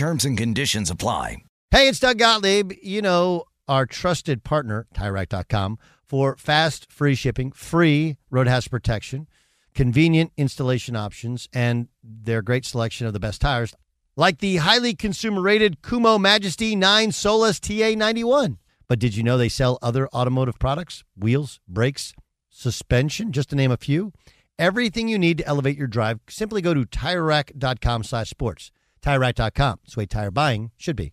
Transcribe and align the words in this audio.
Terms 0.00 0.24
and 0.24 0.34
conditions 0.34 0.88
apply. 0.88 1.42
Hey, 1.70 1.86
it's 1.86 2.00
Doug 2.00 2.16
Gottlieb. 2.16 2.72
You 2.82 3.02
know, 3.02 3.44
our 3.68 3.84
trusted 3.84 4.42
partner, 4.42 4.86
TireRack.com, 4.94 5.78
for 6.06 6.38
fast, 6.38 6.90
free 6.90 7.14
shipping, 7.14 7.52
free 7.52 8.16
road 8.30 8.46
hazard 8.46 8.70
protection, 8.70 9.28
convenient 9.74 10.32
installation 10.38 10.96
options, 10.96 11.50
and 11.52 11.88
their 12.02 12.40
great 12.40 12.64
selection 12.64 13.06
of 13.06 13.12
the 13.12 13.20
best 13.20 13.42
tires, 13.42 13.74
like 14.16 14.38
the 14.38 14.56
highly 14.56 14.94
consumer 14.94 15.42
rated 15.42 15.82
Kumho 15.82 16.18
Majesty 16.18 16.74
9 16.74 17.12
Solus 17.12 17.60
TA91. 17.60 18.56
But 18.88 19.00
did 19.00 19.14
you 19.14 19.22
know 19.22 19.36
they 19.36 19.50
sell 19.50 19.78
other 19.82 20.08
automotive 20.14 20.58
products? 20.58 21.04
Wheels, 21.14 21.60
brakes, 21.68 22.14
suspension, 22.48 23.32
just 23.32 23.50
to 23.50 23.54
name 23.54 23.70
a 23.70 23.76
few. 23.76 24.14
Everything 24.58 25.08
you 25.08 25.18
need 25.18 25.36
to 25.36 25.46
elevate 25.46 25.76
your 25.76 25.88
drive, 25.88 26.20
simply 26.26 26.62
go 26.62 26.72
to 26.72 26.86
TireRack.com 26.86 28.04
slash 28.04 28.30
sports. 28.30 28.72
TireRack.com. 29.02 29.80
It's 29.84 29.94
the 29.94 30.00
way 30.00 30.06
tire 30.06 30.30
buying 30.30 30.70
should 30.76 30.96
be. 30.96 31.12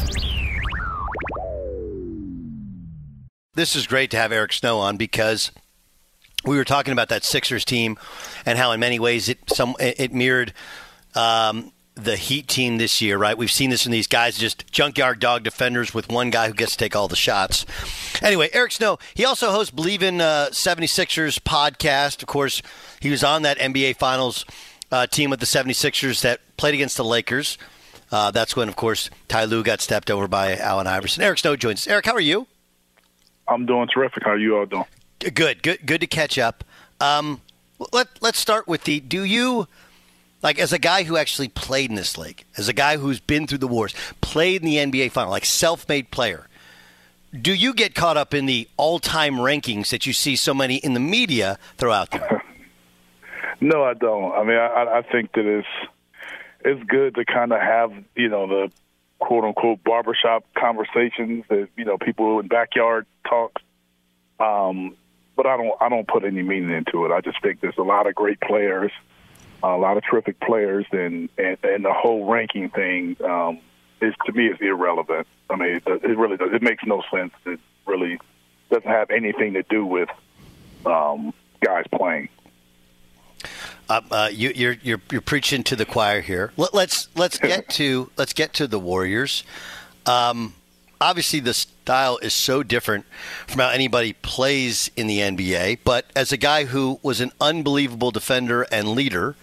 This 3.53 3.75
is 3.75 3.85
great 3.85 4.11
to 4.11 4.17
have 4.17 4.31
Eric 4.31 4.53
Snow 4.53 4.79
on 4.79 4.95
because 4.95 5.51
we 6.45 6.55
were 6.55 6.63
talking 6.63 6.93
about 6.93 7.09
that 7.09 7.25
Sixers 7.25 7.65
team 7.65 7.97
and 8.45 8.57
how, 8.57 8.71
in 8.71 8.79
many 8.79 8.97
ways, 8.97 9.27
it 9.27 9.39
some 9.49 9.75
it 9.77 10.13
mirrored 10.13 10.53
um, 11.15 11.73
the 11.95 12.15
Heat 12.15 12.47
team 12.47 12.77
this 12.77 13.01
year. 13.01 13.17
Right? 13.17 13.37
We've 13.37 13.51
seen 13.51 13.69
this 13.69 13.85
in 13.85 13.91
these 13.91 14.07
guys, 14.07 14.37
just 14.37 14.71
junkyard 14.71 15.19
dog 15.19 15.43
defenders 15.43 15.93
with 15.93 16.09
one 16.09 16.29
guy 16.29 16.47
who 16.47 16.53
gets 16.53 16.71
to 16.71 16.77
take 16.77 16.95
all 16.95 17.09
the 17.09 17.17
shots. 17.17 17.65
Anyway, 18.21 18.49
Eric 18.53 18.71
Snow. 18.71 18.97
He 19.15 19.25
also 19.25 19.51
hosts 19.51 19.71
Believe 19.71 20.01
in 20.01 20.21
uh, 20.21 20.47
76ers 20.51 21.37
podcast. 21.41 22.21
Of 22.21 22.29
course, 22.29 22.61
he 23.01 23.09
was 23.09 23.21
on 23.21 23.41
that 23.41 23.59
NBA 23.59 23.97
Finals 23.97 24.45
uh, 24.93 25.07
team 25.07 25.29
with 25.29 25.41
the 25.41 25.45
76ers 25.45 26.21
that 26.21 26.39
played 26.55 26.73
against 26.73 26.95
the 26.95 27.03
Lakers. 27.03 27.57
Uh, 28.13 28.31
that's 28.31 28.55
when, 28.55 28.69
of 28.69 28.77
course, 28.77 29.09
Ty 29.27 29.43
Lue 29.43 29.61
got 29.61 29.81
stepped 29.81 30.09
over 30.09 30.29
by 30.29 30.55
Allen 30.55 30.87
Iverson. 30.87 31.21
Eric 31.21 31.39
Snow 31.39 31.57
joins 31.57 31.81
us. 31.81 31.87
Eric, 31.87 32.05
how 32.05 32.13
are 32.13 32.21
you? 32.21 32.47
I'm 33.51 33.65
doing 33.65 33.87
terrific. 33.93 34.23
How 34.23 34.31
are 34.31 34.37
you 34.37 34.57
all 34.57 34.65
doing? 34.65 34.85
Good, 35.19 35.61
good, 35.61 35.85
good 35.85 36.01
to 36.01 36.07
catch 36.07 36.39
up. 36.39 36.63
Um, 36.99 37.41
let 37.91 38.07
Let's 38.21 38.39
start 38.39 38.67
with 38.67 38.85
the. 38.85 38.99
Do 38.99 39.23
you 39.23 39.67
like 40.41 40.57
as 40.57 40.71
a 40.71 40.79
guy 40.79 41.03
who 41.03 41.17
actually 41.17 41.49
played 41.49 41.89
in 41.89 41.95
this 41.95 42.17
league, 42.17 42.43
as 42.57 42.67
a 42.67 42.73
guy 42.73 42.97
who's 42.97 43.19
been 43.19 43.47
through 43.47 43.59
the 43.59 43.67
wars, 43.67 43.93
played 44.21 44.63
in 44.63 44.91
the 44.91 45.01
NBA 45.01 45.11
final, 45.11 45.31
like 45.31 45.45
self-made 45.45 46.11
player? 46.11 46.47
Do 47.39 47.53
you 47.53 47.73
get 47.73 47.95
caught 47.95 48.17
up 48.17 48.33
in 48.33 48.45
the 48.45 48.67
all-time 48.75 49.35
rankings 49.35 49.89
that 49.89 50.05
you 50.05 50.11
see 50.11 50.35
so 50.35 50.53
many 50.53 50.75
in 50.77 50.93
the 50.93 50.99
media 50.99 51.57
throw 51.77 51.93
out 51.93 52.11
there? 52.11 52.43
no, 53.61 53.83
I 53.83 53.93
don't. 53.93 54.33
I 54.33 54.43
mean, 54.43 54.57
I, 54.57 54.99
I 54.99 55.01
think 55.01 55.31
that 55.33 55.45
it's 55.45 55.67
it's 56.63 56.83
good 56.83 57.15
to 57.15 57.25
kind 57.25 57.51
of 57.51 57.59
have 57.59 57.91
you 58.15 58.29
know 58.29 58.47
the 58.47 58.71
quote 59.21 59.45
unquote 59.45 59.83
barbershop 59.83 60.43
conversations 60.57 61.45
that 61.47 61.69
you 61.77 61.85
know 61.85 61.97
people 61.97 62.39
in 62.39 62.47
backyard 62.47 63.05
talks. 63.27 63.61
Um, 64.39 64.97
but 65.37 65.45
I 65.45 65.55
don't 65.55 65.73
I 65.79 65.87
don't 65.87 66.07
put 66.07 66.25
any 66.25 66.41
meaning 66.41 66.71
into 66.71 67.05
it. 67.05 67.11
I 67.11 67.21
just 67.21 67.41
think 67.41 67.61
there's 67.61 67.77
a 67.77 67.83
lot 67.83 68.07
of 68.07 68.15
great 68.15 68.41
players, 68.41 68.91
a 69.63 69.77
lot 69.77 69.95
of 69.95 70.03
terrific 70.03 70.39
players, 70.41 70.85
and 70.91 71.29
and, 71.37 71.57
and 71.63 71.85
the 71.85 71.93
whole 71.93 72.25
ranking 72.25 72.69
thing 72.69 73.15
um, 73.23 73.59
is 74.01 74.13
to 74.25 74.33
me 74.33 74.47
is 74.47 74.57
irrelevant. 74.59 75.27
I 75.49 75.55
mean, 75.55 75.75
it, 75.75 75.83
it 75.85 76.17
really 76.17 76.37
does. 76.37 76.49
It 76.51 76.63
makes 76.63 76.83
no 76.85 77.03
sense. 77.13 77.33
It 77.45 77.59
really 77.85 78.19
doesn't 78.69 78.89
have 78.89 79.11
anything 79.11 79.53
to 79.53 79.63
do 79.63 79.85
with 79.85 80.09
um, 80.85 81.33
guys 81.63 81.85
playing. 81.93 82.29
Uh, 83.91 84.01
uh, 84.09 84.29
you, 84.31 84.49
are 84.49 84.53
you're, 84.53 84.77
you're 84.81 85.01
you're 85.11 85.21
preaching 85.21 85.63
to 85.63 85.75
the 85.75 85.85
choir 85.85 86.21
here. 86.21 86.53
Let, 86.55 86.73
us 86.73 87.09
let's 87.13 87.37
get 87.37 87.67
to 87.71 88.09
let's 88.15 88.31
get 88.31 88.53
to 88.53 88.65
the 88.65 88.79
Warriors. 88.79 89.43
Um, 90.05 90.53
obviously, 91.01 91.41
the 91.41 91.53
style 91.53 92.17
is 92.19 92.33
so 92.33 92.63
different 92.63 93.05
from 93.47 93.59
how 93.59 93.67
anybody 93.67 94.13
plays 94.13 94.89
in 94.95 95.07
the 95.07 95.17
NBA. 95.19 95.79
But 95.83 96.05
as 96.15 96.31
a 96.31 96.37
guy 96.37 96.63
who 96.63 97.01
was 97.03 97.19
an 97.19 97.33
unbelievable 97.41 98.11
defender 98.11 98.65
and 98.71 98.87
leader, 98.87 99.35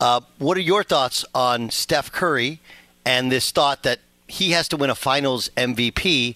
uh, 0.00 0.22
what 0.38 0.56
are 0.56 0.62
your 0.62 0.82
thoughts 0.82 1.24
on 1.32 1.70
Steph 1.70 2.10
Curry 2.10 2.58
and 3.06 3.30
this 3.30 3.52
thought 3.52 3.84
that 3.84 4.00
he 4.26 4.50
has 4.50 4.66
to 4.70 4.76
win 4.76 4.90
a 4.90 4.96
Finals 4.96 5.50
MVP 5.56 6.34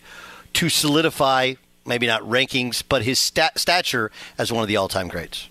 to 0.52 0.68
solidify 0.68 1.54
maybe 1.84 2.06
not 2.06 2.22
rankings, 2.22 2.84
but 2.88 3.02
his 3.02 3.18
stat- 3.18 3.58
stature 3.58 4.12
as 4.38 4.52
one 4.52 4.62
of 4.62 4.68
the 4.68 4.76
all-time 4.76 5.08
greats? 5.08 5.48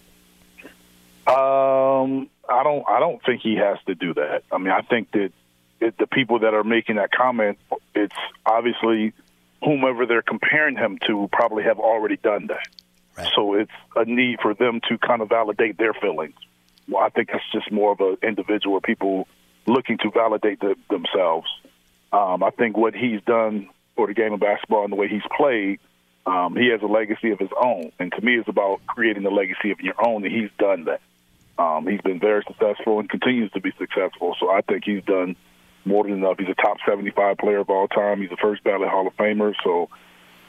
Um, 2.03 2.29
I 2.49 2.63
don't. 2.63 2.83
I 2.87 2.99
don't 2.99 3.23
think 3.25 3.41
he 3.41 3.55
has 3.55 3.77
to 3.87 3.95
do 3.95 4.13
that. 4.13 4.43
I 4.51 4.57
mean, 4.57 4.71
I 4.71 4.81
think 4.81 5.11
that 5.11 5.31
it, 5.79 5.97
the 5.97 6.07
people 6.07 6.39
that 6.39 6.53
are 6.53 6.63
making 6.63 6.95
that 6.95 7.11
comment, 7.11 7.57
it's 7.93 8.15
obviously 8.45 9.13
whomever 9.63 10.05
they're 10.05 10.21
comparing 10.21 10.75
him 10.75 10.99
to 11.07 11.29
probably 11.31 11.63
have 11.63 11.79
already 11.79 12.17
done 12.17 12.47
that. 12.47 12.67
Right. 13.17 13.31
So 13.35 13.55
it's 13.55 13.71
a 13.95 14.05
need 14.05 14.39
for 14.41 14.53
them 14.53 14.79
to 14.89 14.97
kind 14.97 15.21
of 15.21 15.29
validate 15.29 15.77
their 15.77 15.93
feelings. 15.93 16.35
Well, 16.87 17.03
I 17.03 17.09
think 17.09 17.29
it's 17.33 17.43
just 17.51 17.71
more 17.71 17.91
of 17.91 17.99
an 17.99 18.17
individual 18.23 18.75
or 18.75 18.81
people 18.81 19.27
looking 19.65 19.97
to 19.99 20.11
validate 20.11 20.59
the, 20.59 20.75
themselves. 20.89 21.47
Um, 22.13 22.43
I 22.43 22.51
think 22.51 22.77
what 22.77 22.95
he's 22.95 23.21
done 23.23 23.69
for 23.95 24.07
the 24.07 24.13
game 24.13 24.33
of 24.33 24.39
basketball 24.39 24.83
and 24.83 24.91
the 24.91 24.95
way 24.95 25.07
he's 25.07 25.23
played, 25.35 25.79
um, 26.25 26.55
he 26.55 26.69
has 26.69 26.81
a 26.81 26.85
legacy 26.85 27.31
of 27.31 27.39
his 27.39 27.49
own. 27.59 27.91
And 27.99 28.11
to 28.13 28.21
me, 28.21 28.35
it's 28.37 28.47
about 28.47 28.81
creating 28.87 29.25
a 29.25 29.29
legacy 29.29 29.71
of 29.71 29.81
your 29.81 29.95
own, 30.01 30.23
and 30.23 30.33
he's 30.33 30.51
done 30.57 30.85
that. 30.85 31.01
Um, 31.59 31.87
he's 31.87 32.01
been 32.01 32.19
very 32.19 32.43
successful 32.47 32.99
and 32.99 33.09
continues 33.09 33.51
to 33.53 33.61
be 33.61 33.71
successful. 33.77 34.35
So 34.39 34.49
I 34.49 34.61
think 34.61 34.83
he's 34.85 35.03
done 35.03 35.35
more 35.85 36.03
than 36.03 36.13
enough. 36.13 36.37
He's 36.37 36.49
a 36.49 36.61
top 36.61 36.77
75 36.87 37.37
player 37.37 37.59
of 37.59 37.69
all 37.69 37.87
time. 37.87 38.21
He's 38.21 38.31
a 38.31 38.37
first 38.37 38.63
ballot 38.63 38.89
Hall 38.89 39.07
of 39.07 39.15
Famer. 39.17 39.53
So 39.63 39.89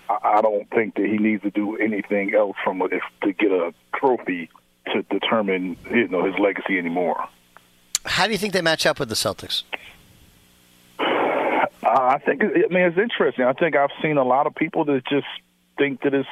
I, 0.08 0.38
I 0.38 0.42
don't 0.42 0.68
think 0.70 0.96
that 0.96 1.06
he 1.06 1.18
needs 1.18 1.42
to 1.42 1.50
do 1.50 1.76
anything 1.76 2.34
else 2.34 2.56
from 2.62 2.82
if 2.82 3.02
to 3.22 3.32
get 3.32 3.50
a 3.50 3.72
trophy 3.96 4.50
to 4.92 5.02
determine 5.02 5.76
you 5.90 6.08
know 6.08 6.24
his 6.24 6.34
legacy 6.38 6.78
anymore. 6.78 7.28
How 8.04 8.26
do 8.26 8.32
you 8.32 8.38
think 8.38 8.52
they 8.52 8.62
match 8.62 8.86
up 8.86 8.98
with 8.98 9.08
the 9.08 9.14
Celtics? 9.14 9.62
Uh, 11.80 12.16
I 12.16 12.18
think 12.18 12.42
I 12.42 12.46
mean 12.46 12.82
it's 12.82 12.98
interesting. 12.98 13.44
I 13.44 13.52
think 13.52 13.76
I've 13.76 13.92
seen 14.02 14.16
a 14.16 14.24
lot 14.24 14.46
of 14.46 14.54
people 14.54 14.84
that 14.86 15.06
just 15.06 15.28
think 15.78 16.02
that 16.02 16.12
it's 16.12 16.28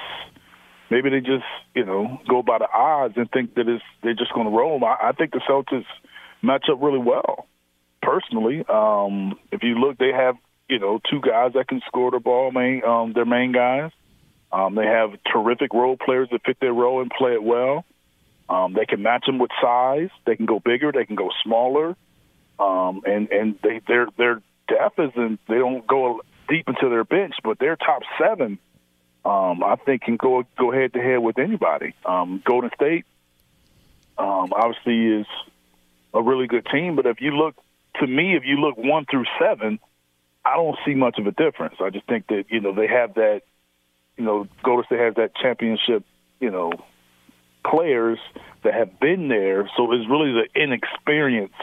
maybe 0.90 1.10
they 1.10 1.20
just 1.20 1.44
you 1.74 1.84
know 1.84 2.20
go 2.28 2.42
by 2.42 2.58
the 2.58 2.68
odds 2.72 3.14
and 3.16 3.30
think 3.30 3.54
that 3.54 3.68
it's 3.68 3.84
they're 4.02 4.14
just 4.14 4.32
going 4.32 4.46
to 4.46 4.56
roll. 4.56 4.82
I, 4.84 5.08
I 5.08 5.12
think 5.12 5.32
the 5.32 5.40
Celtics 5.48 5.84
match 6.42 6.66
up 6.70 6.80
really 6.80 6.98
well. 6.98 7.46
Personally, 8.02 8.64
um, 8.68 9.38
if 9.50 9.62
you 9.62 9.74
look, 9.74 9.98
they 9.98 10.12
have 10.12 10.36
you 10.68 10.78
know 10.78 11.00
two 11.10 11.20
guys 11.20 11.52
that 11.54 11.68
can 11.68 11.80
score 11.86 12.10
the 12.10 12.20
ball. 12.20 12.50
Main 12.52 12.84
um, 12.84 13.12
their 13.12 13.26
main 13.26 13.52
guys. 13.52 13.90
Um, 14.52 14.74
they 14.74 14.86
have 14.86 15.10
terrific 15.32 15.74
role 15.74 15.96
players 15.96 16.28
that 16.30 16.42
fit 16.44 16.58
their 16.60 16.72
role 16.72 17.02
and 17.02 17.10
play 17.10 17.32
it 17.32 17.42
well. 17.42 17.84
Um, 18.48 18.74
they 18.74 18.86
can 18.86 19.02
match 19.02 19.26
them 19.26 19.38
with 19.38 19.50
size. 19.60 20.10
They 20.24 20.36
can 20.36 20.46
go 20.46 20.60
bigger. 20.60 20.92
They 20.92 21.04
can 21.04 21.16
go 21.16 21.30
smaller. 21.42 21.96
Um, 22.58 23.02
and 23.04 23.28
and 23.30 23.58
they 23.62 23.80
their 23.86 24.06
their 24.16 24.40
depth 24.68 24.98
isn't. 24.98 25.40
They 25.48 25.56
don't 25.56 25.86
go 25.86 26.20
deep 26.48 26.68
into 26.68 26.88
their 26.88 27.04
bench, 27.04 27.34
but 27.42 27.58
their 27.58 27.76
top 27.76 28.02
seven, 28.20 28.58
um, 29.26 29.64
I 29.64 29.74
think, 29.74 30.02
can 30.02 30.16
go 30.16 30.44
go 30.56 30.70
head 30.70 30.92
to 30.92 31.00
head 31.00 31.18
with 31.18 31.36
anybody. 31.38 31.94
Um, 32.04 32.40
Golden 32.44 32.70
State, 32.76 33.04
um, 34.16 34.52
obviously, 34.52 35.20
is 35.20 35.26
a 36.14 36.22
really 36.22 36.46
good 36.46 36.64
team. 36.66 36.94
But 36.94 37.06
if 37.06 37.20
you 37.20 37.32
look 37.32 37.56
to 38.00 38.06
me, 38.06 38.36
if 38.36 38.44
you 38.44 38.56
look 38.60 38.76
one 38.76 39.04
through 39.10 39.24
seven, 39.40 39.80
I 40.44 40.54
don't 40.54 40.78
see 40.86 40.94
much 40.94 41.18
of 41.18 41.26
a 41.26 41.32
difference. 41.32 41.74
I 41.80 41.90
just 41.90 42.06
think 42.06 42.28
that 42.28 42.44
you 42.50 42.60
know 42.60 42.72
they 42.72 42.86
have 42.86 43.14
that. 43.14 43.42
You 44.16 44.24
know, 44.24 44.46
Golden 44.62 44.86
State 44.86 45.00
has 45.00 45.14
that 45.16 45.34
championship. 45.34 46.04
You 46.38 46.52
know, 46.52 46.70
players 47.68 48.20
that 48.62 48.74
have 48.74 49.00
been 49.00 49.26
there. 49.26 49.68
So 49.76 49.90
it's 49.92 50.08
really 50.08 50.32
the 50.34 50.46
inexperience 50.54 51.54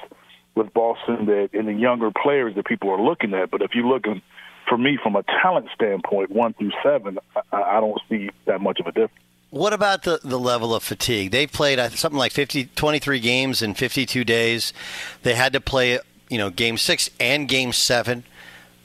with 0.53 0.73
Boston 0.73 1.27
that 1.27 1.51
and 1.53 1.69
the 1.69 1.73
younger 1.73 2.11
players 2.11 2.55
that 2.55 2.65
people 2.65 2.89
are 2.89 3.01
looking 3.01 3.33
at. 3.33 3.51
But 3.51 3.61
if 3.61 3.71
you're 3.73 3.87
looking 3.87 4.21
for 4.67 4.77
me 4.77 4.97
from 5.01 5.15
a 5.15 5.23
talent 5.23 5.67
standpoint, 5.73 6.31
one 6.31 6.53
through 6.53 6.71
seven, 6.81 7.19
I, 7.51 7.61
I 7.61 7.79
don't 7.79 7.99
see 8.09 8.29
that 8.45 8.61
much 8.61 8.79
of 8.79 8.87
a 8.87 8.91
difference. 8.91 9.19
What 9.49 9.71
about 9.71 10.01
the, 10.01 10.19
the 10.23 10.39
level 10.39 10.73
of 10.73 10.81
fatigue? 10.81 11.29
They've 11.29 11.51
played 11.51 11.79
something 11.91 12.17
like 12.17 12.31
50, 12.31 12.65
23 12.75 13.19
games 13.19 13.61
in 13.61 13.75
52 13.75 14.23
days. 14.23 14.73
They 15.21 15.35
had 15.35 15.53
to 15.53 15.61
play, 15.61 15.99
you 16.27 16.39
know, 16.39 16.49
game 16.49 16.77
six 16.77 17.11
and 17.19 17.47
game 17.47 17.71
seven. 17.71 18.23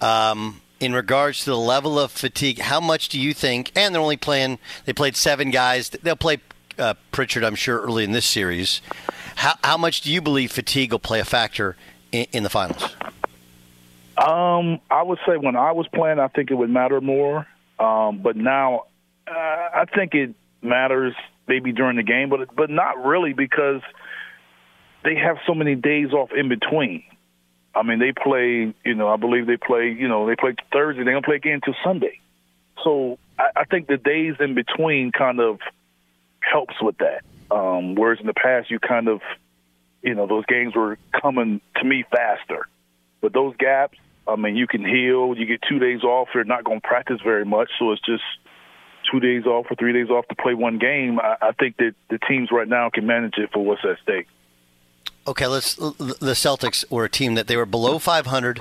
Um, 0.02 0.60
in 0.78 0.92
regards 0.92 1.44
to 1.44 1.50
the 1.50 1.56
level 1.56 1.98
of 1.98 2.12
fatigue, 2.12 2.58
how 2.58 2.81
much 2.81 3.08
do 3.08 3.19
you 3.19 3.32
think? 3.32 3.72
And 3.74 3.94
they're 3.94 4.02
only 4.02 4.19
playing, 4.19 4.58
they 4.84 4.92
played 4.92 5.16
seven 5.16 5.50
guys. 5.50 5.88
They'll 5.88 6.16
play 6.16 6.38
uh, 6.78 6.94
Pritchard, 7.12 7.44
I'm 7.44 7.54
sure, 7.54 7.81
early 7.81 8.04
in 8.04 8.12
this 8.12 8.26
series. 8.26 8.82
How, 9.36 9.54
how 9.64 9.78
much 9.78 10.02
do 10.02 10.12
you 10.12 10.20
believe 10.20 10.52
fatigue 10.52 10.92
will 10.92 10.98
play 10.98 11.19
a 11.19 11.24
factor 11.24 11.76
in, 12.12 12.26
in 12.32 12.42
the 12.42 12.50
finals? 12.50 12.94
Um, 14.19 14.81
I 14.91 15.03
would 15.03 15.19
say 15.26 15.37
when 15.37 15.55
I 15.55 15.73
was 15.73 15.87
playing, 15.94 16.19
I 16.19 16.29
think 16.29 16.50
it 16.50 16.55
would 16.55 16.70
matter 16.70 17.00
more. 17.00 17.47
Um, 17.79 18.20
but 18.23 18.37
now, 18.37 18.87
uh, 19.29 19.31
I 19.31 19.85
think 19.94 20.15
it 20.15 20.35
matters 20.61 21.15
maybe 21.47 21.73
during 21.73 21.97
the 21.97 22.03
game, 22.03 22.29
but 22.29 22.55
but 22.55 22.69
not 22.69 23.05
really 23.05 23.32
because 23.32 23.81
they 25.05 25.15
have 25.15 25.37
so 25.47 25.55
many 25.55 25.76
days 25.76 26.12
off 26.12 26.31
in 26.37 26.49
between. 26.49 27.05
I 27.75 27.82
mean, 27.85 28.00
they 28.00 28.12
play. 28.12 28.75
You 28.85 28.94
know, 28.94 29.09
I 29.09 29.17
believe 29.17 29.47
they 29.47 29.56
play. 29.56 29.94
You 29.97 30.09
know, 30.09 30.26
they 30.26 30.35
play 30.35 30.55
Thursday. 30.73 31.05
They 31.05 31.12
don't 31.12 31.25
play 31.25 31.37
again 31.37 31.61
until 31.65 31.75
Sunday. 31.85 32.20
So 32.82 33.19
I, 33.38 33.61
I 33.61 33.65
think 33.65 33.87
the 33.87 33.99
days 33.99 34.35
in 34.41 34.55
between 34.55 35.12
kind 35.12 35.41
of 35.41 35.61
helps 36.41 36.75
with 36.82 36.97
that. 36.99 37.23
Um, 37.55 37.94
whereas 37.94 38.19
in 38.20 38.26
the 38.26 38.35
past, 38.35 38.70
you 38.70 38.79
kind 38.79 39.09
of, 39.09 39.20
you 40.03 40.15
know, 40.15 40.26
those 40.26 40.44
games 40.47 40.75
were 40.75 40.99
coming 41.20 41.61
to 41.76 41.85
me 41.85 42.05
faster. 42.11 42.67
But 43.20 43.32
those 43.32 43.56
gaps, 43.56 43.99
I 44.28 44.36
mean, 44.36 44.56
you 44.56 44.66
can 44.66 44.84
heal. 44.84 45.34
You 45.36 45.46
get 45.46 45.60
two 45.69 45.78
days 45.78 46.02
off. 46.02 46.28
You're 46.34 46.44
not 46.44 46.64
going 46.64 46.80
to 46.80 46.86
practice 46.86 47.20
very 47.25 47.44
much, 47.44 47.70
so 47.78 47.92
it's 47.92 48.02
just 48.02 48.22
two 49.10 49.20
days 49.20 49.46
off 49.46 49.66
or 49.70 49.76
three 49.76 49.92
days 49.92 50.10
off 50.10 50.26
to 50.28 50.34
play 50.34 50.54
one 50.54 50.78
game. 50.78 51.19
I, 51.19 51.36
I 51.40 51.52
think 51.52 51.78
that 51.78 51.94
the 52.10 52.19
teams 52.28 52.50
right 52.52 52.69
now 52.69 52.90
can 52.90 53.06
manage 53.06 53.38
it 53.38 53.50
for 53.52 53.64
what's 53.64 53.80
at 53.84 53.98
stake. 54.02 54.26
Okay, 55.26 55.46
let's. 55.46 55.75
The 55.75 56.34
Celtics 56.34 56.90
were 56.90 57.04
a 57.04 57.10
team 57.10 57.34
that 57.34 57.46
they 57.46 57.56
were 57.56 57.66
below 57.66 57.98
500 57.98 58.60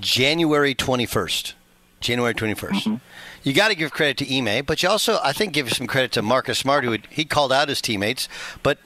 January 0.00 0.74
21st. 0.74 1.54
January 2.00 2.34
21st. 2.34 2.56
Mm-hmm. 2.56 2.94
You 3.42 3.52
got 3.52 3.68
to 3.68 3.74
give 3.74 3.90
credit 3.90 4.18
to 4.18 4.36
Ime, 4.36 4.64
but 4.64 4.82
you 4.82 4.88
also, 4.88 5.18
I 5.22 5.32
think, 5.32 5.52
give 5.52 5.72
some 5.72 5.86
credit 5.86 6.12
to 6.12 6.22
Marcus 6.22 6.58
Smart, 6.58 6.84
who 6.84 6.92
had, 6.92 7.06
he 7.10 7.24
called 7.24 7.52
out 7.52 7.68
his 7.68 7.80
teammates. 7.80 8.28
But 8.62 8.78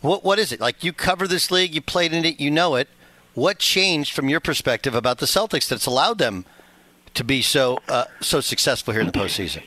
what 0.00 0.24
what 0.24 0.38
is 0.38 0.52
it 0.52 0.60
like? 0.60 0.84
You 0.84 0.92
cover 0.92 1.26
this 1.26 1.50
league, 1.50 1.74
you 1.74 1.80
played 1.80 2.12
in 2.12 2.24
it, 2.24 2.40
you 2.40 2.50
know 2.50 2.76
it. 2.76 2.88
What 3.36 3.58
changed 3.58 4.14
from 4.14 4.30
your 4.30 4.40
perspective 4.40 4.94
about 4.94 5.18
the 5.18 5.26
Celtics 5.26 5.68
that's 5.68 5.84
allowed 5.84 6.16
them 6.16 6.46
to 7.12 7.22
be 7.22 7.42
so 7.42 7.78
uh, 7.86 8.06
so 8.22 8.40
successful 8.40 8.94
here 8.94 9.02
in 9.02 9.06
the 9.06 9.12
postseason? 9.12 9.62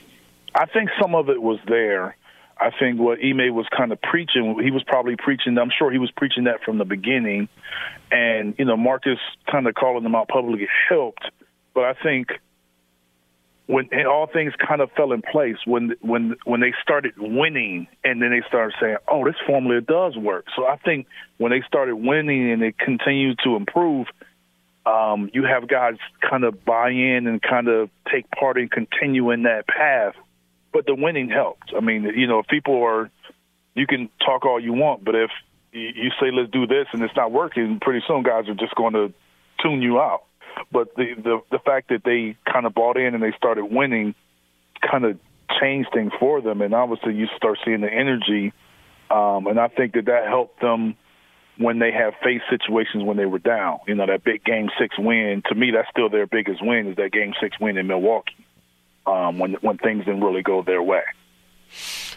I 0.55 0.65
think 0.65 0.89
some 0.99 1.13
of 1.13 1.29
it 1.29 1.39
was 1.39 1.59
there. 1.67 2.17
I 2.59 2.71
think 2.71 2.99
what 2.99 3.19
Ime 3.23 3.53
was 3.53 3.67
kind 3.69 3.91
of 3.91 4.01
preaching, 4.01 4.59
he 4.63 4.71
was 4.71 4.81
probably 4.81 5.15
preaching. 5.17 5.55
I'm 5.59 5.69
sure 5.69 5.91
he 5.91 5.99
was 5.99 6.09
preaching 6.09 6.45
that 6.45 6.63
from 6.63 6.79
the 6.79 6.83
beginning, 6.83 7.47
and 8.11 8.55
you 8.57 8.65
know, 8.65 8.75
Marcus 8.75 9.19
kind 9.51 9.67
of 9.67 9.75
calling 9.75 10.01
them 10.01 10.15
out 10.15 10.29
publicly 10.29 10.67
helped. 10.89 11.29
But 11.75 11.83
I 11.83 11.93
think 11.93 12.29
when 13.69 13.88
all 14.07 14.25
things 14.25 14.51
kind 14.67 14.81
of 14.81 14.89
fell 14.97 15.11
in 15.11 15.21
place 15.21 15.57
when 15.63 15.93
when 16.01 16.35
when 16.43 16.59
they 16.59 16.73
started 16.81 17.13
winning 17.19 17.88
and 18.03 18.19
then 18.19 18.31
they 18.31 18.41
started 18.47 18.73
saying 18.81 18.97
oh 19.07 19.23
this 19.23 19.35
formula 19.45 19.79
does 19.79 20.17
work. 20.17 20.45
So 20.55 20.65
i 20.65 20.75
think 20.77 21.05
when 21.38 21.51
they 21.51 21.61
started 21.67 21.95
winning 21.95 22.51
and 22.51 22.63
it 22.63 22.79
continued 22.79 23.38
to 23.43 23.55
improve 23.55 24.07
um, 24.88 25.29
you 25.33 25.43
have 25.43 25.67
guys 25.67 25.97
kind 26.27 26.45
of 26.45 26.65
buy 26.65 26.89
in 26.89 27.27
and 27.27 27.39
kind 27.39 27.67
of 27.67 27.91
take 28.11 28.27
part 28.31 28.57
in 28.57 28.69
continuing 28.69 29.43
that 29.43 29.67
path. 29.67 30.15
But 30.73 30.88
the 30.88 30.95
winning 30.95 31.29
helped. 31.29 31.71
I 31.77 31.81
mean 31.81 32.05
you 32.15 32.25
know 32.25 32.39
if 32.39 32.47
people 32.47 32.81
are 32.83 33.11
you 33.75 33.85
can 33.85 34.09
talk 34.25 34.45
all 34.45 34.59
you 34.59 34.73
want 34.73 35.05
but 35.05 35.13
if 35.13 35.29
you 35.71 36.09
say 36.19 36.31
let's 36.33 36.49
do 36.49 36.65
this 36.65 36.88
and 36.91 37.03
it's 37.03 37.15
not 37.15 37.31
working 37.31 37.77
pretty 37.79 38.03
soon 38.07 38.23
guys 38.23 38.49
are 38.49 38.55
just 38.55 38.73
going 38.73 38.93
to 38.93 39.13
tune 39.61 39.83
you 39.83 39.99
out 39.99 40.23
but 40.72 40.96
the 40.96 41.13
the 41.15 41.41
the 41.51 41.60
fact 41.60 41.89
that 41.89 42.03
they 42.03 42.38
kind 42.51 42.65
of 42.65 42.74
bought 42.74 42.98
in 42.98 43.13
and 43.13 43.24
they 43.24 43.34
started 43.38 43.65
winning 43.65 44.15
kind 44.82 45.06
of 45.06 45.20
changed 45.60 45.89
things 45.94 46.12
for 46.20 46.41
them, 46.41 46.62
and 46.62 46.74
obviously 46.74 47.15
you 47.15 47.27
start 47.36 47.58
seeing 47.65 47.82
the 47.82 47.91
energy, 47.91 48.53
um, 49.10 49.48
and 49.48 49.60
I 49.60 49.68
think 49.68 49.94
that 49.94 50.06
that 50.06 50.27
helped 50.27 50.62
them 50.62 50.96
when 51.58 51.79
they 51.79 51.91
have 51.91 52.13
faced 52.24 52.46
situations 52.50 53.03
when 53.03 53.18
they 53.18 53.25
were 53.25 53.39
down. 53.39 53.79
You 53.88 53.96
know, 53.96 54.06
that 54.06 54.24
big 54.24 54.44
Game 54.44 54.70
Six 54.79 54.98
win. 54.98 55.44
To 55.50 55.56
me, 55.56 55.72
that's 55.72 55.89
still 55.89 56.10
their 56.10 56.27
biggest 56.27 56.63
win 56.63 56.88
is 56.88 56.96
that 56.96 57.12
Game 57.12 57.34
Six 57.41 57.60
win 57.60 57.77
in 57.77 57.88
Milwaukee. 57.88 58.46
Um, 59.06 59.39
when 59.39 59.53
when 59.56 59.77
things 59.77 60.06
didn't 60.06 60.22
really 60.22 60.44
go 60.44 60.62
their 60.62 60.84
way. 60.84 61.03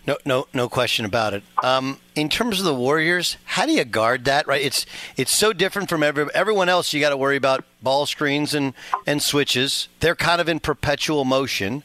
No, 0.06 0.16
no, 0.24 0.48
no 0.52 0.68
question 0.68 1.04
about 1.04 1.32
it. 1.32 1.44
Um, 1.62 2.00
in 2.16 2.28
terms 2.28 2.58
of 2.58 2.64
the 2.64 2.74
Warriors, 2.74 3.36
how 3.44 3.66
do 3.66 3.72
you 3.72 3.84
guard 3.84 4.24
that? 4.24 4.48
Right, 4.48 4.62
it's 4.64 4.84
it's 5.16 5.30
so 5.30 5.52
different 5.52 5.88
from 5.88 6.02
every, 6.02 6.26
everyone 6.34 6.68
else. 6.68 6.92
You 6.92 7.00
got 7.00 7.10
to 7.10 7.16
worry 7.16 7.36
about 7.36 7.64
ball 7.82 8.06
screens 8.06 8.52
and 8.52 8.74
and 9.06 9.22
switches. 9.22 9.88
They're 10.00 10.16
kind 10.16 10.40
of 10.40 10.48
in 10.48 10.58
perpetual 10.58 11.24
motion. 11.24 11.84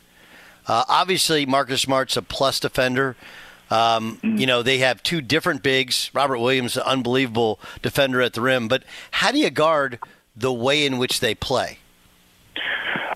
Uh, 0.65 0.83
obviously, 0.88 1.45
Marcus 1.45 1.81
Smart's 1.81 2.17
a 2.17 2.21
plus 2.24 2.59
defender. 2.59 3.15
Um, 3.69 4.19
You 4.24 4.45
know, 4.47 4.63
they 4.63 4.79
have 4.79 5.03
two 5.03 5.21
different 5.21 5.62
bigs. 5.62 6.09
Robert 6.13 6.39
Williams, 6.39 6.75
an 6.75 6.83
unbelievable 6.83 7.59
defender 7.81 8.21
at 8.21 8.33
the 8.33 8.41
rim. 8.41 8.67
But 8.67 8.83
how 9.12 9.31
do 9.31 9.38
you 9.38 9.50
guard 9.50 10.00
the 10.36 10.51
way 10.53 10.86
in 10.86 10.97
which 10.97 11.19
they 11.19 11.36
play? 11.36 11.79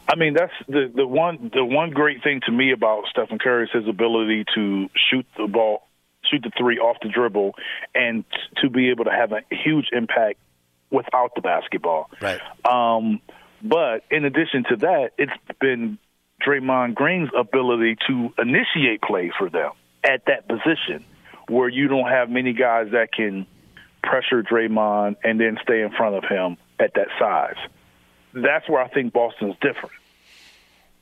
I 0.08 0.15
mean, 0.15 0.34
that's 0.34 0.53
the 0.67 0.91
the 0.93 1.08
one 1.08 1.51
the 1.53 1.63
one 1.63 1.91
great 1.91 2.24
thing 2.24 2.41
to 2.46 2.51
me 2.51 2.72
about 2.72 3.05
Stephen 3.10 3.39
Curry 3.39 3.65
is 3.65 3.70
his 3.72 3.88
ability 3.88 4.46
to 4.55 4.89
shoot 5.10 5.25
the 5.38 5.48
ball, 5.48 5.88
shoot 6.29 6.41
the 6.43 6.51
three 6.58 6.79
off 6.79 6.98
the 7.01 7.10
dribble, 7.10 7.55
and 7.96 8.25
t- 8.29 8.62
to 8.62 8.70
be 8.70 8.89
able 8.89 9.05
to 9.05 9.12
have 9.12 9.31
a 9.31 9.41
huge 9.51 9.88
impact 9.91 10.39
without 10.89 11.34
the 11.36 11.41
basketball. 11.41 12.10
Right. 12.20 12.41
Um, 12.65 13.22
but 13.63 14.03
in 14.10 14.25
addition 14.25 14.65
to 14.70 14.75
that, 14.77 15.12
it's 15.17 15.31
been 15.60 15.98
Draymond 16.46 16.96
Green's 16.96 17.29
ability 17.38 17.98
to 18.08 18.34
initiate 18.38 19.01
plays 19.01 19.31
for 19.38 19.50
them 19.50 19.72
at 20.03 20.25
that 20.25 20.48
position, 20.48 21.05
where 21.48 21.70
you 21.70 21.88
don't 21.88 22.10
have 22.10 22.29
many 22.29 22.53
guys 22.53 22.88
that 22.91 23.13
can 23.13 23.46
pressure 24.03 24.43
Draymond 24.43 25.17
and 25.24 25.39
then 25.39 25.58
stay 25.63 25.81
in 25.81 25.91
front 25.91 26.15
of 26.15 26.24
him 26.24 26.58
at 26.79 26.96
that 26.96 27.08
size. 27.20 27.58
That's 28.34 28.68
where 28.70 28.82
I 28.82 28.88
think 28.88 29.14
Boston's 29.14 29.56
different. 29.62 29.96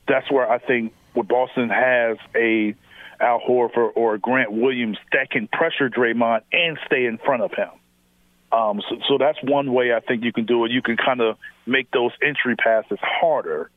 That's 0.08 0.30
where 0.32 0.50
I 0.50 0.58
think 0.58 0.94
what 1.14 1.28
Boston 1.28 1.70
has 1.70 2.18
a 2.36 2.76
Al 3.20 3.40
Horford 3.42 3.92
or 3.96 4.18
Grant 4.18 4.52
Williams 4.52 4.98
that 5.12 5.30
can 5.30 5.48
pressure 5.48 5.90
Draymond 5.90 6.42
and 6.52 6.80
stay 6.86 7.06
in 7.06 7.18
front 7.18 7.44
of 7.44 7.52
him. 7.52 7.70
Um, 8.52 8.82
so, 8.90 8.96
so 9.08 9.18
that's 9.20 9.38
one 9.44 9.74
way 9.74 9.94
I 9.94 10.00
think 10.00 10.24
you 10.24 10.34
can 10.34 10.46
do 10.46 10.66
it. 10.66 10.72
You 10.72 10.82
can 10.82 10.98
kind 10.98 11.22
of 11.22 11.38
make 11.68 11.92
those 11.92 12.12
entry 12.22 12.56
passes 12.56 12.98
harder, 13.02 13.70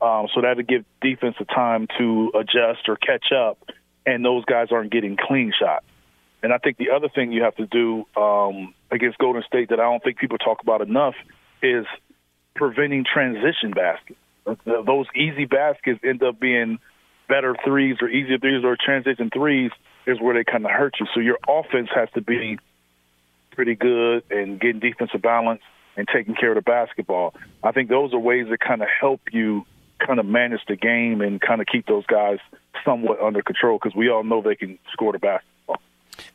um, 0.00 0.28
so 0.34 0.42
that'll 0.42 0.62
give 0.62 0.84
defense 1.00 1.36
a 1.40 1.44
time 1.44 1.86
to 1.98 2.32
adjust 2.34 2.88
or 2.88 2.96
catch 2.96 3.32
up, 3.32 3.58
and 4.04 4.24
those 4.24 4.44
guys 4.44 4.68
aren't 4.72 4.90
getting 4.90 5.16
clean 5.16 5.52
shots. 5.58 5.86
And 6.42 6.52
I 6.52 6.58
think 6.58 6.78
the 6.78 6.90
other 6.90 7.08
thing 7.08 7.32
you 7.32 7.42
have 7.42 7.56
to 7.56 7.66
do 7.66 8.06
um, 8.20 8.74
against 8.90 9.18
Golden 9.18 9.42
State 9.46 9.70
that 9.70 9.80
I 9.80 9.84
don't 9.84 10.02
think 10.02 10.18
people 10.18 10.38
talk 10.38 10.62
about 10.62 10.80
enough 10.80 11.14
is 11.62 11.86
preventing 12.54 13.04
transition 13.04 13.72
baskets. 13.74 14.18
Those 14.64 15.06
easy 15.14 15.44
baskets 15.44 16.00
end 16.04 16.22
up 16.22 16.40
being 16.40 16.78
better 17.28 17.54
threes 17.64 17.96
or 18.00 18.08
easier 18.08 18.38
threes 18.38 18.64
or 18.64 18.76
transition 18.82 19.30
threes 19.32 19.70
is 20.06 20.20
where 20.20 20.34
they 20.34 20.44
kind 20.44 20.64
of 20.64 20.72
hurt 20.72 20.94
you. 20.98 21.06
So 21.14 21.20
your 21.20 21.38
offense 21.48 21.88
has 21.94 22.08
to 22.14 22.20
be 22.20 22.58
pretty 23.52 23.74
good 23.74 24.24
and 24.30 24.60
getting 24.60 24.80
defensive 24.80 25.22
balance 25.22 25.60
and 25.96 26.08
taking 26.08 26.34
care 26.34 26.50
of 26.50 26.56
the 26.56 26.62
basketball. 26.62 27.34
I 27.62 27.72
think 27.72 27.88
those 27.88 28.12
are 28.14 28.18
ways 28.18 28.46
that 28.50 28.60
kind 28.60 28.82
of 28.82 28.88
help 29.00 29.20
you 29.32 29.64
kind 30.04 30.18
of 30.18 30.26
manage 30.26 30.60
the 30.66 30.76
game 30.76 31.20
and 31.20 31.40
kind 31.40 31.60
of 31.60 31.66
keep 31.66 31.86
those 31.86 32.06
guys 32.06 32.38
somewhat 32.84 33.20
under 33.20 33.42
control 33.42 33.78
because 33.78 33.94
we 33.94 34.08
all 34.08 34.24
know 34.24 34.42
they 34.42 34.54
can 34.54 34.78
score 34.92 35.12
the 35.12 35.18
basketball. 35.18 35.46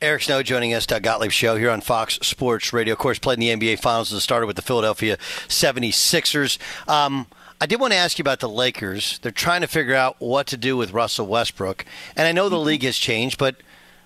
Eric 0.01 0.23
Snow 0.23 0.43
joining 0.43 0.73
us, 0.73 0.85
Doug 0.85 1.03
Gottlieb 1.03 1.31
Show 1.31 1.57
here 1.57 1.69
on 1.69 1.81
Fox 1.81 2.19
Sports 2.21 2.73
Radio. 2.73 2.93
Of 2.93 2.99
course, 2.99 3.19
played 3.19 3.39
in 3.41 3.59
the 3.59 3.67
NBA 3.67 3.79
Finals 3.79 4.11
and 4.11 4.21
started 4.21 4.47
with 4.47 4.55
the 4.55 4.61
Philadelphia 4.61 5.17
76ers. 5.47 6.57
Um, 6.87 7.27
I 7.59 7.65
did 7.65 7.79
want 7.79 7.93
to 7.93 7.97
ask 7.97 8.19
you 8.19 8.23
about 8.23 8.41
the 8.41 8.49
Lakers. 8.49 9.19
They're 9.19 9.31
trying 9.31 9.61
to 9.61 9.67
figure 9.67 9.95
out 9.95 10.17
what 10.19 10.47
to 10.47 10.57
do 10.57 10.75
with 10.75 10.91
Russell 10.91 11.27
Westbrook. 11.27 11.85
And 12.15 12.27
I 12.27 12.31
know 12.31 12.49
the 12.49 12.57
league 12.59 12.83
has 12.83 12.97
changed, 12.97 13.37
but 13.37 13.55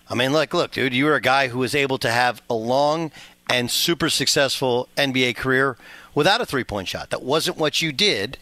I 0.10 0.16
mean, 0.16 0.34
look, 0.34 0.54
look, 0.54 0.72
dude, 0.72 0.94
you 0.94 1.06
were 1.06 1.16
a 1.16 1.22
guy 1.22 1.48
who 1.48 1.60
was 1.60 1.74
able 1.74 1.98
to 2.00 2.12
have 2.12 2.42
a 2.50 2.54
long 2.54 3.12
and 3.50 3.72
super 3.72 4.10
successful 4.10 4.88
NBA 4.96 5.36
career 5.36 5.78
without 6.14 6.42
a 6.42 6.46
three 6.46 6.64
point 6.64 6.88
shot. 6.88 7.10
That 7.10 7.24
wasn't 7.24 7.58
what 7.58 7.82
you 7.82 7.92
did. 7.92 8.38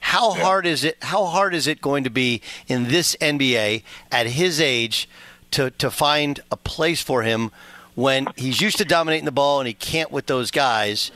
How 0.00 0.32
hard 0.32 0.66
is 0.66 0.82
it? 0.82 0.98
How 1.02 1.26
hard 1.26 1.54
is 1.54 1.66
it 1.66 1.80
going 1.80 2.02
to 2.04 2.10
be 2.10 2.42
in 2.66 2.88
this 2.88 3.16
NBA 3.20 3.82
at 4.10 4.26
his 4.26 4.60
age 4.60 5.08
to 5.52 5.70
to 5.72 5.90
find 5.90 6.40
a 6.50 6.56
place 6.56 7.00
for 7.00 7.22
him 7.22 7.50
when 7.94 8.26
he's 8.36 8.60
used 8.60 8.78
to 8.78 8.84
dominating 8.84 9.24
the 9.24 9.32
ball 9.32 9.60
and 9.60 9.68
he 9.68 9.74
can't 9.74 10.10
with 10.10 10.26
those 10.26 10.50
guys, 10.50 11.10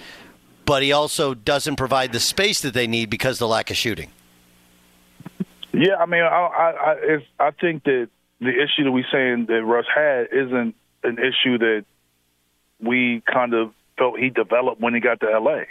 but 0.64 0.82
he 0.82 0.92
also 0.92 1.34
doesn't 1.34 1.76
provide 1.76 2.12
the 2.12 2.20
space 2.20 2.60
that 2.60 2.74
they 2.74 2.86
need 2.86 3.10
because 3.10 3.36
of 3.36 3.40
the 3.40 3.48
lack 3.48 3.70
of 3.70 3.76
shooting. 3.76 4.10
Yeah, 5.72 5.96
I 5.96 6.06
mean, 6.06 6.22
I 6.22 6.26
I, 6.26 6.92
I, 6.92 7.46
I 7.48 7.50
think 7.52 7.84
that 7.84 8.08
the 8.40 8.50
issue 8.50 8.84
that 8.84 8.92
we're 8.92 9.04
saying 9.10 9.46
that 9.46 9.64
Russ 9.64 9.86
had 9.94 10.28
isn't 10.32 10.74
an 11.02 11.18
issue 11.18 11.58
that 11.58 11.84
we 12.80 13.22
kind 13.32 13.54
of 13.54 13.72
felt 13.98 14.18
he 14.18 14.30
developed 14.30 14.80
when 14.80 14.94
he 14.94 15.00
got 15.00 15.20
to 15.20 15.38
LA. 15.38 15.64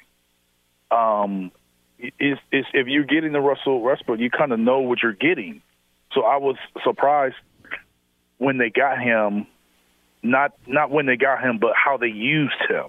Um, 0.95 1.51
if 1.99 2.39
you're 2.73 3.03
getting 3.03 3.31
the 3.31 3.41
Russell 3.41 3.81
Westbrook, 3.81 4.19
you 4.19 4.29
kind 4.29 4.51
of 4.51 4.59
know 4.59 4.79
what 4.79 4.99
you're 5.03 5.13
getting. 5.13 5.61
So 6.13 6.23
I 6.23 6.37
was 6.37 6.55
surprised 6.83 7.35
when 8.37 8.57
they 8.57 8.69
got 8.69 8.99
him, 9.01 9.47
not 10.23 10.53
not 10.67 10.91
when 10.91 11.05
they 11.05 11.15
got 11.17 11.41
him, 11.41 11.57
but 11.59 11.73
how 11.75 11.97
they 11.97 12.07
used 12.07 12.53
him. 12.69 12.85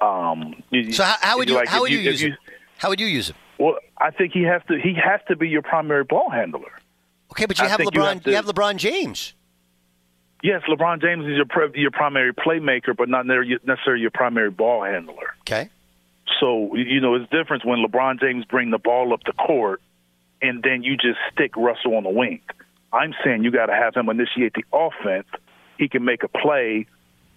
Um, 0.00 0.62
So 0.92 1.02
how, 1.04 1.16
how 1.20 1.38
would 1.38 1.48
you 1.48 1.56
like, 1.56 1.68
how 1.68 1.80
would 1.80 1.90
you, 1.90 1.98
if 1.98 2.04
use 2.04 2.20
him? 2.22 2.36
How 2.78 2.88
would 2.88 3.00
you 3.00 3.06
use 3.06 3.30
him? 3.30 3.36
Well, 3.58 3.78
I 3.98 4.10
think 4.10 4.32
he 4.32 4.42
has 4.42 4.62
to. 4.68 4.78
He 4.78 4.94
has 4.94 5.20
to 5.28 5.36
be 5.36 5.48
your 5.48 5.62
primary 5.62 6.04
ball 6.04 6.30
handler. 6.30 6.70
Okay, 7.32 7.46
but 7.46 7.58
you 7.58 7.64
I 7.64 7.68
have 7.68 7.80
LeBron. 7.80 8.24
you 8.24 8.30
You 8.30 8.36
have 8.36 8.46
have, 8.46 8.54
LeBron 8.54 8.76
James. 8.76 9.34
Yes, 10.42 10.62
LeBron 10.68 11.02
James 11.02 11.24
is 11.26 11.36
your 11.36 11.76
your 11.76 11.90
primary 11.90 12.32
playmaker, 12.32 12.96
but 12.96 13.08
not 13.08 13.26
necessarily 13.26 13.58
necessarily 13.64 14.02
your 14.02 14.12
primary 14.12 14.50
ball 14.50 14.84
handler. 14.84 15.34
Okay. 15.40 15.68
So 16.40 16.76
you 16.76 17.00
know 17.00 17.16
it's 17.16 17.28
different 17.30 17.64
when 17.64 17.84
LeBron 17.84 18.20
James 18.20 18.44
bring 18.44 18.70
the 18.70 18.78
ball 18.78 19.12
up 19.12 19.24
the 19.24 19.32
court, 19.32 19.82
and 20.40 20.62
then 20.62 20.84
you 20.84 20.96
just 20.96 21.18
stick 21.32 21.56
Russell 21.56 21.96
on 21.96 22.04
the 22.04 22.10
wing. 22.10 22.40
I'm 22.92 23.14
saying 23.24 23.44
you 23.44 23.50
got 23.50 23.66
to 23.66 23.74
have 23.74 23.94
him 23.94 24.08
initiate 24.08 24.54
the 24.54 24.64
offense. 24.72 25.28
He 25.78 25.88
can 25.88 26.04
make 26.04 26.22
a 26.22 26.28
play, 26.28 26.86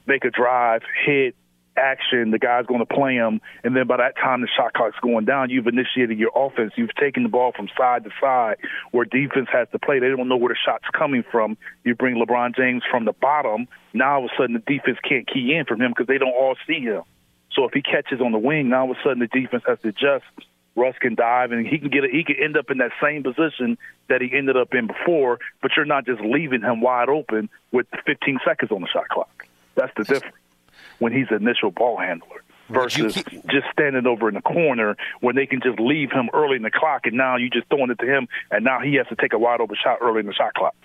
make 0.07 0.25
a 0.25 0.29
drive, 0.29 0.81
hit, 1.05 1.35
action. 1.77 2.31
The 2.31 2.39
guy's 2.39 2.65
going 2.65 2.79
to 2.79 2.85
play 2.85 3.15
him, 3.15 3.41
and 3.63 3.75
then 3.75 3.87
by 3.87 3.97
that 3.97 4.15
time 4.17 4.41
the 4.41 4.47
shot 4.47 4.73
clock's 4.73 4.97
going 5.01 5.25
down. 5.25 5.49
You've 5.49 5.67
initiated 5.67 6.17
your 6.17 6.31
offense. 6.35 6.73
You've 6.75 6.95
taken 6.95 7.23
the 7.23 7.29
ball 7.29 7.51
from 7.55 7.69
side 7.77 8.03
to 8.03 8.09
side 8.19 8.57
where 8.91 9.05
defense 9.05 9.47
has 9.51 9.67
to 9.71 9.79
play. 9.79 9.99
They 9.99 10.09
don't 10.09 10.27
know 10.27 10.37
where 10.37 10.53
the 10.53 10.57
shot's 10.65 10.85
coming 10.97 11.23
from. 11.31 11.57
You 11.83 11.95
bring 11.95 12.15
LeBron 12.15 12.55
James 12.55 12.83
from 12.89 13.05
the 13.05 13.13
bottom. 13.13 13.67
Now 13.93 14.15
all 14.15 14.25
of 14.25 14.31
a 14.31 14.41
sudden 14.41 14.53
the 14.53 14.59
defense 14.59 14.97
can't 15.07 15.27
key 15.27 15.53
in 15.53 15.65
from 15.65 15.81
him 15.81 15.91
because 15.91 16.07
they 16.07 16.17
don't 16.17 16.33
all 16.33 16.55
see 16.67 16.81
him. 16.81 17.03
So 17.53 17.65
if 17.65 17.73
he 17.73 17.81
catches 17.81 18.21
on 18.21 18.31
the 18.31 18.39
wing, 18.39 18.69
now 18.69 18.85
all 18.85 18.91
of 18.91 18.97
a 18.97 19.03
sudden 19.03 19.19
the 19.19 19.27
defense 19.27 19.63
has 19.67 19.79
to 19.81 19.89
adjust. 19.89 20.25
Russ 20.75 20.95
can 20.99 21.15
dive 21.15 21.51
and 21.51 21.67
he 21.67 21.77
can 21.77 21.89
get 21.89 22.05
a, 22.05 22.07
he 22.07 22.23
can 22.23 22.37
end 22.41 22.57
up 22.57 22.71
in 22.71 22.77
that 22.77 22.91
same 23.01 23.23
position 23.23 23.77
that 24.07 24.21
he 24.21 24.31
ended 24.33 24.55
up 24.55 24.73
in 24.73 24.87
before, 24.87 25.39
but 25.61 25.71
you're 25.75 25.85
not 25.85 26.05
just 26.05 26.21
leaving 26.21 26.61
him 26.61 26.81
wide 26.81 27.09
open 27.09 27.49
with 27.71 27.87
15 28.05 28.39
seconds 28.45 28.71
on 28.71 28.81
the 28.81 28.87
shot 28.87 29.09
clock. 29.09 29.47
That's 29.75 29.91
the 29.97 30.03
difference 30.03 30.35
when 30.99 31.11
he's 31.11 31.27
an 31.29 31.37
initial 31.37 31.71
ball 31.71 31.97
handler 31.97 32.43
Would 32.69 32.95
you 32.95 33.09
versus 33.09 33.23
just 33.49 33.67
standing 33.73 34.05
over 34.05 34.29
in 34.29 34.35
the 34.35 34.41
corner 34.41 34.95
when 35.19 35.35
they 35.35 35.45
can 35.45 35.61
just 35.61 35.79
leave 35.79 36.11
him 36.11 36.29
early 36.33 36.55
in 36.55 36.61
the 36.61 36.71
clock 36.71 37.05
and 37.05 37.15
now 37.15 37.37
you're 37.37 37.49
just 37.49 37.67
throwing 37.67 37.89
it 37.89 37.99
to 37.99 38.05
him 38.05 38.27
and 38.49 38.63
now 38.63 38.79
he 38.79 38.95
has 38.95 39.07
to 39.07 39.15
take 39.15 39.33
a 39.33 39.39
wide 39.39 39.59
open 39.59 39.75
shot 39.81 39.97
early 40.01 40.19
in 40.19 40.25
the 40.25 40.33
shot 40.33 40.53
clock. 40.53 40.75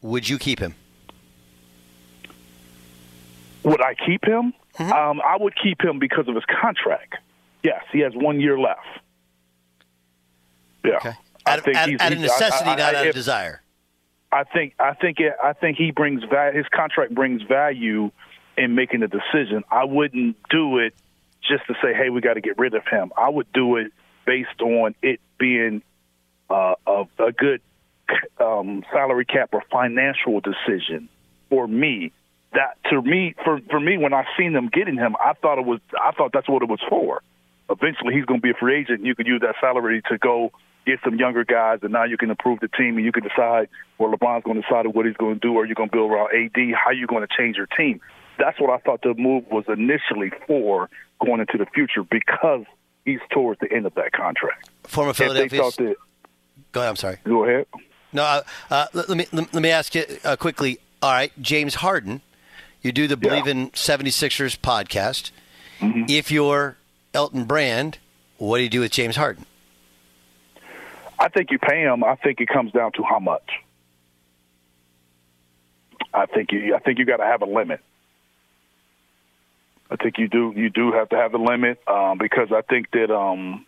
Would 0.00 0.28
you 0.28 0.38
keep 0.38 0.58
him? 0.58 0.74
Would 3.64 3.80
I 3.80 3.94
keep 3.94 4.24
him? 4.24 4.54
Um, 4.78 5.20
I 5.20 5.36
would 5.38 5.54
keep 5.54 5.82
him 5.82 5.98
because 5.98 6.26
of 6.28 6.34
his 6.34 6.44
contract. 6.44 7.16
Yes, 7.62 7.84
he 7.92 8.00
has 8.00 8.12
one 8.14 8.40
year 8.40 8.58
left. 8.58 8.80
Yeah. 10.84 10.96
Okay. 10.96 11.12
I 11.46 11.52
Out, 11.52 11.58
of- 11.58 11.64
think 11.64 11.76
out, 11.76 11.88
he's- 11.88 12.00
out 12.00 12.12
of 12.12 12.18
he's- 12.18 12.30
I- 12.30 12.34
necessity, 12.34 12.70
I- 12.70 12.72
I- 12.72 12.76
not 12.76 12.94
out 12.94 13.06
of 13.06 13.14
desire. 13.14 13.62
I 14.30 14.44
think 14.44 14.74
I 14.78 14.94
think 14.94 15.20
it, 15.20 15.34
I 15.42 15.42
think 15.42 15.42
it, 15.42 15.44
I 15.44 15.52
think 15.52 15.76
he 15.76 15.90
brings 15.90 16.24
va- 16.24 16.52
his 16.54 16.66
contract 16.68 17.14
brings 17.14 17.42
value 17.42 18.10
in 18.56 18.74
making 18.74 19.02
a 19.02 19.08
decision. 19.08 19.62
I 19.70 19.84
wouldn't 19.84 20.36
do 20.48 20.78
it 20.78 20.94
just 21.42 21.66
to 21.66 21.74
say, 21.82 21.92
"Hey, 21.92 22.08
we 22.08 22.20
got 22.22 22.34
to 22.34 22.40
get 22.40 22.56
rid 22.58 22.72
of 22.74 22.86
him." 22.86 23.12
I 23.16 23.28
would 23.28 23.52
do 23.52 23.76
it 23.76 23.92
based 24.24 24.60
on 24.62 24.94
it 25.02 25.20
being 25.38 25.82
uh, 26.48 26.74
a, 26.86 27.04
a 27.18 27.32
good 27.32 27.60
um, 28.40 28.84
salary 28.92 29.24
cap 29.24 29.50
or 29.52 29.62
financial 29.70 30.40
decision 30.40 31.08
for 31.50 31.66
me. 31.66 32.12
That 32.54 32.76
to 32.90 33.00
me, 33.02 33.34
for 33.44 33.60
for 33.70 33.80
me, 33.80 33.96
when 33.98 34.12
I 34.14 34.24
seen 34.38 34.52
them 34.54 34.68
getting 34.68 34.96
him, 34.96 35.14
I 35.22 35.32
thought 35.34 35.58
it 35.58 35.64
was 35.66 35.80
I 36.02 36.12
thought 36.12 36.32
that's 36.32 36.48
what 36.48 36.62
it 36.62 36.68
was 36.68 36.80
for. 36.88 37.22
Eventually, 37.70 38.14
he's 38.14 38.24
going 38.24 38.40
to 38.40 38.42
be 38.42 38.50
a 38.50 38.54
free 38.54 38.76
agent. 38.80 38.98
and 39.00 39.06
You 39.06 39.14
could 39.14 39.26
use 39.26 39.40
that 39.42 39.54
salary 39.60 40.02
to 40.10 40.18
go 40.18 40.52
get 40.86 40.98
some 41.04 41.16
younger 41.16 41.44
guys, 41.44 41.80
and 41.82 41.92
now 41.92 42.04
you 42.04 42.16
can 42.16 42.30
improve 42.30 42.60
the 42.60 42.68
team, 42.68 42.96
and 42.96 43.04
you 43.04 43.12
can 43.12 43.22
decide 43.22 43.68
where 43.96 44.10
LeBron's 44.10 44.44
going 44.44 44.56
to 44.56 44.62
decide 44.62 44.86
what 44.86 45.06
he's 45.06 45.16
going 45.16 45.34
to 45.34 45.40
do, 45.40 45.54
or 45.54 45.64
you're 45.66 45.74
going 45.74 45.88
to 45.88 45.96
build 45.96 46.10
around 46.10 46.30
AD. 46.34 46.56
How 46.74 46.90
you 46.90 47.06
going 47.06 47.26
to 47.26 47.34
change 47.36 47.56
your 47.56 47.66
team? 47.66 48.00
That's 48.38 48.60
what 48.60 48.70
I 48.70 48.78
thought 48.78 49.02
the 49.02 49.14
move 49.14 49.44
was 49.50 49.64
initially 49.68 50.32
for 50.46 50.88
going 51.24 51.40
into 51.40 51.58
the 51.58 51.66
future 51.66 52.02
because 52.02 52.64
he's 53.04 53.20
towards 53.30 53.60
the 53.60 53.72
end 53.72 53.86
of 53.86 53.94
that 53.94 54.12
contract. 54.12 54.70
Former 54.84 55.12
Philadelphia. 55.12 55.60
that, 55.60 55.96
Go 56.72 56.80
ahead. 56.80 56.90
I'm 56.90 56.96
sorry. 56.96 57.18
go 57.24 57.44
ahead. 57.44 57.66
No, 58.12 58.22
uh, 58.22 58.42
uh, 58.70 58.86
let, 58.92 59.08
let 59.08 59.18
me 59.18 59.26
let, 59.32 59.54
me 59.54 59.70
ask 59.70 59.94
you 59.94 60.04
uh, 60.24 60.36
quickly. 60.36 60.78
All 61.00 61.12
right, 61.12 61.32
James 61.40 61.76
Harden, 61.76 62.20
you 62.82 62.92
do 62.92 63.08
the 63.08 63.16
Believe 63.16 63.46
in 63.46 63.70
76ers 63.70 64.58
podcast. 64.58 65.30
If 65.80 66.30
you're 66.30 66.76
Elton 67.12 67.44
Brand, 67.44 67.98
what 68.38 68.58
do 68.58 68.62
you 68.62 68.68
do 68.68 68.80
with 68.80 68.92
James 68.92 69.16
Harden? 69.16 69.46
I 71.22 71.28
think 71.28 71.52
you 71.52 71.58
pay 71.60 71.82
him. 71.82 72.02
I 72.02 72.16
think 72.16 72.40
it 72.40 72.48
comes 72.48 72.72
down 72.72 72.90
to 72.96 73.04
how 73.04 73.20
much. 73.20 73.48
I 76.12 76.26
think 76.26 76.50
you. 76.50 76.74
I 76.74 76.80
think 76.80 76.98
you 76.98 77.04
got 77.04 77.18
to 77.18 77.24
have 77.24 77.42
a 77.42 77.46
limit. 77.46 77.78
I 79.88 79.94
think 79.94 80.18
you 80.18 80.26
do. 80.26 80.52
You 80.56 80.68
do 80.68 80.90
have 80.90 81.10
to 81.10 81.16
have 81.16 81.32
a 81.34 81.38
limit 81.38 81.80
um, 81.86 82.18
because 82.18 82.48
I 82.50 82.62
think 82.62 82.90
that 82.90 83.14
um, 83.14 83.64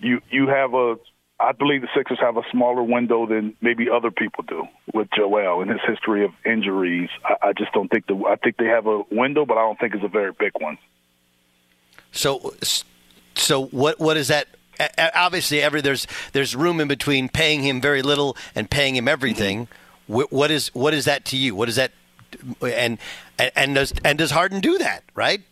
you 0.00 0.20
you 0.30 0.48
have 0.48 0.74
a. 0.74 0.96
I 1.40 1.52
believe 1.52 1.80
the 1.80 1.88
Sixers 1.96 2.18
have 2.20 2.36
a 2.36 2.42
smaller 2.52 2.82
window 2.82 3.26
than 3.26 3.56
maybe 3.62 3.88
other 3.88 4.10
people 4.10 4.44
do 4.46 4.64
with 4.92 5.08
Joel 5.16 5.62
and 5.62 5.70
his 5.70 5.80
history 5.88 6.26
of 6.26 6.32
injuries. 6.44 7.08
I, 7.24 7.48
I 7.48 7.52
just 7.54 7.72
don't 7.72 7.88
think 7.88 8.06
the. 8.06 8.22
I 8.28 8.36
think 8.36 8.58
they 8.58 8.66
have 8.66 8.86
a 8.86 9.00
window, 9.10 9.46
but 9.46 9.56
I 9.56 9.62
don't 9.62 9.80
think 9.80 9.94
it's 9.94 10.04
a 10.04 10.08
very 10.08 10.32
big 10.38 10.52
one. 10.60 10.76
So, 12.12 12.54
so 13.34 13.64
what? 13.68 13.98
What 13.98 14.18
is 14.18 14.28
that? 14.28 14.46
Obviously, 15.14 15.60
every 15.60 15.80
there's 15.80 16.06
there's 16.32 16.56
room 16.56 16.80
in 16.80 16.88
between 16.88 17.28
paying 17.28 17.62
him 17.62 17.80
very 17.80 18.02
little 18.02 18.36
and 18.54 18.70
paying 18.70 18.96
him 18.96 19.08
everything. 19.08 19.66
Mm-hmm. 20.08 20.36
What 20.36 20.50
is 20.50 20.68
what 20.74 20.94
is 20.94 21.04
that 21.04 21.24
to 21.26 21.36
you? 21.36 21.54
What 21.54 21.68
is 21.68 21.76
that? 21.76 21.92
And 22.60 22.98
and 23.38 23.74
does 23.74 23.92
and 24.04 24.18
does 24.18 24.30
Harden 24.30 24.60
do 24.60 24.78
that? 24.78 25.04
Right? 25.14 25.42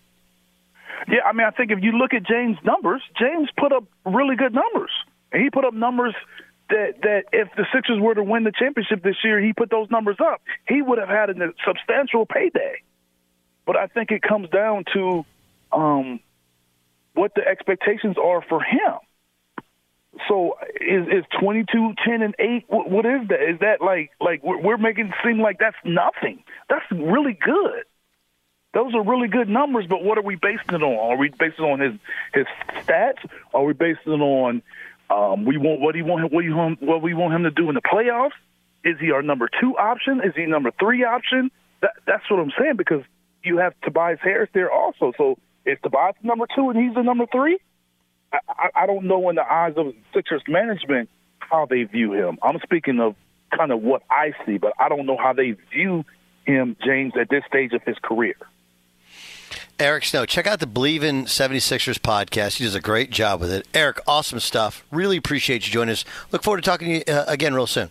Yeah, 1.06 1.20
I 1.24 1.32
mean, 1.32 1.46
I 1.46 1.50
think 1.50 1.70
if 1.70 1.78
you 1.82 1.92
look 1.92 2.12
at 2.12 2.24
James' 2.26 2.58
numbers, 2.64 3.02
James 3.18 3.48
put 3.56 3.72
up 3.72 3.84
really 4.04 4.36
good 4.36 4.52
numbers, 4.52 4.90
and 5.32 5.42
he 5.42 5.50
put 5.50 5.64
up 5.64 5.72
numbers 5.74 6.14
that 6.70 7.00
that 7.02 7.24
if 7.32 7.48
the 7.56 7.66
Sixers 7.72 8.00
were 8.00 8.14
to 8.14 8.22
win 8.22 8.44
the 8.44 8.52
championship 8.52 9.02
this 9.02 9.16
year, 9.24 9.40
he 9.40 9.52
put 9.52 9.70
those 9.70 9.90
numbers 9.90 10.16
up. 10.20 10.42
He 10.66 10.82
would 10.82 10.98
have 10.98 11.08
had 11.08 11.30
a 11.30 11.52
substantial 11.66 12.26
payday. 12.26 12.82
But 13.64 13.76
I 13.76 13.86
think 13.86 14.10
it 14.10 14.22
comes 14.22 14.48
down 14.50 14.84
to 14.94 15.24
um, 15.72 16.20
what 17.14 17.34
the 17.34 17.46
expectations 17.46 18.16
are 18.22 18.42
for 18.42 18.62
him. 18.62 18.98
So 20.26 20.56
is 20.80 21.06
is 21.08 21.24
twenty 21.40 21.64
two 21.70 21.92
ten 22.04 22.22
and 22.22 22.34
eight? 22.38 22.64
What, 22.68 22.90
what 22.90 23.06
is 23.06 23.28
that? 23.28 23.42
Is 23.42 23.60
that 23.60 23.80
like 23.80 24.10
like 24.20 24.42
we're, 24.42 24.58
we're 24.60 24.76
making 24.78 25.08
it 25.08 25.14
seem 25.24 25.40
like 25.40 25.58
that's 25.58 25.76
nothing? 25.84 26.42
That's 26.68 26.84
really 26.90 27.34
good. 27.40 27.84
Those 28.74 28.94
are 28.94 29.02
really 29.02 29.28
good 29.28 29.48
numbers, 29.48 29.86
but 29.88 30.02
what 30.02 30.18
are 30.18 30.22
we 30.22 30.36
basing 30.36 30.74
it 30.74 30.82
on? 30.82 31.12
Are 31.12 31.16
we 31.16 31.30
basing 31.30 31.64
it 31.64 31.70
on 31.70 31.80
his 31.80 31.94
his 32.32 32.46
stats? 32.84 33.18
Are 33.52 33.64
we 33.64 33.74
basing 33.74 34.12
it 34.12 34.20
on 34.20 34.62
um, 35.10 35.44
we 35.44 35.56
want 35.56 35.80
what 35.80 35.94
he 35.94 36.02
want 36.02 36.32
what 36.32 36.44
you 36.44 36.56
want 36.56 36.82
what 36.82 37.02
we 37.02 37.14
want 37.14 37.34
him 37.34 37.44
to 37.44 37.50
do 37.50 37.68
in 37.68 37.74
the 37.74 37.82
playoffs? 37.82 38.32
Is 38.84 38.96
he 39.00 39.10
our 39.10 39.22
number 39.22 39.48
two 39.60 39.76
option? 39.76 40.20
Is 40.24 40.34
he 40.34 40.46
number 40.46 40.70
three 40.78 41.04
option? 41.04 41.50
That, 41.82 41.92
that's 42.06 42.28
what 42.30 42.40
I'm 42.40 42.52
saying 42.58 42.76
because 42.76 43.02
you 43.42 43.58
have 43.58 43.74
Tobias 43.82 44.20
Harris 44.22 44.50
there 44.52 44.70
also. 44.70 45.12
So 45.16 45.38
is 45.64 45.78
Tobias 45.82 46.16
number 46.22 46.46
two 46.54 46.70
and 46.70 46.78
he's 46.78 46.94
the 46.94 47.02
number 47.02 47.26
three? 47.30 47.58
I, 48.32 48.68
I 48.74 48.86
don't 48.86 49.04
know 49.04 49.28
in 49.28 49.36
the 49.36 49.52
eyes 49.52 49.74
of 49.76 49.94
Sixers 50.14 50.42
management 50.48 51.08
how 51.38 51.66
they 51.66 51.84
view 51.84 52.12
him. 52.12 52.38
I'm 52.42 52.58
speaking 52.62 53.00
of 53.00 53.14
kind 53.56 53.72
of 53.72 53.82
what 53.82 54.02
I 54.10 54.32
see, 54.44 54.58
but 54.58 54.72
I 54.78 54.88
don't 54.88 55.06
know 55.06 55.16
how 55.16 55.32
they 55.32 55.52
view 55.72 56.04
him, 56.44 56.76
James, 56.84 57.14
at 57.18 57.28
this 57.30 57.44
stage 57.46 57.72
of 57.72 57.82
his 57.82 57.96
career. 58.02 58.34
Eric 59.78 60.04
Snow, 60.04 60.26
check 60.26 60.46
out 60.46 60.58
the 60.58 60.66
Believe 60.66 61.04
in 61.04 61.26
76ers 61.26 62.00
podcast. 62.00 62.56
He 62.56 62.64
does 62.64 62.74
a 62.74 62.80
great 62.80 63.10
job 63.10 63.40
with 63.40 63.52
it. 63.52 63.68
Eric, 63.72 64.00
awesome 64.08 64.40
stuff. 64.40 64.84
Really 64.90 65.16
appreciate 65.16 65.66
you 65.66 65.72
joining 65.72 65.92
us. 65.92 66.04
Look 66.32 66.42
forward 66.42 66.62
to 66.64 66.68
talking 66.68 66.88
to 66.88 66.94
you 66.94 67.16
uh, 67.16 67.24
again 67.28 67.54
real 67.54 67.68
soon. 67.68 67.90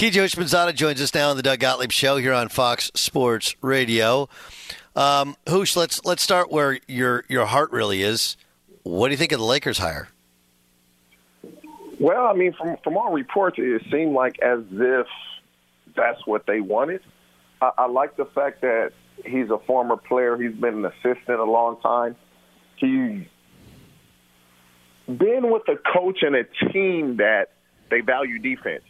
TJ 0.00 0.12
Houshmandzadeh 0.12 0.74
joins 0.74 1.02
us 1.02 1.12
now 1.12 1.28
on 1.28 1.36
the 1.36 1.42
Doug 1.42 1.58
Gottlieb 1.58 1.92
Show 1.92 2.16
here 2.16 2.32
on 2.32 2.48
Fox 2.48 2.90
Sports 2.94 3.54
Radio. 3.60 4.30
Um, 4.96 5.36
Hoosh, 5.46 5.76
let's 5.76 6.02
let's 6.06 6.22
start 6.22 6.50
where 6.50 6.78
your 6.88 7.24
your 7.28 7.44
heart 7.44 7.70
really 7.70 8.00
is. 8.00 8.38
What 8.82 9.08
do 9.08 9.10
you 9.10 9.18
think 9.18 9.30
of 9.32 9.40
the 9.40 9.44
Lakers 9.44 9.76
hire? 9.76 10.08
Well, 11.98 12.26
I 12.26 12.32
mean, 12.32 12.54
from 12.54 12.78
from 12.82 12.96
all 12.96 13.12
reports, 13.12 13.58
it 13.58 13.82
seemed 13.92 14.14
like 14.14 14.38
as 14.38 14.60
if 14.72 15.06
that's 15.94 16.26
what 16.26 16.46
they 16.46 16.62
wanted. 16.62 17.02
I, 17.60 17.72
I 17.76 17.86
like 17.86 18.16
the 18.16 18.24
fact 18.24 18.62
that 18.62 18.92
he's 19.26 19.50
a 19.50 19.58
former 19.58 19.98
player. 19.98 20.34
He's 20.38 20.58
been 20.58 20.82
an 20.82 20.86
assistant 20.86 21.40
a 21.40 21.44
long 21.44 21.78
time. 21.82 22.16
He's 22.76 23.26
been 25.06 25.50
with 25.50 25.68
a 25.68 25.76
coach 25.92 26.22
and 26.22 26.36
a 26.36 26.44
team 26.72 27.18
that 27.18 27.50
they 27.90 28.00
value 28.00 28.38
defense. 28.38 28.84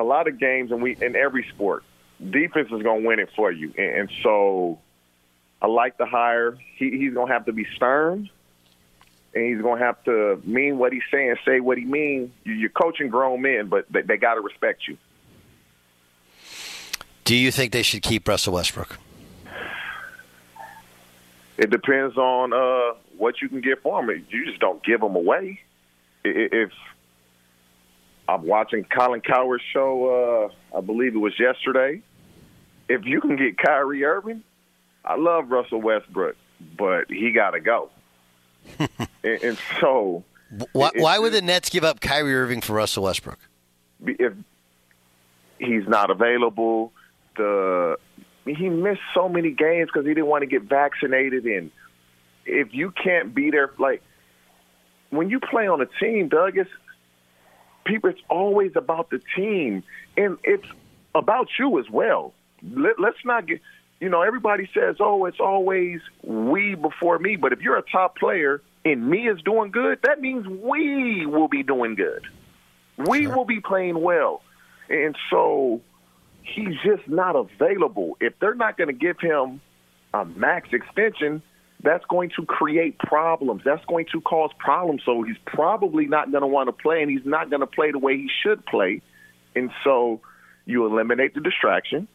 A 0.00 0.04
lot 0.04 0.28
of 0.28 0.38
games, 0.38 0.72
and 0.72 0.82
we 0.82 0.96
in 1.00 1.14
every 1.14 1.46
sport, 1.54 1.84
defense 2.18 2.68
is 2.72 2.82
going 2.82 3.02
to 3.02 3.06
win 3.06 3.18
it 3.18 3.28
for 3.36 3.52
you. 3.52 3.72
And, 3.76 4.00
and 4.00 4.10
so, 4.22 4.78
I 5.60 5.66
like 5.66 5.98
the 5.98 6.06
hire. 6.06 6.56
He, 6.76 6.90
he's 6.90 7.14
going 7.14 7.28
to 7.28 7.32
have 7.32 7.46
to 7.46 7.52
be 7.52 7.66
stern 7.76 8.30
and 9.34 9.44
he's 9.44 9.62
going 9.62 9.78
to 9.78 9.84
have 9.84 10.02
to 10.04 10.40
mean 10.44 10.78
what 10.78 10.92
he's 10.92 11.02
saying, 11.10 11.36
say 11.44 11.60
what 11.60 11.78
he 11.78 11.84
means. 11.84 12.30
You're 12.44 12.70
coaching 12.70 13.08
grown 13.08 13.42
men, 13.42 13.68
but 13.68 13.90
they, 13.90 14.02
they 14.02 14.16
got 14.16 14.34
to 14.34 14.40
respect 14.40 14.88
you. 14.88 14.96
Do 17.24 17.36
you 17.36 17.52
think 17.52 17.72
they 17.72 17.82
should 17.82 18.02
keep 18.02 18.26
Russell 18.26 18.54
Westbrook? 18.54 18.98
It 21.58 21.70
depends 21.70 22.16
on 22.16 22.52
uh, 22.52 22.96
what 23.18 23.40
you 23.40 23.48
can 23.48 23.60
get 23.60 23.82
for 23.82 24.02
him. 24.02 24.24
You 24.30 24.46
just 24.46 24.58
don't 24.58 24.82
give 24.82 25.02
him 25.02 25.14
away. 25.14 25.60
If 26.24 26.72
I'm 28.34 28.46
watching 28.46 28.84
Colin 28.84 29.20
Cowherd's 29.20 29.64
show, 29.72 30.50
uh, 30.72 30.76
I 30.76 30.80
believe 30.80 31.14
it 31.14 31.18
was 31.18 31.38
yesterday. 31.38 32.00
If 32.88 33.04
you 33.04 33.20
can 33.20 33.36
get 33.36 33.58
Kyrie 33.58 34.04
Irving, 34.04 34.42
I 35.04 35.16
love 35.16 35.50
Russell 35.50 35.80
Westbrook, 35.80 36.36
but 36.76 37.10
he 37.10 37.32
got 37.32 37.50
to 37.50 37.60
go. 37.60 37.90
and, 38.78 39.42
and, 39.42 39.58
so, 39.80 40.22
why, 40.72 40.90
why 40.94 41.18
would 41.18 41.32
the 41.32 41.42
Nets 41.42 41.70
give 41.70 41.82
up 41.82 42.00
Kyrie 42.00 42.34
Irving 42.34 42.60
for 42.60 42.74
Russell 42.74 43.04
Westbrook? 43.04 43.38
If 44.04 44.34
he's 45.58 45.88
not 45.88 46.10
available, 46.10 46.92
the 47.36 47.96
he 48.46 48.68
missed 48.68 49.00
so 49.14 49.28
many 49.28 49.50
games 49.50 49.88
because 49.92 50.06
he 50.06 50.14
didn't 50.14 50.26
want 50.26 50.42
to 50.42 50.46
get 50.46 50.62
vaccinated. 50.62 51.44
And 51.44 51.70
if 52.46 52.72
you 52.72 52.90
can't 52.90 53.34
be 53.34 53.50
there, 53.50 53.70
like 53.78 54.02
when 55.10 55.30
you 55.30 55.40
play 55.40 55.66
on 55.68 55.80
a 55.80 55.86
team, 55.86 56.28
Doug, 56.28 56.56
it's 56.56 56.70
people. 57.90 58.10
It's 58.10 58.20
always 58.28 58.72
about 58.76 59.10
the 59.10 59.20
team, 59.36 59.82
and 60.16 60.38
it's 60.44 60.66
about 61.14 61.48
you 61.58 61.78
as 61.78 61.90
well. 61.90 62.32
Let, 62.62 63.00
let's 63.00 63.24
not 63.24 63.46
get 63.46 63.60
you 64.00 64.08
know, 64.08 64.22
everybody 64.22 64.68
says, 64.72 64.96
oh, 64.98 65.26
it's 65.26 65.40
always 65.40 66.00
we 66.22 66.74
before 66.74 67.18
me. 67.18 67.36
But 67.36 67.52
if 67.52 67.60
you're 67.60 67.76
a 67.76 67.82
top 67.82 68.16
player 68.16 68.62
and 68.84 69.06
me 69.06 69.28
is 69.28 69.40
doing 69.42 69.70
good, 69.70 70.00
that 70.02 70.20
means 70.20 70.46
we 70.48 71.26
will 71.26 71.48
be 71.48 71.62
doing 71.62 71.94
good. 71.94 72.26
We 72.96 73.24
sure. 73.24 73.36
will 73.36 73.44
be 73.44 73.60
playing 73.60 74.00
well. 74.00 74.42
And 74.88 75.14
so 75.28 75.82
he's 76.42 76.76
just 76.82 77.06
not 77.08 77.36
available. 77.36 78.16
If 78.20 78.38
they're 78.40 78.54
not 78.54 78.78
going 78.78 78.88
to 78.88 78.94
give 78.94 79.20
him 79.20 79.60
a 80.14 80.24
max 80.24 80.70
extension, 80.72 81.42
that's 81.82 82.04
going 82.06 82.30
to 82.36 82.44
create 82.44 82.98
problems. 82.98 83.62
That's 83.64 83.84
going 83.86 84.06
to 84.12 84.20
cause 84.20 84.50
problems. 84.58 85.02
So 85.04 85.22
he's 85.22 85.38
probably 85.46 86.06
not 86.06 86.30
going 86.30 86.42
to 86.42 86.46
want 86.46 86.68
to 86.68 86.72
play, 86.72 87.02
and 87.02 87.10
he's 87.10 87.24
not 87.24 87.50
going 87.50 87.60
to 87.60 87.66
play 87.66 87.90
the 87.92 87.98
way 87.98 88.16
he 88.16 88.30
should 88.42 88.64
play. 88.66 89.02
And 89.54 89.70
so 89.84 90.20
you 90.66 90.86
eliminate 90.86 91.34
the 91.34 91.40
distraction 91.40 92.08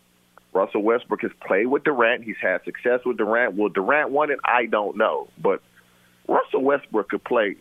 Russell 0.56 0.82
Westbrook 0.82 1.21
has 1.21 1.32
played 1.45 1.67
with 1.67 1.84
Durant. 1.84 2.23
He's 2.23 2.38
had 2.41 2.63
success 2.63 3.01
with 3.06 3.17
Durant. 3.17 3.56
Will 3.56 3.69
Durant 3.69 4.10
want 4.10 4.32
it? 4.32 4.39
I 4.43 4.65
don't 4.65 4.95
know. 4.97 5.28
But 5.38 5.62
Russell 6.28 6.63
Westbrook 6.63 7.10
could 7.10 7.23
play. 7.23 7.58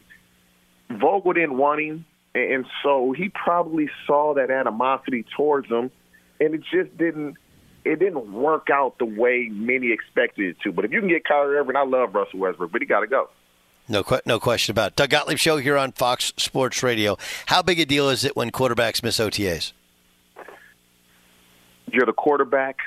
Vogel 0.89 1.33
didn't 1.33 1.59
want 1.59 1.81
him, 1.81 2.05
and 2.35 2.65
so 2.83 3.13
he 3.13 3.31
probably 3.31 3.91
saw 4.07 4.35
that 4.35 4.51
animosity 4.51 5.25
towards 5.37 5.69
him, 5.69 5.91
and 6.41 6.55
it 6.55 6.63
just 6.73 6.97
didn't. 6.97 7.37
It 7.85 7.99
didn't 7.99 8.33
work 8.33 8.69
out 8.73 8.99
the 8.99 9.05
way 9.05 9.49
many 9.51 9.93
expected 9.93 10.47
it 10.47 10.61
to. 10.63 10.73
But 10.73 10.85
if 10.85 10.93
you 10.93 11.01
can 11.01 11.09
get 11.09 11.25
Kyrie 11.25 11.57
Irving, 11.57 11.77
I 11.77 11.85
love 11.85 12.15
Russell 12.15 12.39
Westbrook, 12.39 12.73
but 12.73 12.81
he 12.81 12.87
got 12.87 13.01
to 13.01 13.07
go. 13.07 13.29
No, 13.89 14.03
no 14.25 14.41
question 14.41 14.73
about 14.73 14.93
it. 14.93 14.97
Doug 14.97 15.11
Gottlieb 15.11 15.37
Show 15.37 15.59
here 15.59 15.77
on 15.77 15.93
Fox 15.93 16.33
Sports 16.39 16.83
Radio. 16.83 17.19
How 17.47 17.61
big 17.61 17.79
a 17.79 17.85
deal 17.85 18.09
is 18.09 18.25
it 18.25 18.35
when 18.35 18.51
quarterbacks 18.51 19.03
miss 19.03 19.19
OTAs? 19.19 19.73
you're 21.95 22.07
the 22.07 22.13
quarterback. 22.13 22.79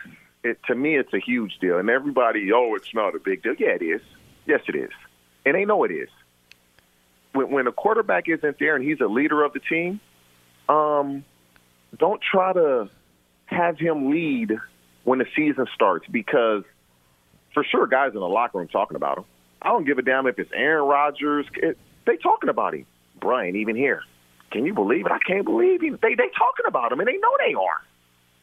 It, 0.44 0.60
to 0.68 0.76
me, 0.76 0.96
it's 0.96 1.14
a 1.14 1.20
huge 1.20 1.58
deal. 1.60 1.80
And 1.80 1.90
everybody, 1.90 2.52
oh, 2.54 2.76
it's 2.76 2.94
not 2.94 3.16
a 3.16 3.20
big 3.20 3.42
deal. 3.42 3.56
Yeah, 3.58 3.70
it 3.70 3.82
is. 3.82 4.02
Yes, 4.46 4.62
it 4.68 4.76
is. 4.76 4.92
And 5.46 5.56
they 5.56 5.66
know 5.66 5.84
it 5.84 5.92
is. 5.92 6.10
When, 7.34 7.50
when 7.50 7.68
a 7.68 7.72
quarterback 7.72 8.28
isn't 8.28 8.60
there 8.60 8.76
and 8.76 8.84
he's 8.84 9.02
a 9.02 9.08
leader 9.08 9.44
of 9.44 9.54
the 9.54 9.60
team, 9.60 10.00
um, 10.70 11.24
don't 11.98 12.22
try 12.22 12.54
to 12.54 12.90
have 13.46 13.80
him 13.80 14.12
lead 14.12 14.58
when 15.08 15.20
the 15.20 15.26
season 15.36 15.68
starts 15.74 16.06
because 16.12 16.64
for 17.54 17.64
sure 17.64 17.88
guys 17.88 18.14
in 18.14 18.20
the 18.20 18.28
locker 18.28 18.58
room 18.58 18.68
talking 18.68 18.96
about 18.98 19.20
him. 19.20 19.26
I 19.62 19.70
don't 19.70 19.86
give 19.86 19.98
a 19.98 20.02
damn 20.02 20.28
if 20.28 20.38
it's 20.38 20.52
Aaron 20.54 20.88
Rodgers. 20.88 21.46
It, 21.56 21.78
they 22.06 22.18
talking 22.18 22.50
about 22.50 22.74
him. 22.74 22.86
Brian, 23.20 23.56
even 23.56 23.76
here. 23.76 24.04
Can 24.52 24.66
you 24.66 24.74
believe 24.74 25.06
it? 25.06 25.12
I 25.12 25.20
can't 25.26 25.46
believe 25.46 25.82
him. 25.82 25.98
They 26.02 26.16
they 26.16 26.30
talking 26.38 26.66
about 26.68 26.92
him, 26.92 27.00
and 27.00 27.08
they 27.08 27.18
know 27.18 27.32
they 27.46 27.54
are 27.54 27.82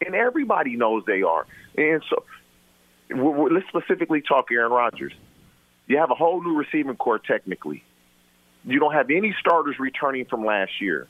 and 0.04 0.14
everybody 0.14 0.76
knows 0.76 1.04
they 1.06 1.22
are. 1.22 1.46
And 1.76 2.02
so, 2.08 2.24
we're, 3.10 3.30
we're, 3.30 3.50
let's 3.50 3.66
specifically 3.68 4.22
talk 4.22 4.46
Aaron 4.50 4.72
Rodgers. 4.72 5.12
You 5.86 5.98
have 5.98 6.10
a 6.10 6.14
whole 6.14 6.42
new 6.42 6.56
receiving 6.56 6.96
corps 6.96 7.18
technically. 7.18 7.84
You 8.64 8.80
don't 8.80 8.94
have 8.94 9.10
any 9.10 9.34
starters 9.40 9.76
returning 9.78 10.24
from 10.24 10.44
last 10.44 10.80
year. 10.80 11.06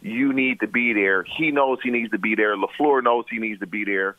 You 0.00 0.32
need 0.32 0.60
to 0.60 0.66
be 0.66 0.92
there. 0.92 1.22
He 1.22 1.50
knows 1.50 1.78
he 1.82 1.90
needs 1.90 2.10
to 2.10 2.18
be 2.18 2.34
there. 2.34 2.56
LaFleur 2.56 3.02
knows 3.02 3.24
he 3.30 3.38
needs 3.38 3.60
to 3.60 3.66
be 3.66 3.84
there. 3.84 4.16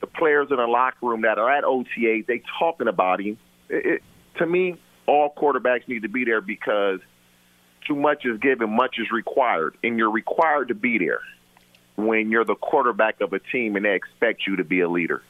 The 0.00 0.06
players 0.06 0.48
in 0.50 0.56
the 0.56 0.66
locker 0.66 1.06
room 1.06 1.22
that 1.22 1.38
are 1.38 1.50
at 1.50 1.64
OTA, 1.64 2.22
they 2.26 2.42
talking 2.58 2.88
about 2.88 3.20
him. 3.20 3.38
It, 3.68 3.86
it, 3.86 4.02
to 4.38 4.46
me, 4.46 4.76
all 5.06 5.32
quarterbacks 5.34 5.88
need 5.88 6.02
to 6.02 6.08
be 6.08 6.24
there 6.24 6.40
because 6.40 7.00
too 7.86 7.94
much 7.96 8.24
is 8.24 8.38
given, 8.40 8.74
much 8.74 8.96
is 8.98 9.10
required, 9.10 9.76
and 9.82 9.96
you're 9.96 10.10
required 10.10 10.68
to 10.68 10.74
be 10.74 10.98
there 10.98 11.20
when 11.96 12.30
you're 12.30 12.44
the 12.44 12.54
quarterback 12.54 13.20
of 13.20 13.32
a 13.32 13.38
team 13.38 13.76
and 13.76 13.84
they 13.84 13.94
expect 13.94 14.46
you 14.46 14.56
to 14.56 14.64
be 14.64 14.80
a 14.80 14.88
leader. 14.88 15.22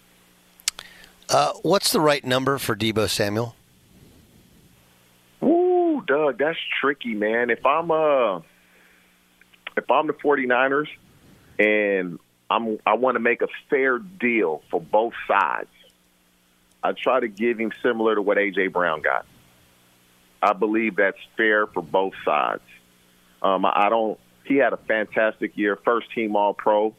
Uh, 1.28 1.52
what's 1.62 1.92
the 1.92 2.00
right 2.00 2.24
number 2.24 2.58
for 2.58 2.76
Deebo 2.76 3.08
Samuel? 3.08 3.54
Ooh, 5.42 6.02
Doug, 6.06 6.38
that's 6.38 6.58
tricky, 6.80 7.14
man. 7.14 7.50
If 7.50 7.64
I'm 7.64 7.90
uh 7.90 8.40
if 9.76 9.90
I'm 9.90 10.06
the 10.06 10.14
49ers 10.14 10.88
and 11.58 12.18
I'm 12.50 12.78
I 12.86 12.94
want 12.94 13.16
to 13.16 13.20
make 13.20 13.42
a 13.42 13.48
fair 13.70 13.98
deal 13.98 14.62
for 14.70 14.80
both 14.80 15.14
sides, 15.26 15.68
I 16.82 16.92
try 16.92 17.20
to 17.20 17.28
give 17.28 17.58
him 17.58 17.72
similar 17.82 18.14
to 18.14 18.22
what 18.22 18.38
AJ 18.38 18.72
Brown 18.72 19.02
got. 19.02 19.26
I 20.42 20.52
believe 20.52 20.96
that's 20.96 21.18
fair 21.36 21.66
for 21.66 21.82
both 21.82 22.14
sides. 22.24 22.62
Um, 23.42 23.64
I 23.64 23.88
don't 23.88 24.18
he 24.44 24.56
had 24.56 24.72
a 24.72 24.76
fantastic 24.76 25.56
year, 25.56 25.76
first 25.84 26.12
team 26.12 26.36
All 26.36 26.54
Pro. 26.54 26.94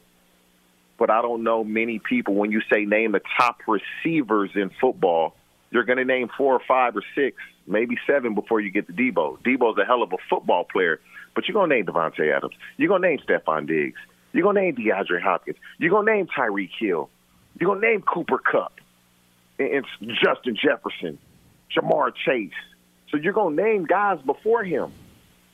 but 0.98 1.10
I 1.10 1.22
don't 1.22 1.44
know 1.44 1.64
many 1.64 1.98
people. 1.98 2.34
When 2.34 2.50
you 2.52 2.60
say 2.70 2.84
name 2.84 3.12
the 3.12 3.22
top 3.38 3.60
receivers 3.66 4.50
in 4.54 4.70
football, 4.80 5.34
you're 5.70 5.84
going 5.84 5.98
to 5.98 6.04
name 6.04 6.28
four 6.36 6.54
or 6.54 6.60
five 6.66 6.96
or 6.96 7.02
six, 7.14 7.36
maybe 7.66 7.96
seven 8.06 8.34
before 8.34 8.60
you 8.60 8.70
get 8.70 8.86
to 8.88 8.92
Deebo. 8.92 9.38
Deebo's 9.42 9.78
a 9.78 9.84
hell 9.84 10.02
of 10.02 10.12
a 10.12 10.16
football 10.28 10.64
player, 10.64 11.00
but 11.34 11.46
you're 11.46 11.54
going 11.54 11.70
to 11.70 11.76
name 11.76 11.86
Davante 11.86 12.34
Adams. 12.34 12.54
You're 12.76 12.88
going 12.88 13.02
to 13.02 13.08
name 13.08 13.18
Stefon 13.26 13.66
Diggs. 13.66 14.00
You're 14.32 14.42
going 14.42 14.56
to 14.56 14.62
name 14.62 14.76
DeAndre 14.76 15.22
Hopkins. 15.22 15.56
You're 15.78 15.90
going 15.90 16.06
to 16.06 16.12
name 16.12 16.26
Tyreek 16.26 16.70
Hill. 16.78 17.08
You're 17.58 17.68
going 17.68 17.80
to 17.80 17.86
name 17.86 18.02
Cooper 18.02 18.38
Kupp. 18.38 18.72
and 19.58 19.84
Justin 20.22 20.56
Jefferson, 20.56 21.18
Ja'Marr 21.76 22.12
Chase. 22.14 22.52
So 23.10 23.16
you're 23.16 23.32
going 23.32 23.56
to 23.56 23.62
name 23.62 23.84
guys 23.84 24.18
before 24.24 24.64
him. 24.64 24.92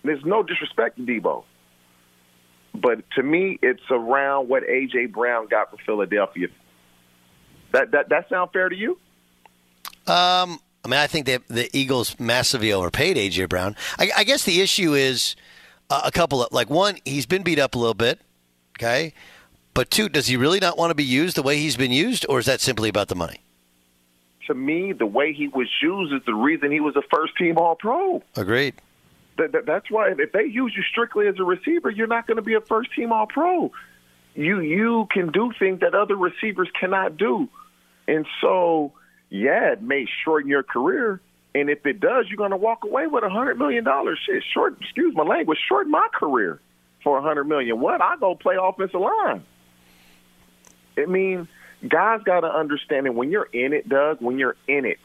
There's 0.03 0.25
no 0.25 0.43
disrespect 0.43 0.97
to 0.97 1.03
Deebo. 1.03 1.45
But 2.75 3.09
to 3.13 3.23
me, 3.23 3.59
it's 3.63 3.83
around 3.91 4.49
what 4.49 4.65
A.J. 4.65 5.07
Brown 5.07 5.47
got 5.47 5.71
for 5.71 5.77
Philadelphia. 5.87 6.49
That, 7.73 7.93
that, 7.93 8.09
that 8.09 8.29
sound 8.29 8.51
fair 8.53 8.69
to 8.69 8.77
you? 8.77 8.99
Um, 10.07 10.59
I 10.85 10.89
mean, 10.89 11.01
I 11.01 11.07
think 11.07 11.27
that 11.27 11.47
the 11.49 11.71
Eagles 11.73 12.19
massively 12.19 12.73
overpaid 12.73 13.17
A.J. 13.17 13.47
Brown. 13.47 13.77
I, 13.99 14.11
I 14.17 14.25
guess 14.25 14.45
the 14.45 14.61
issue 14.61 14.95
is 14.95 15.37
uh, 15.89 16.03
a 16.05 16.11
couple 16.11 16.43
of, 16.43 16.53
like, 16.53 16.69
one, 16.69 16.99
he's 17.05 17.27
been 17.27 17.43
beat 17.43 17.59
up 17.59 17.75
a 17.75 17.79
little 17.79 17.95
bit, 17.95 18.21
okay? 18.79 19.13
But 19.75 19.91
two, 19.91 20.09
does 20.09 20.29
he 20.29 20.37
really 20.37 20.61
not 20.61 20.79
want 20.79 20.93
to 20.93 20.95
be 20.95 21.05
used 21.05 21.37
the 21.37 21.43
way 21.43 21.59
he's 21.59 21.77
been 21.77 21.91
used, 21.91 22.25
or 22.29 22.39
is 22.39 22.47
that 22.47 22.61
simply 22.61 22.89
about 22.89 23.09
the 23.09 23.17
money? 23.17 23.41
To 24.47 24.55
me, 24.55 24.93
the 24.93 25.07
way 25.07 25.33
he 25.33 25.49
was 25.49 25.69
used 25.83 26.13
is 26.13 26.21
the 26.27 26.35
reason 26.35 26.71
he 26.71 26.81
was 26.81 26.95
a 26.97 27.03
first 27.11 27.37
team 27.37 27.59
All 27.59 27.75
Pro. 27.75 28.23
Agreed. 28.37 28.75
That, 29.37 29.51
that, 29.53 29.67
that's 29.67 29.91
why 29.91 30.13
if 30.17 30.31
they 30.31 30.45
use 30.45 30.73
you 30.77 30.83
strictly 30.85 31.27
as 31.27 31.35
a 31.41 31.45
receiver, 31.45 31.91
you're 31.91 32.07
not 32.07 32.27
going 32.29 32.37
to 32.37 32.43
be 32.43 32.55
a 32.55 32.61
first 32.61 32.91
team 32.95 33.13
All 33.13 33.27
Pro. 33.27 33.73
You 34.37 34.61
you 34.61 35.09
can 35.11 35.33
do 35.33 35.53
things 35.59 35.81
that 35.81 35.95
other 35.95 36.17
receivers 36.17 36.69
cannot 36.79 37.17
do, 37.17 37.49
and 38.07 38.27
so 38.41 38.93
yeah, 39.31 39.73
it 39.73 39.83
may 39.83 40.07
shorten 40.25 40.51
your 40.51 40.65
career. 40.65 41.21
And 41.57 41.71
if 41.71 41.87
it 41.87 42.01
does, 42.01 42.27
you're 42.29 42.37
going 42.37 42.51
to 42.51 42.57
walk 42.57 42.85
away 42.85 43.07
with 43.07 43.23
a 43.23 43.29
hundred 43.29 43.59
million 43.59 43.85
dollars. 43.85 44.19
Shit, 44.27 44.43
short. 44.53 44.77
Excuse 44.81 45.15
my 45.15 45.23
language. 45.23 45.59
Short 45.69 45.87
my 45.87 46.09
career 46.13 46.61
for 47.05 47.19
a 47.19 47.23
hundred 47.23 47.45
million. 47.45 47.79
What? 47.79 48.01
I 48.01 48.17
go 48.17 48.35
play 48.35 48.57
offensive 48.61 49.01
line. 49.01 49.45
I 50.99 51.07
mean, 51.07 51.47
guys 51.87 52.23
got 52.25 52.41
to 52.41 52.53
understand 52.53 53.07
that 53.07 53.13
when 53.13 53.31
you're 53.31 53.49
in 53.53 53.73
it, 53.73 53.89
Doug. 53.89 54.21
When 54.21 54.39
you're 54.39 54.57
in 54.67 54.87
it, 54.87 55.01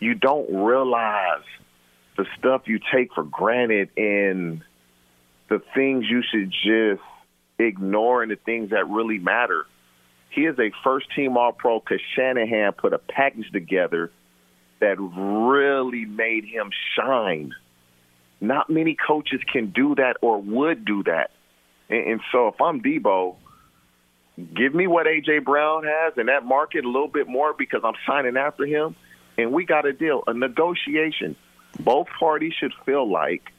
you 0.00 0.14
don't 0.14 0.64
realize 0.66 1.44
the 2.16 2.26
stuff 2.38 2.62
you 2.66 2.80
take 2.92 3.14
for 3.14 3.24
granted 3.24 3.90
and 3.96 4.62
the 5.48 5.62
things 5.74 6.06
you 6.08 6.22
should 6.22 6.50
just 6.50 7.02
ignore 7.58 8.22
and 8.22 8.30
the 8.30 8.36
things 8.36 8.70
that 8.70 8.88
really 8.88 9.18
matter. 9.18 9.66
He 10.30 10.42
is 10.46 10.58
a 10.58 10.72
first 10.82 11.06
team 11.14 11.36
All 11.36 11.52
Pro 11.52 11.78
because 11.78 12.00
Shanahan 12.14 12.72
put 12.72 12.92
a 12.92 12.98
package 12.98 13.50
together 13.52 14.10
that 14.80 14.96
really 14.98 16.04
made 16.04 16.44
him 16.44 16.70
shine. 16.96 17.54
Not 18.40 18.68
many 18.68 18.94
coaches 18.94 19.40
can 19.50 19.70
do 19.70 19.94
that 19.94 20.16
or 20.20 20.40
would 20.40 20.84
do 20.84 21.02
that. 21.04 21.30
And, 21.88 22.12
and 22.12 22.20
so 22.32 22.48
if 22.48 22.60
I'm 22.60 22.80
Deebo, 22.80 23.36
give 24.54 24.74
me 24.74 24.86
what 24.86 25.06
A.J. 25.06 25.40
Brown 25.40 25.84
has 25.84 26.14
in 26.16 26.26
that 26.26 26.44
market 26.44 26.84
a 26.84 26.88
little 26.88 27.08
bit 27.08 27.28
more 27.28 27.54
because 27.54 27.82
I'm 27.84 27.94
signing 28.06 28.36
after 28.36 28.64
him. 28.66 28.96
And 29.36 29.52
we 29.52 29.64
got 29.64 29.86
a 29.86 29.92
deal, 29.92 30.22
a 30.26 30.34
negotiation. 30.34 31.36
Both 31.80 32.08
parties 32.18 32.52
should 32.58 32.72
feel 32.86 33.10
like 33.10 33.50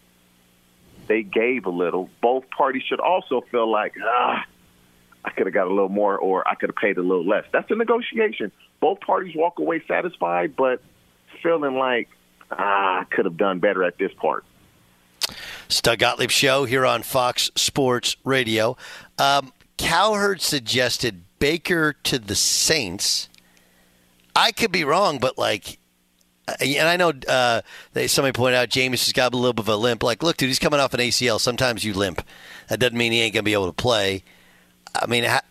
they 1.08 1.24
gave 1.24 1.66
a 1.66 1.70
little. 1.70 2.10
Both 2.22 2.50
parties 2.50 2.84
should 2.88 3.00
also 3.00 3.42
feel 3.52 3.70
like, 3.70 3.94
ah, 4.02 4.46
I 5.24 5.30
could 5.32 5.48
have 5.48 5.54
got 5.54 5.68
a 5.68 5.70
little 5.70 5.90
more 5.90 6.18
or 6.18 6.48
I 6.48 6.56
could 6.56 6.70
have 6.70 6.76
paid 6.76 6.98
a 6.98 7.02
little 7.02 7.26
less. 7.26 7.46
That's 7.52 7.70
a 7.72 7.76
negotiation. 7.76 8.52
Both 8.80 9.02
parties 9.02 9.36
walk 9.36 9.60
away 9.60 9.84
satisfied, 9.88 10.56
but 10.56 10.82
feeling 11.44 11.76
like, 11.76 12.10
ah, 12.52 13.02
I 13.02 13.04
could 13.10 13.26
have 13.26 13.38
done 13.38 13.60
better 13.60 13.84
at 13.84 13.98
this 13.98 14.12
part. 14.14 14.46
It's 15.68 15.82
Doug 15.82 15.98
Gottlieb 15.98 16.30
Show 16.30 16.66
here 16.66 16.86
on 16.86 17.02
Fox 17.02 17.50
Sports 17.56 18.16
Radio. 18.24 18.78
Um, 19.18 19.52
Cowherd 19.78 20.40
suggested 20.40 21.24
Baker 21.40 21.94
to 22.04 22.20
the 22.20 22.36
Saints. 22.36 23.30
I 24.36 24.52
could 24.52 24.72
be 24.72 24.84
wrong, 24.84 25.18
but 25.18 25.40
like 25.40 25.80
uh, 26.48 26.54
and 26.62 26.88
I 26.88 26.98
know 26.98 27.14
uh, 27.28 27.62
they, 27.94 28.06
somebody 28.06 28.34
pointed 28.34 28.58
out 28.58 28.70
Jameis 28.70 29.06
has 29.06 29.14
got 29.14 29.34
a 29.34 29.38
little 29.38 29.54
bit 29.54 29.64
of 29.64 29.70
a 29.70 29.76
limp. 29.76 30.04
Like, 30.04 30.22
look, 30.22 30.38
dude, 30.38 30.50
he's 30.50 30.60
coming 30.60 30.80
off 30.80 30.94
an 30.94 31.00
ACL. 31.00 31.40
Sometimes 31.40 31.84
you 31.84 31.96
limp. 31.96 32.22
That 32.70 32.80
doesn't 32.80 32.98
mean 32.98 33.12
he 33.12 33.22
ain't 33.22 33.34
gonna 33.34 33.42
be 33.42 33.54
able 33.54 33.68
to 33.68 33.74
play. 33.74 34.24
I 34.94 35.08
mean, 35.08 35.24
how, 35.24 35.42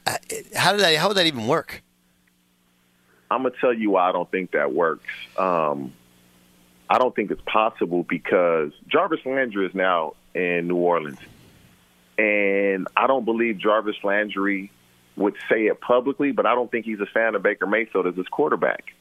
how 0.55 0.72
did 0.72 0.81
that? 0.81 0.96
How 0.96 1.09
would 1.09 1.16
that 1.16 1.27
even 1.27 1.48
work? 1.48 1.83
I'm 3.33 3.42
gonna 3.42 3.55
tell 3.61 3.74
you 3.74 3.90
why 3.90 4.11
I 4.11 4.12
don't 4.12 4.31
think 4.31 4.53
that 4.53 4.72
works. 4.72 5.09
Um, 5.37 5.92
I 6.88 6.99
don't 6.99 7.14
think 7.14 7.31
it's 7.31 7.42
possible 7.47 8.03
because 8.03 8.73
Jarvis 8.88 9.20
Landry 9.25 9.66
is 9.66 9.75
now 9.75 10.14
in 10.35 10.68
New 10.68 10.77
Orleans, 10.77 11.18
and 12.18 12.87
I 12.97 13.07
don't 13.07 13.25
believe 13.25 13.59
Jarvis 13.59 13.97
Landry 14.05 14.70
would 15.16 15.35
say 15.49 15.66
it 15.66 15.81
publicly, 15.81 16.33
but 16.33 16.47
I 16.47 16.55
don't 16.55 16.70
think 16.70 16.85
he's 16.85 17.01
a 17.01 17.07
fan 17.07 17.35
of 17.35 17.42
Baker 17.42 17.66
Mayfield 17.66 18.07
as 18.07 18.16
his 18.16 18.29
quarterback. 18.29 18.92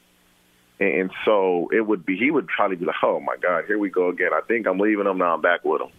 And 0.80 1.10
so 1.24 1.68
it 1.72 1.80
would 1.80 2.04
be, 2.04 2.16
he 2.16 2.30
would 2.30 2.48
probably 2.48 2.76
be 2.76 2.84
like, 2.84 2.96
oh 3.02 3.20
my 3.20 3.36
God, 3.36 3.64
here 3.66 3.78
we 3.78 3.90
go 3.90 4.08
again. 4.08 4.30
I 4.32 4.40
think 4.46 4.66
I'm 4.66 4.78
leaving 4.78 5.06
him, 5.06 5.18
now 5.18 5.34
I'm 5.34 5.40
back 5.40 5.64
with 5.64 5.82
him. 5.82 5.90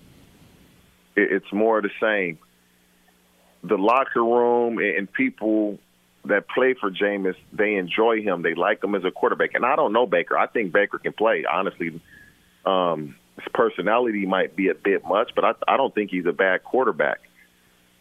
It's 1.16 1.52
more 1.54 1.78
of 1.78 1.84
the 1.84 1.92
same. 2.02 2.40
The 3.64 3.78
locker 3.78 4.24
room 4.24 4.80
and 4.80 5.12
people 5.12 5.80
that 6.28 6.48
play 6.48 6.74
for 6.74 6.92
Jameis, 6.92 7.36
they 7.54 7.76
enjoy 7.76 8.22
him. 8.22 8.42
They 8.42 8.54
like 8.54 8.84
him 8.84 8.96
as 8.96 9.04
a 9.04 9.12
quarterback. 9.12 9.54
And 9.54 9.66
I 9.66 9.76
don't 9.76 9.94
know 9.94 10.06
Baker. 10.06 10.38
I 10.38 10.48
think 10.48 10.72
Baker 10.72 10.98
can 10.98 11.14
play, 11.14 11.46
honestly. 11.52 12.00
Um, 12.66 13.16
his 13.36 13.48
personality 13.54 14.26
might 14.26 14.56
be 14.56 14.70
a 14.70 14.76
bit 14.76 15.06
much, 15.06 15.32
but 15.36 15.44
I, 15.44 15.54
I 15.68 15.78
don't 15.78 15.94
think 15.94 16.12
he's 16.12 16.26
a 16.26 16.34
bad 16.34 16.64
quarterback. 16.64 17.20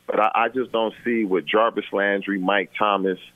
But 0.06 0.20
I, 0.20 0.30
I 0.34 0.48
just 0.48 0.72
don't 0.72 0.94
see 1.04 1.24
with 1.24 1.46
Jarvis 1.46 1.86
Landry, 1.92 2.38
Mike 2.38 2.72
Thomas– 2.78 3.18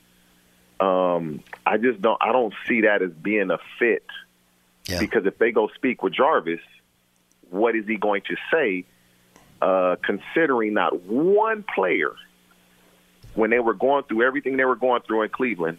um, 0.81 1.43
I 1.67 1.77
just 1.77 2.01
don't. 2.01 2.19
I 2.21 2.33
don't 2.33 2.55
see 2.67 2.83
that 2.83 3.03
as 3.03 3.11
being 3.11 3.51
a 3.51 3.59
fit. 3.79 4.05
Yeah. 4.87 5.01
Because 5.01 5.27
if 5.27 5.39
they 5.39 5.51
go 5.51 5.69
speak 5.75 6.03
with 6.03 6.15
Jarvis, 6.15 6.61
what 7.51 7.75
is 7.75 7.87
he 7.87 7.97
going 7.97 8.23
to 8.23 8.37
say? 8.53 8.85
Uh, 9.61 9.97
considering 10.03 10.75
not 10.75 11.03
one 11.03 11.65
player, 11.75 12.15
when 13.39 13.51
they 13.51 13.61
were 13.61 13.75
going 13.75 14.03
through 14.05 14.27
everything 14.27 14.57
they 14.57 14.65
were 14.65 14.77
going 14.77 15.01
through 15.03 15.23
in 15.23 15.31
Cleveland, 15.31 15.79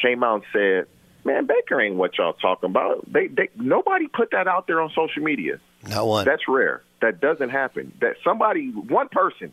came 0.00 0.24
out 0.24 0.42
and 0.42 0.44
said, 0.52 0.86
"Man, 1.24 1.46
Baker 1.46 1.80
ain't 1.80 1.94
what 1.94 2.18
y'all 2.18 2.32
talking 2.32 2.70
about." 2.70 3.10
They, 3.10 3.28
they 3.28 3.48
nobody 3.54 4.08
put 4.08 4.32
that 4.32 4.48
out 4.48 4.66
there 4.66 4.80
on 4.80 4.90
social 4.90 5.22
media. 5.22 5.60
Not 5.88 6.06
one. 6.06 6.24
That's 6.24 6.48
rare. 6.48 6.82
That 7.00 7.20
doesn't 7.20 7.50
happen. 7.50 7.92
That 8.00 8.16
somebody, 8.24 8.70
one 8.70 9.08
person, 9.08 9.52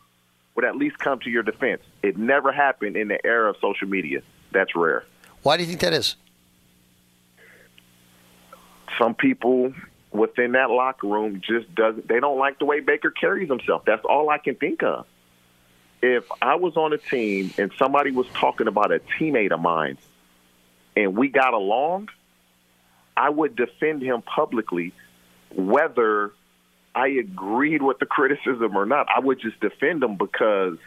would 0.55 0.65
at 0.65 0.75
least 0.75 0.97
come 0.97 1.19
to 1.19 1.29
your 1.29 1.43
defense. 1.43 1.81
It 2.01 2.17
never 2.17 2.51
happened 2.51 2.97
in 2.97 3.07
the 3.07 3.23
era 3.25 3.51
of 3.51 3.57
social 3.61 3.87
media 3.87 4.21
that's 4.51 4.75
rare. 4.75 5.03
Why 5.43 5.57
do 5.57 5.63
you 5.63 5.69
think 5.69 5.81
that 5.81 5.93
is? 5.93 6.15
Some 8.97 9.13
people 9.13 9.73
within 10.11 10.53
that 10.53 10.71
locker 10.71 11.07
room 11.07 11.41
just 11.47 11.73
doesn't 11.75 12.07
they 12.07 12.19
don't 12.19 12.39
like 12.39 12.57
the 12.57 12.65
way 12.65 12.79
Baker 12.79 13.11
carries 13.11 13.49
himself. 13.49 13.83
That's 13.85 14.03
all 14.03 14.29
I 14.29 14.39
can 14.39 14.55
think 14.55 14.81
of. 14.81 15.05
If 16.01 16.25
I 16.41 16.55
was 16.55 16.77
on 16.77 16.93
a 16.93 16.97
team 16.97 17.53
and 17.57 17.71
somebody 17.77 18.11
was 18.11 18.27
talking 18.33 18.67
about 18.67 18.91
a 18.93 18.99
teammate 18.99 19.51
of 19.51 19.59
mine 19.59 19.97
and 20.95 21.17
we 21.17 21.27
got 21.27 21.53
along, 21.53 22.09
I 23.17 23.29
would 23.29 23.55
defend 23.55 24.01
him 24.01 24.21
publicly 24.21 24.93
whether 25.53 26.31
I 26.95 27.07
agreed 27.07 27.81
with 27.81 27.99
the 27.99 28.05
criticism 28.05 28.75
or 28.75 28.85
not. 28.85 29.07
I 29.13 29.19
would 29.19 29.41
just 29.41 29.59
defend 29.59 30.03
him 30.03 30.15
because 30.15 30.77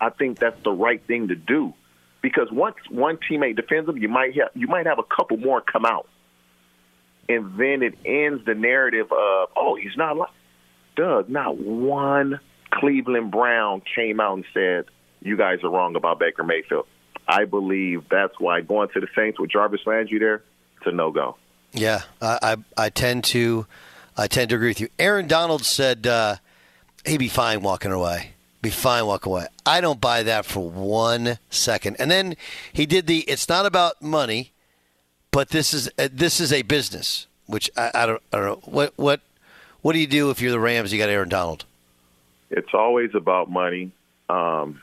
I 0.00 0.10
think 0.10 0.38
that's 0.38 0.62
the 0.62 0.72
right 0.72 1.02
thing 1.06 1.28
to 1.28 1.34
do 1.34 1.72
because 2.20 2.50
once 2.50 2.76
one 2.90 3.18
teammate 3.18 3.56
defends 3.56 3.88
him, 3.88 3.98
you 3.98 4.08
might 4.08 4.34
have 4.36 4.50
you 4.54 4.66
might 4.66 4.86
have 4.86 4.98
a 4.98 5.02
couple 5.02 5.36
more 5.36 5.60
come 5.60 5.84
out, 5.84 6.08
and 7.28 7.56
then 7.56 7.82
it 7.82 7.98
ends 8.04 8.44
the 8.44 8.54
narrative 8.54 9.06
of 9.12 9.48
oh 9.56 9.76
he's 9.80 9.96
not 9.96 10.16
like 10.16 10.30
Doug. 10.96 11.28
Not 11.28 11.56
one 11.58 12.40
Cleveland 12.70 13.30
Brown 13.30 13.82
came 13.94 14.20
out 14.20 14.34
and 14.34 14.44
said 14.52 14.86
you 15.20 15.36
guys 15.36 15.62
are 15.62 15.70
wrong 15.70 15.96
about 15.96 16.18
Baker 16.18 16.44
Mayfield. 16.44 16.86
I 17.26 17.44
believe 17.44 18.08
that's 18.08 18.38
why 18.38 18.60
going 18.62 18.88
to 18.90 19.00
the 19.00 19.08
Saints 19.14 19.38
with 19.38 19.50
Jarvis 19.50 19.80
Landry 19.86 20.18
there, 20.18 20.42
it's 20.76 20.86
a 20.86 20.92
no 20.92 21.10
go. 21.10 21.36
Yeah, 21.72 22.02
I, 22.22 22.38
I, 22.42 22.84
I 22.84 22.90
tend 22.90 23.24
to 23.24 23.66
I 24.16 24.26
tend 24.26 24.50
to 24.50 24.56
agree 24.56 24.68
with 24.68 24.80
you. 24.80 24.88
Aaron 24.98 25.28
Donald 25.28 25.64
said 25.64 26.06
uh, 26.06 26.36
he'd 27.04 27.18
be 27.18 27.28
fine 27.28 27.60
walking 27.60 27.92
away 27.92 28.32
be 28.60 28.70
fine, 28.70 29.06
walk 29.06 29.26
away. 29.26 29.46
I 29.64 29.80
don't 29.80 30.00
buy 30.00 30.22
that 30.24 30.44
for 30.44 30.68
one 30.68 31.38
second. 31.50 31.96
And 31.98 32.10
then 32.10 32.36
he 32.72 32.86
did 32.86 33.06
the. 33.06 33.20
It's 33.20 33.48
not 33.48 33.66
about 33.66 34.02
money, 34.02 34.52
but 35.30 35.50
this 35.50 35.72
is 35.72 35.88
uh, 35.98 36.08
this 36.12 36.40
is 36.40 36.52
a 36.52 36.62
business. 36.62 37.26
Which 37.46 37.70
I, 37.76 37.90
I, 37.94 38.06
don't 38.06 38.22
I 38.32 38.36
don't 38.36 38.46
know 38.46 38.70
what 38.70 38.92
what 38.96 39.20
what 39.80 39.92
do 39.92 40.00
you 40.00 40.06
do 40.06 40.30
if 40.30 40.40
you're 40.40 40.50
the 40.50 40.60
Rams? 40.60 40.92
You 40.92 40.98
got 40.98 41.08
Aaron 41.08 41.28
Donald. 41.28 41.64
It's 42.50 42.72
always 42.72 43.10
about 43.14 43.50
money. 43.50 43.92
Um, 44.28 44.80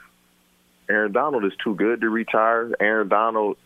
Aaron 0.90 1.12
Donald 1.12 1.46
is 1.46 1.54
too 1.64 1.76
good 1.76 2.02
to 2.02 2.10
retire. 2.10 2.72
Aaron 2.80 3.08
Donald 3.08 3.58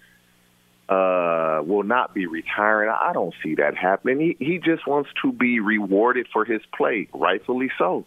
uh, 0.88 1.62
will 1.66 1.84
not 1.84 2.14
be 2.14 2.26
retiring. 2.26 2.90
I 2.90 3.14
don't 3.14 3.34
see 3.44 3.56
that 3.56 3.76
happening. 3.78 4.20
He 4.20 4.46
he 4.46 4.58
just 4.58 4.88
wants 4.88 5.10
to 5.22 5.32
be 5.32 5.60
rewarded 5.60 6.28
for 6.32 6.46
his 6.46 6.62
play, 6.76 7.08
rightfully 7.14 7.70
so. 7.78 8.06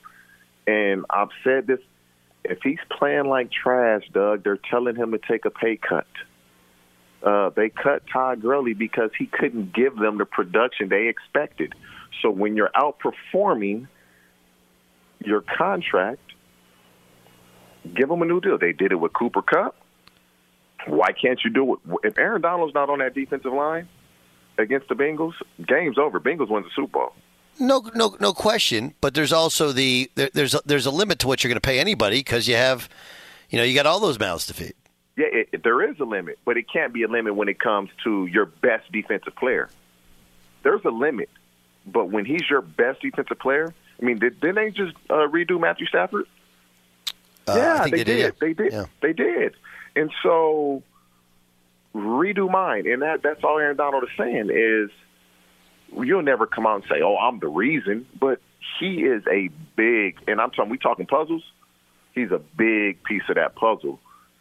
And 0.67 1.05
I've 1.11 1.29
said 1.45 1.67
this: 1.67 1.81
if 2.45 2.59
he's 2.63 2.81
playing 2.91 3.27
like 3.27 3.51
trash, 3.53 4.03
Doug, 4.13 4.43
they're 4.45 4.59
telling 4.71 4.97
him 4.97 5.13
to 5.13 5.19
take 5.19 5.45
a 5.45 5.51
pay 5.51 5.77
cut. 5.77 6.07
Uh, 7.23 7.51
they 7.51 7.69
cut 7.69 8.03
Todd 8.13 8.43
Gurley 8.43 8.75
because 8.75 9.11
he 9.17 9.27
couldn't 9.27 9.73
give 9.73 9.95
them 9.97 10.19
the 10.19 10.25
production 10.25 10.89
they 10.89 11.07
expected. 11.07 11.75
So 12.21 12.31
when 12.31 12.57
you're 12.57 12.71
outperforming 12.75 13.87
your 15.27 15.43
contract, 15.43 16.21
give 17.95 18.09
them 18.09 18.23
a 18.23 18.25
new 18.25 18.41
deal. 18.41 18.59
They 18.59 18.73
did 18.73 18.93
it 18.93 18.97
with 18.97 19.13
Cooper 19.13 19.43
Kupp. 19.43 19.77
Why 20.87 21.13
can't 21.13 21.41
you 21.45 21.51
do 21.51 21.75
it? 21.75 21.81
If 22.03 22.19
Aaron 22.19 22.43
Donald's 22.43 22.75
not 22.75 22.91
on 22.91 22.99
that 22.99 23.15
defensive 23.15 23.53
line 23.53 23.89
against 24.59 24.89
the 24.89 24.95
Bengals, 24.95 25.35
game's 25.67 25.99
over. 25.99 26.19
Bengals 26.21 26.49
win 26.49 26.65
the 26.65 26.71
Super 26.75 26.93
Bowl. 26.93 27.13
No, 27.59 27.89
no, 27.95 28.17
no 28.21 28.33
question. 28.33 28.95
But 29.01 29.15
there's 29.15 29.33
also 29.33 29.73
the 29.73 30.11
there, 30.15 30.31
there's 30.33 30.55
a, 30.55 30.61
there's 30.65 30.87
a 30.87 30.91
limit 30.91 31.19
to 31.21 31.29
what 31.29 31.45
you're 31.45 31.51
going 31.51 31.61
to 31.61 31.61
pay 31.61 31.79
anybody 31.79 32.21
because 32.21 32.49
you 32.49 32.57
have, 32.57 32.89
you 33.51 33.59
know, 33.59 33.65
you 33.65 33.75
got 33.75 33.87
all 33.87 34.01
those 34.01 34.19
mouths 34.19 34.47
to 34.47 34.55
feed. 34.55 34.75
Yeah, 35.17 35.27
it, 35.53 35.63
there 35.63 35.89
is 35.89 36.01
a 36.01 36.05
limit, 36.05 36.39
but 36.45 36.57
it 36.57 36.65
can't 36.73 36.93
be 36.93 37.03
a 37.03 37.09
limit 37.09 37.37
when 37.37 37.49
it 37.49 37.61
comes 37.61 37.91
to 38.05 38.27
your 38.27 38.47
best 38.47 38.91
defensive 38.91 39.37
player. 39.37 39.69
There's 40.63 40.85
a 40.85 40.91
limit, 40.91 41.29
but 41.87 42.09
when 42.11 42.25
he's 42.25 42.49
your 42.49 42.63
best 42.63 43.03
defensive 43.03 43.39
player, 43.39 43.75
I 44.03 44.05
mean, 44.05 44.19
did, 44.19 44.41
didn't 44.41 44.57
they 44.57 44.71
just 44.71 44.95
uh, 45.09 45.29
redo 45.29 45.61
Matthew 45.61 45.87
Stafford? 45.87 46.27
Uh, 47.47 47.55
yeah, 47.57 47.85
they, 47.85 47.91
they, 47.91 47.97
did. 47.99 48.05
did. 48.05 48.19
Yeah. 48.19 48.31
They 48.41 48.53
did. 48.53 48.73
Yeah. 48.73 48.85
They 49.01 49.12
did. 49.12 49.55
And 49.95 50.11
so 50.23 50.83
redo 51.95 52.51
mine. 52.51 52.87
And 52.87 53.03
that 53.03 53.23
that's 53.23 53.45
all 53.45 53.59
Aaron 53.59 53.77
Donald 53.77 54.03
is 54.05 54.11
saying 54.19 54.51
is 54.51 54.91
you'll 56.05 56.23
never 56.23 56.47
come 56.47 56.67
out 56.67 56.77
and 56.77 56.85
say, 56.85 57.03
"Oh, 57.03 57.17
I'm 57.17 57.38
the 57.38 57.49
reason," 57.49 58.07
but 58.19 58.41
he 58.81 59.03
is 59.03 59.23
a 59.31 59.49
big 59.77 60.19
and 60.27 60.41
I'm 60.41 60.51
talking 60.51 60.71
we 60.71 60.79
talking 60.79 61.07
puzzles. 61.07 61.45
He's 62.15 62.31
a 62.31 62.38
big 62.38 63.03
piece 63.05 63.23
of 63.29 63.37
that 63.37 63.55
puzzle. 63.55 64.01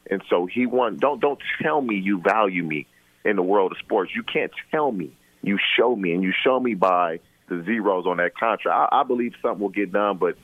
And 0.09 0.21
so 0.29 0.45
he 0.45 0.65
won 0.65 0.97
don't 0.97 1.19
don't 1.19 1.39
tell 1.61 1.81
me 1.81 1.95
you 1.95 2.19
value 2.19 2.63
me 2.63 2.87
in 3.23 3.35
the 3.35 3.43
world 3.43 3.71
of 3.71 3.77
sports. 3.77 4.11
You 4.15 4.23
can't 4.23 4.51
tell 4.71 4.91
me. 4.91 5.11
You 5.43 5.57
show 5.77 5.95
me 5.95 6.13
and 6.13 6.23
you 6.23 6.33
show 6.43 6.59
me 6.59 6.75
by 6.75 7.19
the 7.51 7.63
zeros 7.63 8.07
on 8.07 8.17
that 8.17 8.35
contract. 8.35 8.89
I, 8.91 9.01
I 9.01 9.03
believe 9.03 9.33
something 9.41 9.59
will 9.59 9.69
get 9.69 9.91
done, 9.91 10.17
but 10.17 10.37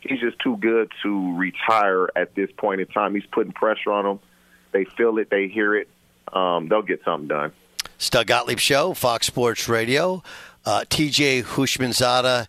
he's 0.00 0.20
just 0.20 0.38
too 0.40 0.56
good 0.56 0.90
to 1.02 1.36
retire 1.36 2.08
at 2.16 2.34
this 2.34 2.50
point 2.56 2.80
in 2.80 2.86
time. 2.88 3.14
He's 3.14 3.26
putting 3.26 3.52
pressure 3.52 3.92
on 3.92 4.04
them. 4.04 4.20
They 4.72 4.84
feel 4.84 5.18
it, 5.18 5.30
they 5.30 5.48
hear 5.48 5.76
it. 5.76 5.88
Um, 6.32 6.68
they'll 6.68 6.82
get 6.82 7.04
something 7.04 7.28
done. 7.28 7.52
Doug 8.10 8.26
Gottlieb 8.26 8.58
Show, 8.58 8.94
Fox 8.94 9.26
Sports 9.26 9.68
Radio. 9.68 10.22
Uh, 10.64 10.84
TJ 10.88 11.44
Houshmandzadeh 11.44 12.46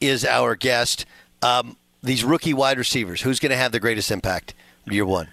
is 0.00 0.24
our 0.24 0.56
guest. 0.56 1.06
Um, 1.42 1.76
these 2.02 2.24
rookie 2.24 2.54
wide 2.54 2.78
receivers, 2.78 3.22
who's 3.22 3.38
going 3.38 3.50
to 3.50 3.56
have 3.56 3.72
the 3.72 3.80
greatest 3.80 4.10
impact 4.10 4.54
year 4.86 5.06
one? 5.06 5.28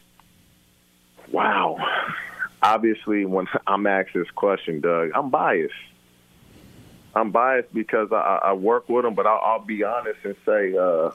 Wow. 1.32 1.78
Obviously, 2.62 3.26
when 3.26 3.48
I'm 3.68 3.88
asked 3.88 4.10
this 4.14 4.30
question, 4.32 4.82
Doug, 4.82 5.12
I'm 5.16 5.30
biased. 5.30 5.74
I'm 7.16 7.32
biased 7.32 7.74
because 7.74 8.12
I, 8.12 8.40
I 8.44 8.54
work 8.54 8.90
with 8.90 9.04
them, 9.04 9.16
but 9.16 9.26
I'll, 9.26 9.42
I'll 9.44 9.66
be 9.66 9.84
honest 9.84 10.20
and 10.24 10.36
say 10.46 10.76
uh, 10.78 11.12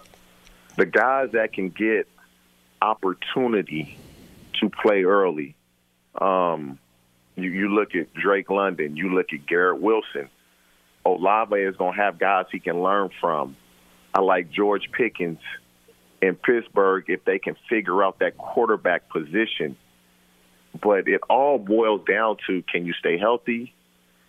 the 0.76 0.86
guys 0.86 1.30
that 1.32 1.52
can 1.52 1.68
get 1.68 2.08
opportunity 2.80 3.96
to 4.60 4.70
play 4.70 5.04
early. 5.04 5.54
Um, 6.20 6.78
you, 7.36 7.50
you 7.50 7.68
look 7.68 7.94
at 7.94 8.12
Drake 8.14 8.50
London, 8.50 8.96
you 8.96 9.14
look 9.14 9.32
at 9.32 9.46
Garrett 9.46 9.80
Wilson. 9.80 10.28
Olave 11.04 11.56
is 11.56 11.76
going 11.76 11.94
to 11.94 12.00
have 12.00 12.18
guys 12.18 12.46
he 12.52 12.60
can 12.60 12.82
learn 12.82 13.10
from. 13.20 13.56
I 14.14 14.20
like 14.20 14.50
George 14.50 14.90
Pickens 14.92 15.40
in 16.20 16.36
Pittsburgh 16.36 17.04
if 17.08 17.24
they 17.24 17.38
can 17.38 17.56
figure 17.68 18.02
out 18.02 18.20
that 18.20 18.36
quarterback 18.36 19.08
position. 19.08 19.76
But 20.80 21.08
it 21.08 21.20
all 21.28 21.58
boils 21.58 22.02
down 22.08 22.36
to 22.46 22.62
can 22.62 22.86
you 22.86 22.92
stay 22.94 23.18
healthy? 23.18 23.74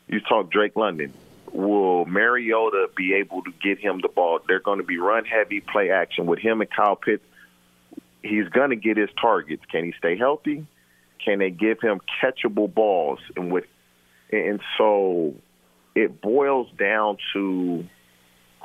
You 0.07 0.19
talk 0.21 0.51
Drake 0.51 0.75
London. 0.75 1.13
Will 1.53 2.05
Mariota 2.05 2.89
be 2.97 3.13
able 3.13 3.43
to 3.43 3.51
get 3.61 3.79
him 3.79 3.99
the 4.01 4.07
ball? 4.07 4.39
They're 4.47 4.59
going 4.59 4.79
to 4.79 4.83
be 4.83 4.97
run 4.97 5.23
heavy, 5.23 5.61
play 5.61 5.91
action 5.91 6.25
with 6.25 6.39
him 6.39 6.61
and 6.61 6.69
Kyle 6.69 6.95
Pitts. 6.95 7.23
He's 8.23 8.47
going 8.49 8.71
to 8.71 8.75
get 8.75 8.97
his 8.97 9.09
targets. 9.21 9.63
Can 9.71 9.85
he 9.85 9.93
stay 9.97 10.17
healthy? 10.17 10.65
Can 11.23 11.39
they 11.39 11.51
give 11.51 11.79
him 11.79 12.01
catchable 12.21 12.73
balls? 12.73 13.19
And 13.35 13.51
with 13.51 13.65
and 14.31 14.59
so 14.77 15.35
it 15.95 16.21
boils 16.21 16.67
down 16.77 17.17
to 17.33 17.85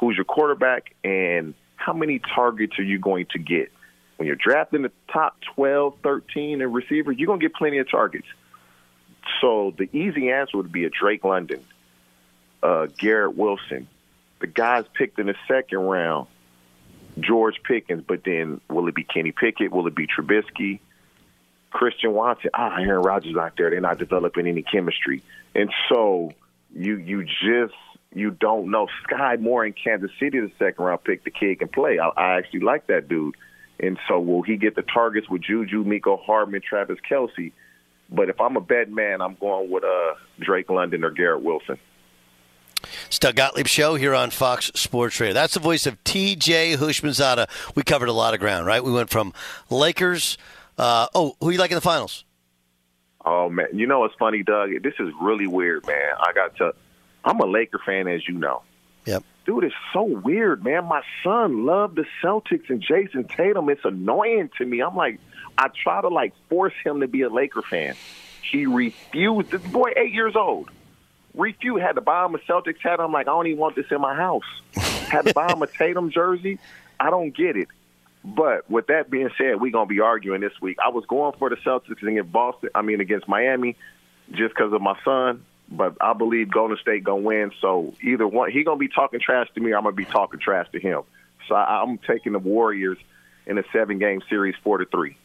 who's 0.01 0.17
your 0.17 0.25
quarterback 0.25 0.95
and 1.05 1.55
how 1.77 1.93
many 1.93 2.21
targets 2.35 2.79
are 2.79 2.85
you 2.85 2.99
going 2.99 3.27
to 3.33 3.39
get. 3.39 3.71
When 4.17 4.27
you're 4.27 4.37
drafting 4.37 4.83
the 4.83 4.93
top 5.13 5.37
12, 5.55 5.95
13 6.03 6.61
in 6.61 6.73
receivers, 6.73 7.17
you're 7.19 7.27
going 7.27 7.41
to 7.41 7.45
get 7.45 7.55
plenty 7.55 7.79
of 7.79 7.91
targets. 7.91 8.27
So 9.41 9.75
the 9.77 9.85
easy 9.97 10.31
answer 10.31 10.57
would 10.57 10.73
be 10.73 10.85
a 10.85 10.91
Drake 10.91 11.23
London, 11.23 11.63
uh, 12.63 12.87
Garrett 12.99 13.37
Wilson. 13.37 13.89
The 14.41 14.47
guys 14.47 14.85
picked 14.95 15.19
in 15.19 15.27
the 15.27 15.35
second 15.49 15.79
round, 15.79 16.29
George 17.19 17.61
Pickens, 17.65 18.05
but 18.07 18.23
then 18.25 18.61
will 18.69 18.87
it 18.89 18.95
be 18.95 19.05
Kenny 19.05 19.33
Pickett? 19.33 19.73
Will 19.73 19.87
it 19.87 19.95
be 19.95 20.07
Trubisky? 20.07 20.81
Christian 21.71 22.13
Watson? 22.13 22.51
Ah, 22.55 22.77
Aaron 22.79 23.03
Rodgers 23.03 23.37
out 23.37 23.53
there. 23.57 23.71
They're 23.71 23.81
not 23.81 23.99
developing 23.99 24.47
any 24.47 24.63
chemistry. 24.63 25.23
And 25.55 25.71
so 25.89 26.33
you 26.75 26.97
you 26.97 27.25
just 27.25 27.75
you 28.15 28.31
don't 28.31 28.71
know. 28.71 28.89
Sky 29.05 29.37
Moore 29.37 29.67
in 29.67 29.73
Kansas 29.73 30.11
City, 30.19 30.41
the 30.41 30.51
second 30.59 30.85
round 30.85 31.05
pick, 31.05 31.25
the 31.25 31.31
kid 31.31 31.59
can 31.59 31.69
play. 31.69 31.99
I, 31.99 32.09
I 32.09 32.39
actually 32.39 32.61
like 32.61 32.87
that 32.87 33.09
dude. 33.09 33.35
And 33.81 33.99
so 34.09 34.19
will 34.19 34.43
he 34.43 34.57
get 34.57 34.75
the 34.75 34.83
targets 34.83 35.29
with 35.29 35.43
Juju, 35.43 35.85
Mecole 35.85 36.23
Hardman, 36.25 36.63
Travis 36.67 36.99
Kelce? 37.09 37.53
But 38.11 38.29
if 38.29 38.41
I'm 38.41 38.57
a 38.57 38.61
bad 38.61 38.91
man, 38.91 39.21
I'm 39.21 39.35
going 39.35 39.71
with 39.71 39.85
uh, 39.85 40.15
Drake 40.41 40.71
London 40.71 41.05
or 41.05 41.11
Garrett 41.11 41.43
Wilson. 41.43 41.79
Doug 43.19 43.37
Gottlieb 43.37 43.67
Show 43.67 43.97
here 43.97 44.15
on 44.15 44.31
Fox 44.31 44.71
Sports 44.75 45.19
Radio. 45.21 45.35
That's 45.35 45.55
the 45.55 45.61
voice 45.61 45.87
of 45.87 46.03
TJ 46.05 46.77
Houshmandzadeh. 46.77 47.49
We 47.75 47.83
covered 47.83 48.09
a 48.09 48.13
lot 48.13 48.35
of 48.35 48.41
ground, 48.41 48.67
right? 48.67 48.83
We 48.83 48.93
went 48.93 49.11
from 49.11 49.33
Lakers. 49.71 50.39
Uh, 50.77 51.09
oh, 51.15 51.37
who 51.41 51.51
you 51.51 51.59
like 51.59 51.71
in 51.71 51.75
the 51.75 51.81
finals? 51.81 52.25
Oh 53.25 53.51
man, 53.51 53.67
you 53.73 53.87
know 53.87 54.01
what's 54.01 54.15
funny, 54.15 54.43
Doug? 54.43 54.71
This 54.83 54.95
is 54.99 55.13
really 55.21 55.47
weird, 55.47 55.87
man. 55.87 56.13
I 56.19 56.33
got 56.33 56.57
to. 56.57 56.75
I'm 57.25 57.41
a 57.41 57.47
Laker 57.47 57.81
fan, 57.85 58.07
as 58.07 58.27
you 58.29 58.35
know. 58.35 58.63
Yep. 59.05 59.25
Dude, 59.45 59.65
it's 59.65 59.75
so 59.93 60.03
weird, 60.03 60.63
man. 60.63 60.85
My 60.85 61.03
son 61.25 61.67
loved 61.67 61.97
the 61.97 62.05
Celtics 62.23 62.71
and 62.71 62.81
Jayson 62.83 63.25
Tatum. 63.29 63.69
It's 63.69 63.85
annoying 63.85 64.51
to 64.59 64.65
me. 64.65 64.81
I'm 64.81 64.95
like, 64.95 65.19
I 65.57 65.69
try 65.69 66.01
to 66.01 66.09
like 66.09 66.33
force 66.49 66.75
him 66.85 67.01
to 67.01 67.09
be 67.09 67.23
a 67.23 67.29
Laker 67.29 67.63
fan. 67.63 67.97
He 68.43 68.67
refused. 68.67 69.51
This 69.51 69.63
boy, 69.63 69.93
eight 69.97 70.13
years 70.13 70.37
old, 70.37 70.71
refused. 71.39 71.83
Had 71.83 71.95
to 71.95 72.01
buy 72.01 72.27
him 72.27 72.35
a 72.35 72.39
Celtics 72.39 72.81
hat. 72.83 73.01
I'm 73.01 73.13
like, 73.13 73.29
I 73.29 73.31
don't 73.31 73.47
even 73.47 73.59
want 73.59 73.77
this 73.77 73.87
in 73.91 74.01
my 74.01 74.15
house. 74.15 74.43
Had 74.75 75.27
to 75.27 75.33
buy 75.33 75.53
him 75.53 75.63
a 75.63 75.67
Tatum 75.79 76.11
jersey. 76.11 76.59
I 77.01 77.11
don't 77.11 77.35
get 77.35 77.57
it. 77.57 77.69
But 78.25 78.69
with 78.71 78.89
that 78.89 79.11
being 79.11 79.31
said, 79.39 79.61
we're 79.61 79.73
gonna 79.73 79.87
be 79.87 80.01
arguing 80.01 80.41
this 80.41 80.61
week. 80.61 80.79
I 80.85 80.91
was 80.91 81.05
going 81.07 81.33
for 81.39 81.49
the 81.49 81.57
Celtics 81.57 82.03
against 82.03 82.33
Boston. 82.33 82.71
I 82.75 82.83
mean 82.83 83.01
against 83.01 83.29
Miami, 83.29 83.77
just 84.33 84.55
because 84.55 84.73
of 84.73 84.83
my 84.83 84.99
son. 85.05 85.45
But 85.71 85.97
I 86.01 86.13
believe 86.15 86.51
Golden 86.51 86.77
State 86.79 87.05
gonna 87.05 87.23
win. 87.23 87.53
So 87.61 87.95
either 88.03 88.27
one, 88.27 88.51
he 88.51 88.65
gonna 88.65 88.79
be 88.79 88.89
talking 88.89 89.21
trash 89.21 89.49
to 89.55 89.61
me. 89.61 89.73
I'm 89.73 89.85
gonna 89.85 89.95
be 89.95 90.05
talking 90.05 90.41
trash 90.41 90.67
to 90.73 90.81
him. 90.81 91.03
So 91.47 91.55
I, 91.55 91.83
I'm 91.83 91.99
taking 91.99 92.33
the 92.33 92.39
Warriors 92.39 92.99
in 93.47 93.57
a 93.57 93.63
seven 93.73 93.99
game 93.99 94.21
series, 94.29 94.57
four 94.63 94.79
to 94.79 94.85
three. 94.85 95.17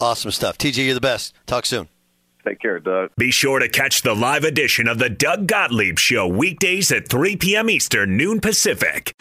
Awesome 0.00 0.30
stuff. 0.30 0.58
TJ, 0.58 0.86
you're 0.86 0.94
the 0.94 1.00
best. 1.00 1.34
Talk 1.46 1.66
soon. 1.66 1.88
Take 2.48 2.60
care, 2.60 2.80
Doug. 2.80 3.10
Be 3.18 3.30
sure 3.30 3.58
to 3.58 3.68
catch 3.68 4.00
the 4.00 4.14
live 4.14 4.42
edition 4.42 4.88
of 4.88 4.98
the 4.98 5.10
Doug 5.10 5.46
Gottlieb 5.46 5.98
Show 5.98 6.26
weekdays 6.26 6.90
at 6.90 7.06
3 7.06 7.36
p.m. 7.36 7.68
Eastern, 7.68 8.16
noon 8.16 8.40
Pacific. 8.40 9.14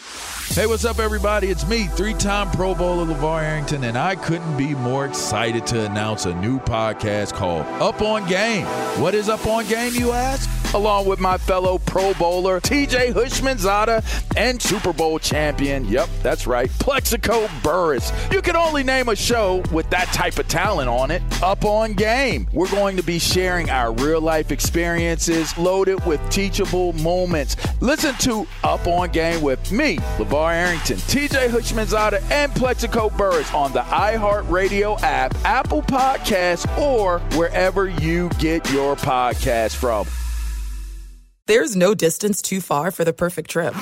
Hey, 0.52 0.66
what's 0.66 0.86
up, 0.86 0.99
everybody? 0.99 1.47
It's 1.47 1.68
me, 1.68 1.88
three 1.88 2.14
time 2.14 2.49
Pro 2.52 2.74
Bowler 2.74 3.14
LaVar 3.14 3.43
Arrington, 3.43 3.84
and 3.84 3.97
I 3.97 4.16
couldn't 4.16 4.56
be 4.56 4.74
more 4.76 5.06
excited 5.06 5.68
to 5.68 5.86
announce 5.86 6.26
a 6.26 6.34
new 6.36 6.58
podcast 6.60 7.34
called 7.34 7.66
Up 7.82 8.02
on 8.02 8.26
Game. 8.30 8.66
What 9.02 9.14
is 9.14 9.28
Up 9.28 9.45
on 9.45 9.68
Game, 9.68 9.93
you 9.93 10.14
ask? 10.14 10.49
Along 10.74 11.06
with 11.06 11.20
my 11.20 11.38
fellow 11.38 11.78
Pro 11.78 12.14
Bowler, 12.16 12.60
TJ 12.60 13.14
Houshmandzadeh, 13.14 14.04
and 14.36 14.62
Super 14.62 14.91
Bowl 14.91 15.18
champion, 15.18 15.86
yep, 15.86 16.10
that's 16.24 16.45
right, 16.47 16.70
Plaxico 16.80 17.47
Burress. 17.64 18.12
You 18.32 18.41
can 18.41 18.56
only 18.56 18.84
name 18.84 19.10
a 19.10 19.16
show 19.16 19.64
with 19.72 19.89
that 19.91 20.08
type 20.08 20.39
of 20.39 20.47
talent 20.47 20.89
on 20.89 21.12
it, 21.12 21.22
Up 21.41 21.66
on 21.66 21.93
Game. 21.93 22.47
We're 22.52 22.70
going 22.70 22.97
to 22.97 23.04
be 23.04 23.16
be 23.18 23.20
sharing 23.20 23.68
our 23.72 23.91
real 23.93 24.22
life 24.22 24.51
experiences 24.51 25.57
loaded 25.57 26.05
with 26.05 26.22
teachable 26.30 26.93
moments. 26.93 27.55
Listen 27.82 28.13
to 28.20 28.45
Up 28.63 28.86
on 28.86 29.09
Game 29.09 29.41
with 29.41 29.72
me, 29.72 29.97
LaVar 30.20 30.53
Arrington, 30.53 30.97
TJ 30.97 31.47
Houshmandzadeh, 31.47 32.22
and 32.30 32.53
Plaxico 32.53 33.09
Burress 33.09 33.51
on 33.55 33.74
the 33.74 33.80
iHeartRadio 33.80 35.01
app, 35.01 35.34
Apple 35.43 35.82
Podcasts, 35.82 36.68
or 36.78 37.18
wherever 37.36 37.89
you 37.89 38.30
get 38.38 38.70
your 38.72 38.95
podcast 38.95 39.76
from. 39.76 40.05
There's 41.47 41.76
no 41.76 41.95
distance 41.95 42.39
too 42.43 42.61
far 42.61 42.91
for 42.91 43.03
the 43.03 43.13
perfect 43.13 43.49
trip. 43.49 43.74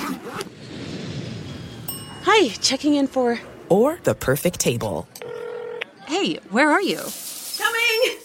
Hi, 2.24 2.48
checking 2.62 2.96
in 2.96 3.08
for. 3.08 3.38
Or 3.68 4.00
the 4.04 4.16
perfect 4.16 4.62
table. 4.62 5.10
Hey, 6.08 6.36
where 6.52 6.72
are 6.72 6.82
you? 6.82 7.02
Coming! 7.58 8.25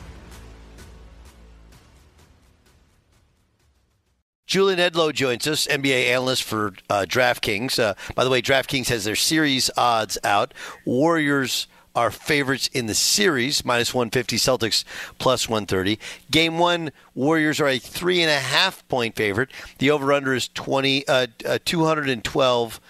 Julian 4.51 4.79
Edlow 4.79 5.13
joins 5.13 5.47
us, 5.47 5.65
NBA 5.65 6.07
analyst 6.09 6.43
for 6.43 6.73
uh, 6.89 7.05
DraftKings. 7.07 7.79
Uh, 7.79 7.93
by 8.15 8.25
the 8.25 8.29
way, 8.29 8.41
DraftKings 8.41 8.89
has 8.89 9.05
their 9.05 9.15
series 9.15 9.71
odds 9.77 10.17
out. 10.25 10.53
Warriors 10.83 11.67
are 11.95 12.11
favorites 12.11 12.69
in 12.73 12.85
the 12.85 12.93
series, 12.93 13.63
minus 13.63 13.93
150, 13.93 14.35
Celtics 14.35 14.83
plus 15.19 15.47
130. 15.47 15.97
Game 16.29 16.57
one, 16.57 16.91
Warriors 17.15 17.61
are 17.61 17.69
a 17.69 17.79
three 17.79 18.21
and 18.21 18.29
a 18.29 18.41
half 18.41 18.85
point 18.89 19.15
favorite. 19.15 19.51
The 19.77 19.89
over 19.89 20.11
under 20.11 20.33
is 20.33 20.49
20, 20.49 21.07
uh, 21.07 21.27
uh, 21.45 21.59
212 21.63 22.81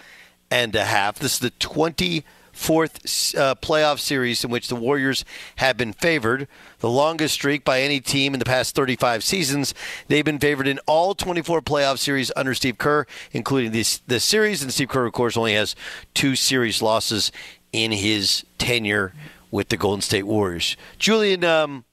and 0.50 0.76
a 0.76 0.86
half. 0.86 1.20
This 1.20 1.34
is 1.34 1.40
the 1.42 1.52
20- 1.52 2.24
fourth 2.62 3.36
uh, 3.36 3.56
playoff 3.56 4.00
series 4.00 4.44
in 4.44 4.52
which 4.52 4.68
the 4.68 4.76
Warriors 4.76 5.26
have 5.58 5.78
been 5.78 5.94
favored, 5.94 6.48
the 6.80 6.90
longest 6.90 7.34
streak 7.34 7.66
by 7.66 7.82
any 7.82 8.00
team 8.00 8.34
in 8.34 8.40
the 8.40 8.46
past 8.46 8.76
35 8.76 9.24
seasons. 9.24 9.74
They've 10.08 10.24
been 10.24 10.40
favored 10.40 10.68
in 10.68 10.80
all 10.86 11.16
24 11.16 11.62
playoff 11.64 11.98
series 11.98 12.32
under 12.36 12.54
Steve 12.54 12.78
Kerr, 12.78 13.08
including 13.32 13.72
this 13.72 13.98
this 14.08 14.24
series. 14.24 14.62
And 14.62 14.72
Steve 14.72 14.90
Kerr, 14.90 15.06
of 15.06 15.14
course, 15.14 15.36
only 15.36 15.54
has 15.54 15.76
two 16.14 16.36
series 16.36 16.82
losses 16.82 17.32
in 17.74 17.92
his 17.92 18.46
tenure 18.60 19.14
with 19.50 19.70
the 19.70 19.78
Golden 19.78 20.02
State 20.02 20.24
Warriors. 20.24 20.78
Julian, 21.00 21.44
um, 21.44 21.84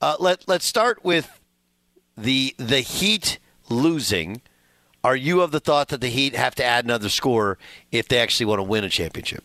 uh, 0.00 0.16
let 0.18 0.48
let's 0.48 0.64
start 0.64 1.04
with 1.04 1.38
the 2.16 2.54
the 2.56 2.80
Heat 2.80 3.38
losing. 3.68 4.40
Are 5.04 5.16
you 5.16 5.42
of 5.42 5.52
the 5.52 5.60
thought 5.60 5.88
that 5.88 6.00
the 6.00 6.08
Heat 6.08 6.34
have 6.34 6.54
to 6.56 6.64
add 6.64 6.84
another 6.84 7.08
score 7.08 7.58
if 7.92 8.08
they 8.08 8.18
actually 8.18 8.46
want 8.46 8.58
to 8.58 8.64
win 8.64 8.84
a 8.84 8.88
championship? 8.88 9.44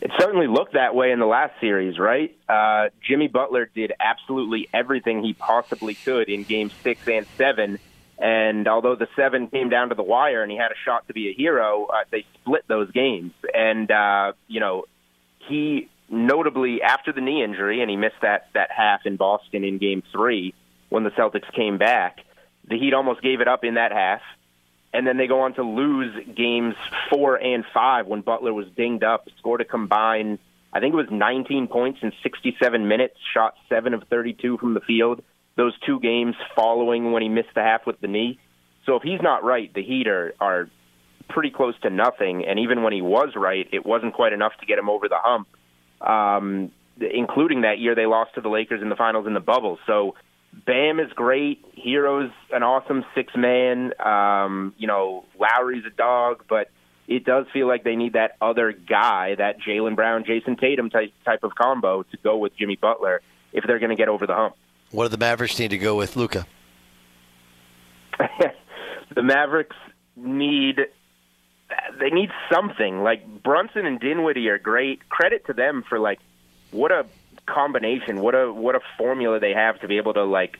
It's 0.00 0.14
certainly 0.18 0.46
looked 0.46 0.74
that 0.74 0.94
way 0.94 1.10
in 1.10 1.18
the 1.18 1.26
last 1.26 1.54
series, 1.60 1.98
right? 1.98 2.36
Uh, 2.48 2.90
Jimmy 3.06 3.26
Butler 3.26 3.68
did 3.74 3.92
absolutely 3.98 4.68
everything 4.72 5.24
he 5.24 5.32
possibly 5.32 5.94
could 5.94 6.28
in 6.28 6.44
Game 6.44 6.70
Six 6.82 7.06
and 7.08 7.26
Seven, 7.36 7.78
and 8.18 8.68
although 8.68 8.94
the 8.94 9.08
seven 9.16 9.48
came 9.48 9.68
down 9.68 9.88
to 9.88 9.96
the 9.96 10.02
wire 10.02 10.42
and 10.42 10.50
he 10.52 10.58
had 10.58 10.70
a 10.70 10.78
shot 10.84 11.06
to 11.08 11.14
be 11.14 11.30
a 11.30 11.32
hero, 11.32 11.86
uh, 11.86 12.04
they 12.10 12.24
split 12.40 12.64
those 12.68 12.90
games. 12.92 13.32
And 13.52 13.90
uh, 13.90 14.32
you 14.46 14.60
know, 14.60 14.84
he 15.48 15.88
notably 16.08 16.80
after 16.80 17.12
the 17.12 17.20
knee 17.20 17.42
injury, 17.42 17.80
and 17.80 17.90
he 17.90 17.96
missed 17.96 18.20
that 18.22 18.48
that 18.54 18.70
half 18.70 19.00
in 19.04 19.16
Boston 19.16 19.64
in 19.64 19.78
Game 19.78 20.04
Three 20.12 20.54
when 20.90 21.02
the 21.02 21.10
Celtics 21.10 21.52
came 21.54 21.76
back. 21.76 22.18
The 22.68 22.78
Heat 22.78 22.94
almost 22.94 23.22
gave 23.22 23.40
it 23.40 23.48
up 23.48 23.64
in 23.64 23.74
that 23.74 23.92
half 23.92 24.20
and 24.92 25.06
then 25.06 25.16
they 25.16 25.26
go 25.26 25.40
on 25.40 25.54
to 25.54 25.62
lose 25.62 26.14
games 26.34 26.74
four 27.10 27.36
and 27.36 27.64
five 27.74 28.06
when 28.06 28.22
Butler 28.22 28.52
was 28.52 28.66
dinged 28.76 29.04
up, 29.04 29.28
scored 29.38 29.60
a 29.60 29.64
combined, 29.64 30.38
I 30.72 30.80
think 30.80 30.92
it 30.92 30.96
was 30.96 31.08
19 31.10 31.68
points 31.68 32.00
in 32.02 32.12
67 32.22 32.88
minutes, 32.88 33.14
shot 33.34 33.54
seven 33.68 33.94
of 33.94 34.04
32 34.10 34.58
from 34.58 34.74
the 34.74 34.80
field. 34.80 35.22
Those 35.56 35.72
two 35.84 35.98
games 36.00 36.36
following 36.54 37.12
when 37.12 37.22
he 37.22 37.28
missed 37.28 37.54
the 37.54 37.62
half 37.62 37.86
with 37.86 38.00
the 38.00 38.06
knee. 38.06 38.38
So 38.86 38.96
if 38.96 39.02
he's 39.02 39.20
not 39.20 39.44
right, 39.44 39.72
the 39.72 39.82
Heat 39.82 40.06
are, 40.08 40.34
are 40.40 40.70
pretty 41.28 41.50
close 41.50 41.74
to 41.82 41.90
nothing. 41.90 42.44
And 42.46 42.58
even 42.58 42.82
when 42.82 42.92
he 42.92 43.02
was 43.02 43.30
right, 43.34 43.66
it 43.72 43.84
wasn't 43.84 44.14
quite 44.14 44.32
enough 44.32 44.52
to 44.60 44.66
get 44.66 44.78
him 44.78 44.88
over 44.88 45.08
the 45.08 45.18
hump. 45.18 45.48
Um, 46.00 46.70
including 47.00 47.62
that 47.62 47.78
year 47.78 47.94
they 47.94 48.06
lost 48.06 48.34
to 48.34 48.40
the 48.40 48.48
Lakers 48.48 48.82
in 48.82 48.88
the 48.88 48.96
finals 48.96 49.26
in 49.26 49.34
the 49.34 49.40
bubble. 49.40 49.78
So 49.86 50.14
Bam 50.52 51.00
is 51.00 51.12
great. 51.12 51.64
Herro's 51.82 52.30
an 52.52 52.62
awesome 52.62 53.04
six 53.14 53.34
man. 53.36 53.92
Um, 54.00 54.74
you 54.76 54.86
know, 54.86 55.24
Lowry's 55.38 55.84
a 55.86 55.90
dog, 55.90 56.44
but 56.48 56.70
it 57.06 57.24
does 57.24 57.46
feel 57.52 57.66
like 57.66 57.84
they 57.84 57.96
need 57.96 58.12
that 58.12 58.36
other 58.40 58.72
guy, 58.72 59.34
that 59.36 59.60
Jaylen 59.60 59.96
Brown, 59.96 60.24
Jayson 60.24 60.56
Tatum 60.60 60.90
type 60.90 61.12
type 61.24 61.42
of 61.42 61.54
combo 61.54 62.02
to 62.02 62.16
go 62.18 62.36
with 62.36 62.56
Jimmy 62.56 62.76
Butler 62.76 63.22
if 63.52 63.64
they're 63.66 63.78
going 63.78 63.90
to 63.90 63.96
get 63.96 64.08
over 64.08 64.26
the 64.26 64.34
hump. 64.34 64.56
What 64.90 65.04
do 65.04 65.08
the 65.08 65.18
Mavericks 65.18 65.58
need 65.58 65.68
to 65.68 65.78
go 65.78 65.96
with 65.96 66.16
Luka? 66.16 66.46
the 69.14 69.22
Mavericks 69.22 69.76
need 70.16 70.80
they 71.98 72.10
need 72.10 72.30
something. 72.52 73.02
Like 73.02 73.42
Brunson 73.42 73.86
and 73.86 74.00
Dinwiddie 74.00 74.48
are 74.48 74.58
great. 74.58 75.08
Credit 75.08 75.46
to 75.46 75.52
them 75.52 75.84
for 75.88 75.98
like 75.98 76.18
what 76.70 76.92
a 76.92 77.06
combination, 77.52 78.20
what 78.20 78.34
a 78.34 78.52
what 78.52 78.74
a 78.74 78.80
formula 78.96 79.40
they 79.40 79.52
have 79.52 79.80
to 79.80 79.88
be 79.88 79.96
able 79.96 80.14
to 80.14 80.24
like 80.24 80.58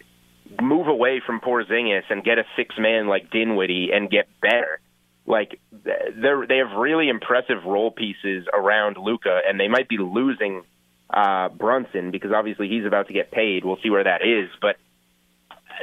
move 0.60 0.88
away 0.88 1.20
from 1.24 1.40
Porzingis 1.40 2.04
and 2.10 2.24
get 2.24 2.38
a 2.38 2.44
six 2.56 2.74
man 2.78 3.06
like 3.06 3.30
Dinwiddie 3.30 3.90
and 3.92 4.10
get 4.10 4.28
better. 4.40 4.80
Like 5.26 5.60
they're 5.72 6.46
they 6.46 6.58
have 6.58 6.78
really 6.78 7.08
impressive 7.08 7.64
role 7.64 7.90
pieces 7.90 8.46
around 8.52 8.96
Luka, 8.96 9.40
and 9.46 9.60
they 9.60 9.68
might 9.68 9.88
be 9.88 9.98
losing 9.98 10.62
uh, 11.10 11.48
Brunson 11.50 12.10
because 12.10 12.32
obviously 12.32 12.68
he's 12.68 12.86
about 12.86 13.08
to 13.08 13.12
get 13.12 13.30
paid. 13.30 13.64
We'll 13.64 13.78
see 13.82 13.90
where 13.90 14.04
that 14.04 14.22
is, 14.22 14.48
but 14.60 14.76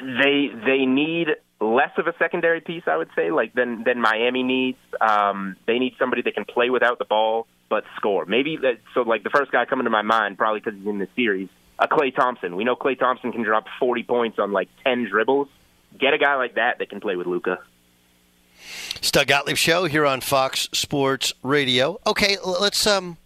they 0.02 0.50
they 0.66 0.86
need 0.86 1.28
less 1.62 1.92
of 1.98 2.08
a 2.08 2.14
secondary 2.18 2.62
piece, 2.62 2.84
I 2.88 2.98
would 2.98 3.10
say, 3.16 3.32
like 3.32 3.54
than 3.54 3.84
than 3.84 4.02
Miami 4.02 4.44
needs. 4.44 4.80
Um, 5.00 5.56
they 5.68 5.80
need 5.80 5.94
somebody 6.00 6.24
that 6.24 6.34
can 6.34 6.46
play 6.46 6.70
without 6.70 7.00
the 7.00 7.06
ball 7.06 7.48
but 7.70 7.84
score. 7.96 8.26
Maybe 8.26 8.58
that. 8.58 8.80
So 8.94 9.02
like 9.02 9.24
the 9.24 9.30
first 9.30 9.52
guy 9.52 9.66
coming 9.66 9.86
to 9.86 9.90
my 9.90 10.02
mind, 10.02 10.38
probably 10.38 10.60
because 10.60 10.78
he's 10.78 10.88
in 10.88 11.00
the 11.00 11.08
series, 11.16 11.50
a 11.80 11.88
Klay 11.88 12.16
Thompson. 12.16 12.56
We 12.56 12.64
know 12.64 12.76
Klay 12.76 12.98
Thompson 12.98 13.32
can 13.32 13.44
drop 13.44 13.66
40 13.80 14.04
points 14.04 14.40
on 14.40 14.52
like 14.52 14.70
10 14.84 15.10
dribbles. 15.10 15.48
Get 16.00 16.14
a 16.14 16.18
guy 16.18 16.36
like 16.36 16.56
that 16.56 16.80
that 16.80 16.90
can 16.90 17.00
play 17.00 17.16
with 17.16 17.28
Luka. 17.28 17.60
Doug 19.12 19.28
Gottlieb 19.28 19.56
show 19.56 19.86
here 19.86 20.06
on 20.06 20.20
Fox 20.20 20.68
Sports 20.74 21.34
Radio. 21.42 22.00
Okay, 22.06 22.38
let's 22.44 22.86
um, 22.86 23.18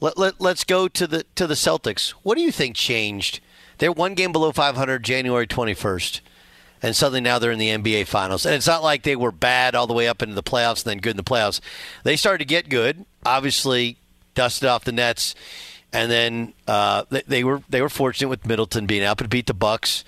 let, 0.00 0.18
let 0.18 0.40
let's 0.40 0.64
go 0.64 0.88
to 0.88 1.06
the 1.06 1.24
to 1.36 1.46
the 1.46 1.54
Celtics. 1.54 2.10
What 2.22 2.36
do 2.36 2.42
you 2.42 2.52
think 2.52 2.76
changed? 2.76 3.40
They're 3.78 3.92
one 3.92 4.14
game 4.14 4.32
below 4.32 4.52
500 4.52 5.02
January 5.02 5.46
21st 5.46 6.20
and 6.82 6.94
suddenly 6.94 7.20
now 7.20 7.38
they're 7.38 7.50
in 7.50 7.58
the 7.58 7.70
NBA 7.70 8.06
Finals. 8.06 8.46
And 8.46 8.54
it's 8.54 8.66
not 8.66 8.82
like 8.82 9.02
they 9.02 9.16
were 9.16 9.32
bad 9.32 9.74
all 9.74 9.86
the 9.86 9.94
way 9.94 10.08
up 10.08 10.22
into 10.22 10.34
the 10.34 10.42
playoffs 10.42 10.84
and 10.84 10.90
then 10.90 10.98
good 10.98 11.10
in 11.10 11.16
the 11.16 11.24
playoffs. 11.24 11.60
They 12.04 12.16
started 12.16 12.38
to 12.38 12.44
get 12.44 12.68
good. 12.68 13.04
Obviously, 13.26 13.96
dusted 14.34 14.68
off 14.68 14.84
the 14.84 14.92
Nets, 14.92 15.34
and 15.92 16.10
then 16.10 16.54
uh, 16.66 17.04
they, 17.26 17.44
were 17.44 17.62
they 17.68 17.82
were 17.82 17.88
fortunate 17.88 18.28
with 18.28 18.46
Middleton 18.46 18.86
being 18.86 19.02
out, 19.02 19.18
but 19.18 19.28
beat 19.28 19.46
the 19.46 19.54
Bucks 19.54 20.04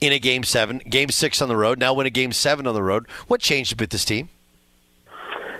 in 0.00 0.12
a 0.12 0.18
game 0.18 0.44
seven, 0.44 0.78
game 0.78 1.10
six 1.10 1.42
on 1.42 1.48
the 1.48 1.56
road. 1.56 1.78
Now 1.78 1.94
win 1.94 2.06
a 2.06 2.10
game 2.10 2.32
seven 2.32 2.66
on 2.66 2.74
the 2.74 2.82
road. 2.82 3.06
What 3.26 3.40
changed 3.40 3.80
with 3.80 3.90
this 3.90 4.04
team? 4.04 4.28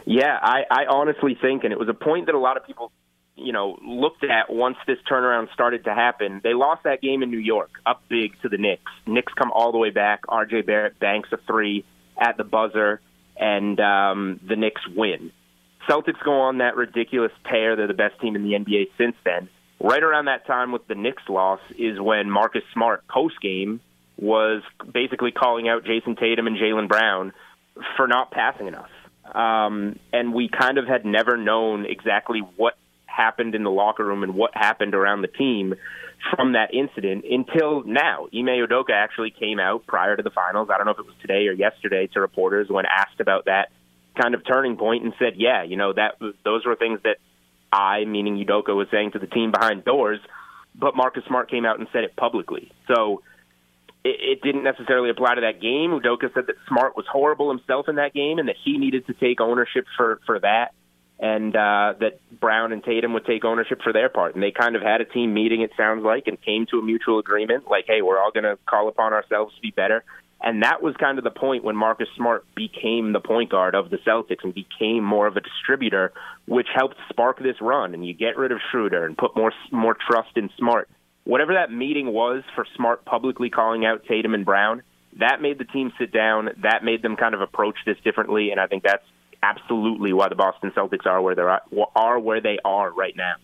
Yeah, 0.05 0.39
I, 0.41 0.63
I 0.71 0.87
honestly 0.87 1.37
think, 1.41 1.65
and 1.65 1.73
it 1.73 1.79
was 1.79 1.89
a 1.89 1.95
point 1.95 2.27
that 2.27 2.35
a 2.35 2.39
lot 2.39 2.57
of 2.57 2.65
people 2.65 2.93
you 3.39 3.53
know, 3.53 3.79
looked 3.83 4.25
at 4.25 4.53
once 4.53 4.77
this 4.87 4.99
turnaround 5.09 5.53
started 5.53 5.85
to 5.85 5.95
happen. 5.95 6.41
They 6.43 6.55
lost 6.55 6.83
that 6.85 7.01
game 7.01 7.23
in 7.23 7.31
New 7.31 7.39
York, 7.39 7.71
up 7.87 8.03
big 8.09 8.33
to 8.43 8.49
the 8.49 8.59
Knicks. 8.59 8.91
Knicks 9.07 9.33
come 9.35 9.53
all 9.53 9.71
the 9.71 9.79
way 9.79 9.91
back. 9.91 10.23
R.J. 10.29 10.63
Barrett 10.63 10.99
banks 10.99 11.29
a 11.33 11.37
three 11.47 11.85
at 12.19 12.37
the 12.37 12.45
buzzer, 12.45 13.01
and 13.37 13.79
um, 13.79 14.41
the 14.47 14.57
Knicks 14.57 14.83
win. 14.89 15.31
Celtics 15.89 16.23
go 16.25 16.41
on 16.43 16.59
that 16.59 16.77
ridiculous 16.77 17.33
tear. 17.49 17.77
They're 17.77 17.87
the 17.87 17.95
best 17.95 18.21
team 18.21 18.37
in 18.37 18.43
the 18.43 18.51
NBA 18.51 18.89
since 18.99 19.17
then. 19.25 19.49
Right 19.81 20.03
around 20.03 20.27
that 20.27 20.47
time 20.47 20.73
with 20.73 20.87
the 20.89 20.95
Knicks 20.95 21.23
loss 21.29 21.61
is 21.79 22.01
when 22.01 22.31
Marcus 22.31 22.63
Smart 22.73 23.07
post 23.09 23.37
game 23.41 23.81
was 24.19 24.63
basically 24.93 25.31
calling 25.31 25.69
out 25.69 25.85
Jayson 25.85 26.17
Tatum 26.17 26.47
and 26.47 26.57
Jaylen 26.57 26.89
Brown 26.89 27.33
for 27.97 28.09
not 28.09 28.31
passing 28.33 28.67
enough. 28.67 28.91
Um, 29.33 29.99
and 30.13 30.35
we 30.35 30.49
kind 30.49 30.79
of 30.79 30.87
had 30.87 31.05
never 31.05 31.37
known 31.37 31.87
exactly 31.87 32.41
what 32.57 32.75
happened 33.07 33.55
in 33.55 33.63
the 33.63 33.71
locker 33.71 34.05
room 34.05 34.23
and 34.23 34.35
what 34.35 34.51
happened 34.55 34.95
around 34.95 35.23
the 35.23 35.29
team 35.29 35.75
from 36.35 36.53
that 36.53 36.75
incident 36.75 37.25
until 37.31 37.85
now. 37.85 38.25
Ime 38.35 38.67
Udoka 38.67 38.91
actually 38.93 39.31
came 39.31 39.61
out 39.61 39.87
prior 39.87 40.17
to 40.17 40.23
the 40.23 40.31
finals. 40.31 40.69
I 40.73 40.77
don't 40.77 40.87
know 40.87 40.93
if 40.93 40.99
it 40.99 41.07
was 41.07 41.15
today 41.21 41.47
or 41.47 41.53
yesterday 41.53 42.09
to 42.15 42.21
reporters 42.21 42.69
when 42.69 42.85
asked 42.87 43.21
about 43.21 43.45
that 43.45 43.71
kind 44.21 44.35
of 44.35 44.45
turning 44.47 44.77
point 44.77 45.05
and 45.05 45.13
said, 45.19 45.35
"Yeah, 45.37 45.63
you 45.63 45.77
know 45.77 45.93
that 45.93 46.17
those 46.45 46.67
were 46.67 46.77
things 46.77 47.01
that 47.05 47.17
I, 47.73 48.05
meaning 48.05 48.45
Udoka, 48.45 48.75
was 48.75 48.89
saying 48.91 49.13
to 49.13 49.19
the 49.19 49.27
team 49.27 49.53
behind 49.53 49.85
doors." 49.85 50.21
But 50.75 50.97
Marcus 50.97 51.25
Smart 51.27 51.51
came 51.51 51.65
out 51.65 51.79
and 51.79 51.89
said 51.93 52.05
it 52.05 52.15
publicly. 52.17 52.71
So 52.87 53.23
it, 54.05 54.17
it 54.21 54.43
didn't 54.43 54.63
necessarily 54.63 55.11
apply 55.11 55.35
to 55.35 55.41
that 55.41 55.61
game. 55.61 55.91
Udoka 55.91 56.33
said 56.35 56.47
that 56.47 56.57
Smart 56.69 56.97
was 56.97 57.07
horrible 57.11 57.51
himself 57.51 57.89
in 57.89 57.97
that 57.97 58.15
game 58.15 58.39
and 58.39 58.49
that 58.49 58.57
he 58.65 58.79
needed 58.79 59.07
to 59.07 59.15
take 59.15 59.41
ownership 59.41 59.87
for 59.97 60.21
for 60.27 60.39
that 60.41 60.73
and 61.21 61.55
uh, 61.57 61.95
that 61.99 62.21
Brown 62.39 62.73
and 62.73 62.83
Tatum 62.83 63.13
would 63.15 63.27
take 63.27 63.45
ownership 63.45 63.81
for 63.83 63.93
their 63.93 64.09
part. 64.09 64.35
And 64.35 64.43
they 64.43 64.53
kind 64.53 64.77
of 64.77 64.83
had 64.83 65.01
a 65.01 65.05
team 65.05 65.35
meeting, 65.35 65.63
it 65.63 65.73
sounds 65.77 66.05
like, 66.05 66.29
and 66.29 66.41
came 66.41 66.67
to 66.67 66.79
a 66.79 66.83
mutual 66.83 67.19
agreement 67.19 67.69
like, 67.69 67.87
hey, 67.89 68.03
we're 68.03 68.21
all 68.21 68.31
going 68.31 68.45
to 68.45 68.57
call 68.67 68.89
upon 68.89 69.13
ourselves 69.13 69.55
to 69.57 69.61
be 69.61 69.73
better. 69.73 70.05
And 70.41 70.63
that 70.63 70.83
was 70.83 70.95
kind 70.97 71.19
of 71.19 71.25
the 71.25 71.31
point 71.31 71.65
when 71.65 71.77
Marcus 71.77 72.09
Smart 72.17 72.45
became 72.55 73.13
the 73.13 73.21
point 73.21 73.51
guard 73.51 73.75
of 73.75 73.91
the 73.91 73.99
Celtics 73.99 74.45
and 74.45 74.55
became 74.55 75.03
more 75.03 75.27
of 75.27 75.37
a 75.37 75.41
distributor, 75.41 76.13
which 76.47 76.69
helped 76.73 76.95
spark 77.09 77.39
this 77.39 77.57
run. 77.61 77.93
And 77.93 78.07
you 78.07 78.15
get 78.15 78.37
rid 78.37 78.53
of 78.53 78.61
Schroeder 78.71 79.05
and 79.05 79.19
put 79.19 79.37
more 79.37 79.53
more 79.73 79.97
trust 80.09 80.37
in 80.37 80.49
Smart. 80.57 80.89
Whatever 81.25 81.55
that 81.55 81.73
meeting 81.73 82.13
was 82.13 82.45
for 82.55 82.65
Smart 82.77 83.05
publicly 83.05 83.51
calling 83.51 83.85
out 83.85 84.05
Tatum 84.07 84.33
and 84.33 84.45
Brown, 84.45 84.83
that 85.19 85.43
made 85.43 85.59
the 85.59 85.65
team 85.65 85.93
sit 85.99 86.13
down. 86.13 86.51
That 86.63 86.85
made 86.85 87.03
them 87.03 87.17
kind 87.17 87.35
of 87.35 87.41
approach 87.41 87.77
this 87.85 87.97
differently. 88.05 88.51
And 88.51 88.61
I 88.61 88.69
think 88.69 88.85
that's 88.85 89.05
absolutely 89.43 90.13
why 90.13 90.29
the 90.29 90.35
Boston 90.37 90.71
Celtics 90.71 91.07
are 91.07 91.21
where 91.21 91.35
they 91.35 91.43
are, 91.43 91.63
are 91.97 92.19
where 92.19 92.41
they 92.41 92.59
are 92.65 92.91
right 92.93 93.17
now. 93.17 93.35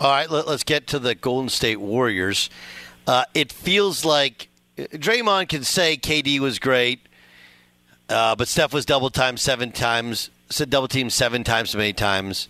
All 0.00 0.10
right, 0.10 0.30
let, 0.30 0.46
us 0.48 0.64
get 0.64 0.86
to 0.88 0.98
the 0.98 1.14
Golden 1.14 1.48
State 1.48 1.80
Warriors. 1.80 2.50
Uh, 3.06 3.24
it 3.34 3.52
feels 3.52 4.04
like 4.04 4.48
Draymond 4.88 5.48
can 5.48 5.64
say 5.64 5.96
KD 5.96 6.38
was 6.40 6.58
great, 6.58 7.00
uh, 8.08 8.36
but 8.36 8.48
Steph 8.48 8.72
was 8.72 8.84
double 8.84 9.10
time 9.10 9.36
seven 9.36 9.72
times, 9.72 10.30
said 10.50 10.70
double 10.70 10.88
team 10.88 11.10
seven 11.10 11.44
times 11.44 11.70
so 11.70 11.78
many 11.78 11.92
times. 11.92 12.48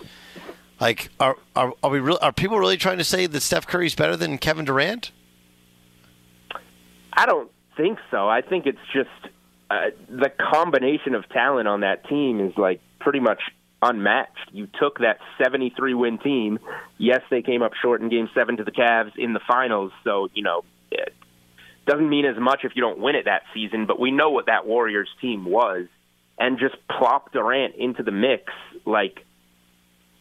Like, 0.81 1.11
are 1.21 1.37
are 1.55 1.73
are 1.83 1.91
we 1.91 2.01
re- 2.01 2.19
are 2.21 2.33
people 2.33 2.59
really 2.59 2.77
trying 2.77 2.99
to 2.99 3.05
say 3.05 3.27
that 3.27 3.41
Steph 3.41 3.67
Curry's 3.67 3.95
better 3.95 4.17
than 4.17 4.39
Kevin 4.39 4.65
Durant? 4.65 5.13
I 7.13 7.27
don't 7.27 7.51
think 7.77 7.99
so. 8.11 8.29
I 8.29 8.41
think 8.41 8.67
it's 8.67 8.79
just 8.93 9.11
uh, 9.71 9.91
the 10.09 10.31
combination 10.31 11.15
of 11.15 11.29
talent 11.29 11.69
on 11.69 11.81
that 11.81 12.09
team 12.09 12.41
is 12.41 12.57
like 12.57 12.81
pretty 12.99 13.21
much 13.21 13.41
unmatched. 13.81 14.51
You 14.53 14.69
took 14.81 14.99
that 14.99 15.19
73 15.43 15.95
win 15.95 16.19
team. 16.19 16.59
Yes, 16.99 17.21
they 17.31 17.43
came 17.43 17.63
up 17.63 17.73
short 17.81 18.01
in 18.01 18.09
game 18.09 18.29
seven 18.35 18.57
to 18.57 18.65
the 18.65 18.73
Cavs 18.73 19.13
in 19.17 19.33
the 19.33 19.41
finals. 19.47 19.93
So, 20.05 20.29
you 20.35 20.43
know, 20.43 20.65
doesn't 21.87 22.09
mean 22.09 22.25
as 22.25 22.39
much 22.39 22.61
if 22.65 22.73
you 22.75 22.83
don't 22.83 22.99
win 22.99 23.17
it 23.17 23.25
that 23.25 23.43
season, 23.55 23.87
but 23.87 23.99
we 23.99 24.11
know 24.11 24.31
what 24.31 24.47
that 24.47 24.67
Warriors 24.67 25.09
team 25.21 25.45
was. 25.45 25.87
And 26.39 26.59
just 26.59 26.75
plop 26.89 27.33
Durant 27.33 27.77
into 27.77 28.03
the 28.03 28.11
mix. 28.11 28.53
Like, 28.85 29.25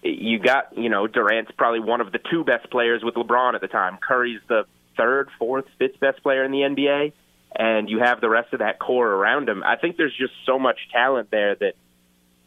you 0.03 0.39
got, 0.39 0.77
you 0.77 0.89
know, 0.89 1.07
Durant's 1.07 1.51
probably 1.57 1.79
one 1.79 2.01
of 2.01 2.11
the 2.11 2.19
two 2.19 2.43
best 2.43 2.69
players 2.69 3.01
with 3.03 3.15
LeBron 3.15 3.55
at 3.55 3.61
the 3.61 3.67
time. 3.67 3.97
Curry's 3.97 4.41
the 4.47 4.65
third, 4.97 5.29
fourth, 5.39 5.65
fifth 5.79 5.99
best 5.99 6.21
player 6.21 6.43
in 6.43 6.51
the 6.51 6.59
NBA. 6.59 7.13
And 7.55 7.89
you 7.89 7.99
have 7.99 8.21
the 8.21 8.29
rest 8.29 8.53
of 8.53 8.59
that 8.59 8.79
core 8.79 9.09
around 9.09 9.49
him. 9.49 9.63
I 9.63 9.75
think 9.75 9.97
there's 9.97 10.15
just 10.17 10.33
so 10.45 10.59
much 10.59 10.77
talent 10.91 11.31
there 11.31 11.55
that 11.55 11.73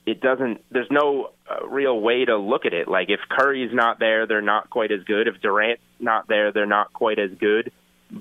it 0.07 0.21
doesn't. 0.21 0.63
There's 0.71 0.91
no 0.91 1.31
uh, 1.51 1.67
real 1.67 1.99
way 1.99 2.25
to 2.25 2.37
look 2.37 2.67
at 2.67 2.75
it. 2.75 2.89
Like 2.89 3.09
if 3.11 3.21
Curry's 3.29 3.73
not 3.73 3.99
there, 3.99 4.27
they're 4.27 4.43
not 4.43 4.71
quite 4.71 4.93
as 4.93 5.03
good. 5.05 5.29
If 5.29 5.41
Durant's 5.41 5.83
not 5.99 6.29
there, 6.29 6.53
they're 6.53 6.67
not 6.67 6.93
quite 6.93 7.19
as 7.19 7.31
good. 7.39 7.73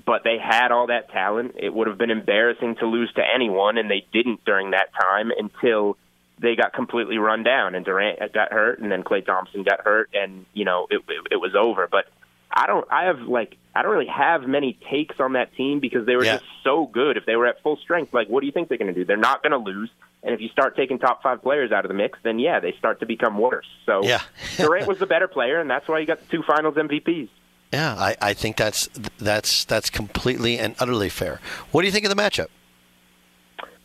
But 0.04 0.24
they 0.24 0.38
had 0.38 0.72
all 0.72 0.88
that 0.88 1.10
talent. 1.10 1.54
It 1.58 1.72
would 1.72 1.86
have 1.86 1.98
been 1.98 2.10
embarrassing 2.10 2.76
to 2.76 2.86
lose 2.86 3.12
to 3.14 3.22
anyone, 3.22 3.78
and 3.78 3.90
they 3.90 4.04
didn't 4.12 4.44
during 4.44 4.72
that 4.72 4.88
time 5.00 5.30
until 5.36 5.96
they 6.40 6.56
got 6.56 6.72
completely 6.72 7.18
run 7.18 7.44
down. 7.44 7.74
And 7.74 7.84
Durant 7.84 8.18
got 8.32 8.50
hurt, 8.52 8.80
and 8.80 8.90
then 8.90 9.04
Klay 9.04 9.24
Thompson 9.24 9.62
got 9.62 9.82
hurt, 9.82 10.10
and 10.14 10.46
you 10.52 10.64
know 10.64 10.86
it, 10.90 11.00
it, 11.08 11.26
it 11.32 11.36
was 11.36 11.54
over. 11.54 11.86
But 11.90 12.06
I 12.50 12.66
don't. 12.66 12.86
I 12.90 13.04
have 13.04 13.20
like 13.20 13.56
I 13.74 13.82
don't 13.82 13.92
really 13.92 14.06
have 14.08 14.42
many 14.42 14.78
takes 14.90 15.20
on 15.20 15.34
that 15.34 15.54
team 15.54 15.78
because 15.80 16.06
they 16.06 16.16
were 16.16 16.24
Yeah. 16.24 16.34
just 16.38 16.46
so 16.64 16.86
good. 16.86 17.16
If 17.16 17.24
they 17.26 17.36
were 17.36 17.46
at 17.46 17.62
full 17.62 17.76
strength, 17.76 18.12
like 18.12 18.28
what 18.28 18.40
do 18.40 18.46
you 18.46 18.52
think 18.52 18.68
they're 18.68 18.78
going 18.78 18.92
to 18.92 18.98
do? 18.98 19.04
They're 19.04 19.16
not 19.16 19.42
going 19.42 19.52
to 19.52 19.58
lose. 19.58 19.90
And 20.24 20.34
if 20.34 20.40
you 20.40 20.48
start 20.48 20.74
taking 20.74 20.98
top 20.98 21.22
five 21.22 21.42
players 21.42 21.70
out 21.70 21.84
of 21.84 21.88
the 21.88 21.94
mix, 21.94 22.18
then 22.24 22.38
yeah, 22.38 22.58
they 22.58 22.72
start 22.78 23.00
to 23.00 23.06
become 23.06 23.38
worse. 23.38 23.66
So 23.86 24.02
Yeah. 24.04 24.22
Durant 24.56 24.88
was 24.88 24.98
the 24.98 25.06
better 25.06 25.28
player, 25.28 25.60
and 25.60 25.70
that's 25.70 25.86
why 25.86 26.00
he 26.00 26.06
got 26.06 26.18
the 26.20 26.26
two 26.26 26.42
Finals 26.42 26.74
MVPs. 26.76 27.28
Yeah, 27.74 27.96
I, 27.96 28.16
I 28.20 28.34
think 28.34 28.56
that's 28.56 28.88
that's 29.18 29.64
that's 29.64 29.90
completely 29.90 30.60
and 30.60 30.76
utterly 30.78 31.08
fair. 31.08 31.40
What 31.72 31.82
do 31.82 31.88
you 31.88 31.92
think 31.92 32.04
of 32.06 32.16
the 32.16 32.22
matchup? 32.22 32.46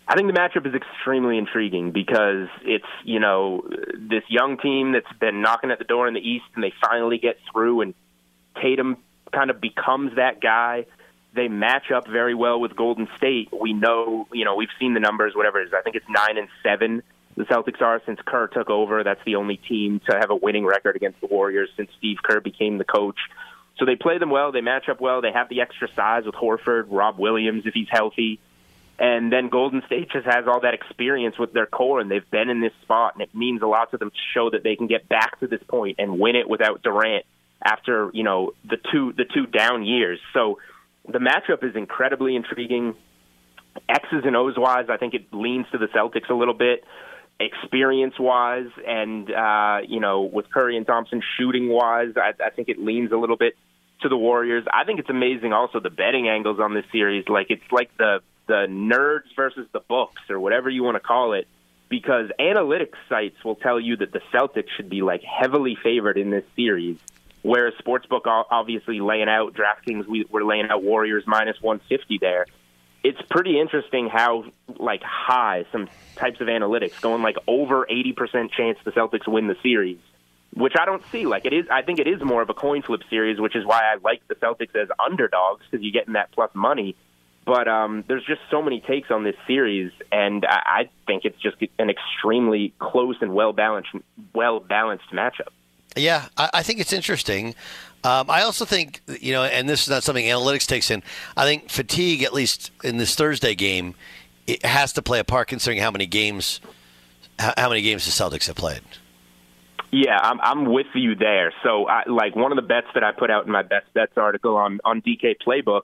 I 0.08 0.16
think 0.16 0.32
the 0.32 0.40
matchup 0.40 0.68
is 0.68 0.76
extremely 0.76 1.40
intriguing 1.40 1.90
because 1.92 2.50
it's 2.62 2.86
you 3.04 3.20
know 3.20 3.68
this 3.98 4.22
young 4.30 4.60
team 4.60 4.92
that's 4.92 5.12
been 5.20 5.42
knocking 5.42 5.72
at 5.72 5.80
the 5.80 5.86
door 5.86 6.08
in 6.08 6.14
the 6.14 6.20
East, 6.20 6.46
and 6.54 6.64
they 6.64 6.72
finally 6.80 7.18
get 7.18 7.38
through, 7.52 7.82
and 7.82 7.96
Tatum 8.62 8.98
kind 9.34 9.50
of 9.50 9.60
becomes 9.60 10.18
that 10.18 10.40
guy. 10.40 10.86
They 11.34 11.48
match 11.48 11.90
up 11.90 12.08
very 12.08 12.36
well 12.36 12.60
with 12.60 12.76
Golden 12.76 13.08
State. 13.18 13.50
We 13.52 13.74
know, 13.74 14.28
you 14.32 14.46
know, 14.46 14.56
we've 14.56 14.70
seen 14.80 14.94
the 14.94 15.00
numbers, 15.00 15.34
whatever 15.36 15.60
it 15.62 15.70
is. 15.70 15.74
I 15.74 15.82
think 15.82 15.96
it's 15.96 16.10
nine 16.10 16.38
and 16.38 16.48
seven. 16.62 17.02
The 17.38 17.46
Celtics 17.46 17.82
are 17.82 18.02
since 18.06 18.20
Kerr 18.24 18.48
took 18.48 18.70
over. 18.70 19.04
That's 19.04 19.24
the 19.26 19.36
only 19.36 19.58
team 19.58 20.00
to 20.12 20.18
have 20.20 20.30
a 20.30 20.36
winning 20.36 20.66
record 20.66 20.96
against 20.96 21.22
the 21.22 21.28
Warriors 21.28 21.70
since 21.76 21.90
Steve 21.98 22.18
Kerr 22.24 22.40
became 22.40 22.78
the 22.78 22.84
coach. 22.84 23.18
So 23.80 23.86
they 23.86 23.96
play 23.96 24.18
them 24.18 24.30
well. 24.30 24.52
They 24.52 24.62
match 24.62 24.90
up 24.90 25.00
well. 25.00 25.22
They 25.22 25.32
have 25.32 25.48
the 25.50 25.62
extra 25.62 25.88
size 25.96 26.26
with 26.26 26.36
Horford, 26.36 26.88
Rob 26.90 27.18
Williams 27.18 27.66
if 27.66 27.74
he's 27.74 27.88
healthy. 27.90 28.40
And 29.00 29.32
then 29.32 29.48
Golden 29.48 29.82
State 29.86 30.12
just 30.12 30.26
has 30.26 30.46
all 30.46 30.60
that 30.60 30.74
experience 30.74 31.40
with 31.40 31.54
their 31.54 31.66
core, 31.66 32.02
and 32.02 32.12
they've 32.12 32.30
been 32.30 32.50
in 32.50 32.60
this 32.60 32.74
spot, 32.82 33.14
and 33.14 33.22
it 33.22 33.34
means 33.34 33.62
a 33.62 33.66
lot 33.66 33.92
to 33.92 33.98
them 33.98 34.10
to 34.10 34.18
show 34.34 34.50
that 34.50 34.62
they 34.62 34.76
can 34.76 34.88
get 34.88 35.08
back 35.08 35.40
to 35.40 35.48
this 35.48 35.64
point 35.64 35.96
and 36.00 36.20
win 36.20 36.36
it 36.36 36.50
without 36.50 36.84
Durant 36.84 37.26
after 37.64 38.10
you 38.14 38.24
know 38.24 38.52
the 38.66 38.78
two 38.92 39.14
the 39.14 39.24
two 39.24 39.46
down 39.46 39.86
years. 39.86 40.20
So 40.34 40.60
the 41.08 41.20
matchup 41.20 41.64
is 41.64 41.78
incredibly 41.78 42.36
intriguing. 42.36 42.96
X's 43.88 44.26
and 44.26 44.36
O's 44.36 44.58
wise, 44.58 44.88
I 44.90 44.98
think 44.98 45.14
it 45.14 45.34
leans 45.34 45.66
to 45.72 45.78
the 45.78 45.88
Celtics 45.88 46.30
a 46.30 46.34
little 46.34 46.54
bit. 46.54 46.84
Experience 47.40 48.16
wise, 48.20 48.68
and 48.86 49.32
uh, 49.32 49.78
you 49.88 50.02
know, 50.02 50.24
with 50.24 50.52
Curry 50.52 50.76
and 50.76 50.86
Thompson 50.86 51.22
shooting 51.38 51.70
wise, 51.70 52.16
I, 52.18 52.34
I 52.44 52.50
think 52.50 52.68
it 52.68 52.80
leans 52.80 53.14
a 53.14 53.18
little 53.18 53.38
bit 53.38 53.56
to 54.02 54.10
the 54.10 54.18
Warriors. 54.18 54.66
I 54.72 54.84
think 54.86 55.00
it's 55.00 55.10
amazing 55.10 55.54
also 55.54 55.80
the 55.80 55.90
betting 55.90 56.28
angles 56.28 56.60
on 56.60 56.74
this 56.74 56.86
series. 56.92 57.28
Like 57.28 57.48
it's 57.50 57.72
like 57.72 57.96
the 57.98 58.22
the 58.48 58.66
nerds 58.68 59.36
versus 59.36 59.68
the 59.74 59.80
books 59.80 60.24
or 60.30 60.40
whatever 60.40 60.70
you 60.70 60.84
want 60.84 60.96
to 60.96 61.00
call 61.00 61.34
it 61.34 61.48
because 61.88 62.30
analytics 62.40 62.96
sites 63.08 63.44
will 63.44 63.56
tell 63.56 63.80
you 63.80 63.98
that 63.98 64.12
the 64.12 64.22
Celtics 64.34 64.70
should 64.76 64.90
be 64.90 65.02
like 65.02 65.22
heavily 65.24 65.78
favored 65.82 66.18
in 66.18 66.30
this 66.30 66.46
series. 66.56 66.98
Whereas 67.42 67.74
Sportsbook 67.76 68.22
obviously 68.26 69.00
laying 69.00 69.30
out 69.30 69.54
DraftKings, 69.54 70.08
we 70.08 70.26
were 70.30 70.44
laying 70.44 70.70
out 70.70 70.84
Warriors 70.84 71.24
minus 71.26 71.62
150 71.62 72.18
there. 72.20 72.46
It's 73.04 73.22
pretty 73.30 73.60
interesting 73.60 74.10
how 74.10 74.46
like 74.78 75.02
high 75.04 75.66
some 75.72 75.88
types 76.16 76.42
of 76.42 76.48
analytics 76.48 77.00
going 77.02 77.22
like 77.22 77.38
over 77.48 77.88
80% 77.90 78.52
chance 78.52 78.78
the 78.84 78.92
Celtics 78.92 79.28
win 79.28 79.48
the 79.48 79.56
series, 79.64 80.00
which 80.60 80.74
I 80.80 80.86
don't 80.86 81.04
see. 81.12 81.26
Like 81.26 81.46
it 81.46 81.54
is, 81.54 81.66
I 81.72 81.82
think 81.82 82.00
it 82.00 82.08
is 82.08 82.22
more 82.22 82.42
of 82.42 82.50
a 82.50 82.54
coin 82.54 82.82
flip 82.82 83.02
series, 83.10 83.40
which 83.40 83.56
is 83.56 83.66
why 83.66 83.80
I 83.80 83.96
like 84.04 84.22
the 84.28 84.36
Celtics 84.36 84.76
as 84.76 84.90
underdogs 85.04 85.66
because 85.70 85.84
you're 85.84 85.94
getting 85.94 86.14
that 86.14 86.32
plus 86.34 86.52
money. 86.54 86.96
But 87.46 87.68
um, 87.68 88.04
there's 88.08 88.26
just 88.26 88.42
so 88.52 88.62
many 88.62 88.82
takes 88.82 89.10
on 89.10 89.24
this 89.24 89.36
series, 89.48 89.92
and 90.12 90.46
I, 90.46 90.62
I 90.66 90.90
think 91.08 91.26
it's 91.26 91.42
just 91.42 91.56
an 91.80 91.90
extremely 91.90 92.74
close 92.78 93.16
and 93.22 93.34
well 93.34 93.54
balanced, 93.54 93.90
well 94.36 94.60
balanced 94.60 95.12
matchup. 95.12 95.48
Yeah, 95.96 96.28
I, 96.38 96.50
I 96.56 96.64
think 96.64 96.80
it's 96.80 96.94
interesting. 96.94 97.56
Um, 98.04 98.30
I 98.30 98.44
also 98.44 98.66
think 98.66 99.02
you 99.08 99.32
know, 99.32 99.44
and 99.44 99.68
this 99.68 99.84
is 99.84 99.90
not 99.90 100.04
something 100.04 100.26
analytics 100.26 100.68
takes 100.68 100.92
in. 100.92 101.02
I 101.38 101.46
think 101.46 101.70
fatigue, 101.70 102.22
at 102.22 102.34
least 102.34 102.72
in 102.84 102.98
this 102.98 103.16
Thursday 103.16 103.56
game, 103.56 103.96
it 104.46 104.64
has 104.66 104.94
to 104.94 105.02
play 105.02 105.20
a 105.20 105.24
part 105.24 105.48
considering 105.48 105.82
how 105.82 105.90
many 105.90 106.06
games, 106.06 106.60
how, 107.40 107.54
how 107.58 107.70
many 107.70 107.82
games 107.82 108.06
the 108.06 108.12
Celtics 108.12 108.48
have 108.48 108.58
played. 108.58 108.82
Yeah, 109.92 110.18
I'm 110.22 110.40
I'm 110.42 110.66
with 110.72 110.88
you 110.94 111.16
there. 111.16 111.52
So, 111.64 111.88
I, 111.88 112.04
like 112.08 112.36
one 112.36 112.52
of 112.52 112.58
the 112.58 112.62
bets 112.62 112.88
that 112.94 113.04
I 113.04 113.12
put 113.12 113.32
out 113.32 113.46
in 113.46 113.52
my 113.52 113.64
best 113.64 113.92
bets 113.94 114.14
article 114.18 114.56
on 114.56 114.80
on 114.86 115.02
DK 115.02 115.36
Playbook, 115.46 115.84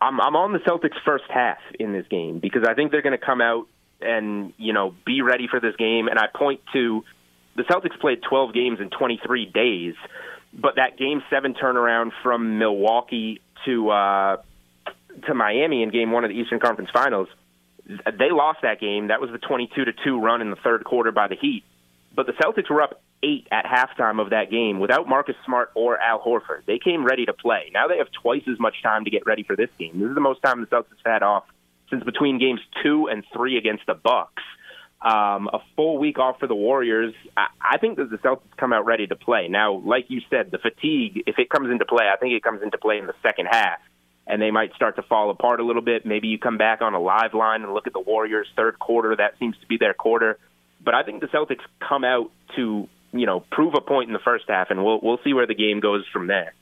I'm 0.00 0.20
I'm 0.20 0.36
on 0.36 0.52
the 0.52 0.58
Celtics 0.58 1.00
first 1.04 1.24
half 1.28 1.58
in 1.78 1.92
this 1.92 2.06
game 2.08 2.40
because 2.40 2.64
I 2.68 2.74
think 2.74 2.92
they're 2.92 3.02
going 3.02 3.18
to 3.18 3.24
come 3.24 3.40
out 3.40 3.66
and 4.00 4.52
you 4.58 4.72
know 4.72 4.94
be 5.06 5.22
ready 5.22 5.48
for 5.48 5.60
this 5.60 5.76
game. 5.76 6.08
And 6.08 6.18
I 6.18 6.26
point 6.26 6.60
to 6.74 7.04
the 7.56 7.62
Celtics 7.62 7.98
played 8.00 8.22
12 8.28 8.54
games 8.54 8.78
in 8.80 8.90
23 8.90 9.46
days, 9.46 9.94
but 10.52 10.76
that 10.76 10.98
Game 10.98 11.22
Seven 11.30 11.54
turnaround 11.54 12.10
from 12.22 12.58
Milwaukee 12.58 13.40
to 13.64 13.90
uh, 13.90 14.36
to 15.26 15.34
Miami 15.34 15.82
in 15.82 15.90
Game 15.90 16.12
One 16.12 16.24
of 16.24 16.30
the 16.30 16.36
Eastern 16.36 16.60
Conference 16.60 16.90
Finals, 16.92 17.28
they 17.86 18.30
lost 18.30 18.58
that 18.62 18.78
game. 18.78 19.08
That 19.08 19.22
was 19.22 19.30
the 19.30 19.38
22 19.38 19.86
to 19.86 19.92
two 20.04 20.20
run 20.20 20.42
in 20.42 20.50
the 20.50 20.56
third 20.56 20.84
quarter 20.84 21.12
by 21.12 21.28
the 21.28 21.36
Heat. 21.36 21.64
But 22.14 22.26
the 22.26 22.32
Celtics 22.32 22.68
were 22.70 22.82
up 22.82 23.00
eight 23.22 23.48
at 23.50 23.64
halftime 23.64 24.20
of 24.20 24.30
that 24.30 24.50
game 24.50 24.78
without 24.78 25.08
Marcus 25.08 25.36
Smart 25.44 25.70
or 25.74 25.98
Al 25.98 26.20
Horford. 26.20 26.64
They 26.66 26.78
came 26.78 27.04
ready 27.04 27.26
to 27.26 27.32
play. 27.32 27.70
Now 27.72 27.88
they 27.88 27.98
have 27.98 28.08
twice 28.22 28.42
as 28.50 28.58
much 28.58 28.82
time 28.82 29.04
to 29.04 29.10
get 29.10 29.26
ready 29.26 29.42
for 29.42 29.56
this 29.56 29.70
game. 29.78 29.98
This 29.98 30.08
is 30.08 30.14
the 30.14 30.20
most 30.20 30.42
time 30.42 30.60
the 30.60 30.66
Celtics 30.66 30.96
have 31.04 31.12
had 31.12 31.22
off 31.22 31.44
since 31.90 32.04
between 32.04 32.38
games 32.38 32.60
two 32.82 33.08
and 33.08 33.24
three 33.34 33.56
against 33.56 33.86
the 33.86 33.94
Bucks. 33.94 34.42
Um, 35.00 35.48
a 35.52 35.60
full 35.76 35.98
week 35.98 36.18
off 36.18 36.40
for 36.40 36.48
the 36.48 36.56
Warriors. 36.56 37.14
I, 37.36 37.46
I 37.60 37.78
think 37.78 37.98
that 37.98 38.10
the 38.10 38.18
Celtics 38.18 38.56
come 38.56 38.72
out 38.72 38.84
ready 38.84 39.06
to 39.06 39.16
play. 39.16 39.48
Now, 39.48 39.74
like 39.74 40.06
you 40.08 40.20
said, 40.28 40.50
the 40.50 40.58
fatigue, 40.58 41.22
if 41.26 41.38
it 41.38 41.48
comes 41.48 41.70
into 41.70 41.84
play, 41.84 42.06
I 42.12 42.16
think 42.16 42.34
it 42.34 42.42
comes 42.42 42.62
into 42.62 42.78
play 42.78 42.98
in 42.98 43.06
the 43.06 43.14
second 43.22 43.46
half. 43.46 43.78
And 44.26 44.42
they 44.42 44.50
might 44.50 44.74
start 44.74 44.96
to 44.96 45.02
fall 45.02 45.30
apart 45.30 45.60
a 45.60 45.64
little 45.64 45.82
bit. 45.82 46.04
Maybe 46.04 46.28
you 46.28 46.38
come 46.38 46.58
back 46.58 46.82
on 46.82 46.94
a 46.94 47.00
live 47.00 47.32
line 47.32 47.62
and 47.62 47.72
look 47.72 47.86
at 47.86 47.94
the 47.94 48.00
Warriors' 48.00 48.48
third 48.56 48.78
quarter. 48.78 49.16
That 49.16 49.38
seems 49.38 49.56
to 49.60 49.66
be 49.66 49.78
their 49.78 49.94
quarter. 49.94 50.38
But 50.84 50.94
I 50.94 51.02
think 51.02 51.20
the 51.20 51.28
Celtics 51.28 51.64
come 51.80 52.04
out 52.04 52.30
to 52.56 52.88
you 53.12 53.26
know 53.26 53.40
prove 53.50 53.74
a 53.74 53.80
point 53.80 54.08
in 54.08 54.12
the 54.12 54.18
first 54.20 54.44
half, 54.48 54.70
and 54.70 54.84
we'll 54.84 55.00
we'll 55.02 55.18
see 55.24 55.32
where 55.32 55.46
the 55.46 55.54
game 55.54 55.80
goes 55.80 56.04
from 56.12 56.26
there. 56.26 56.54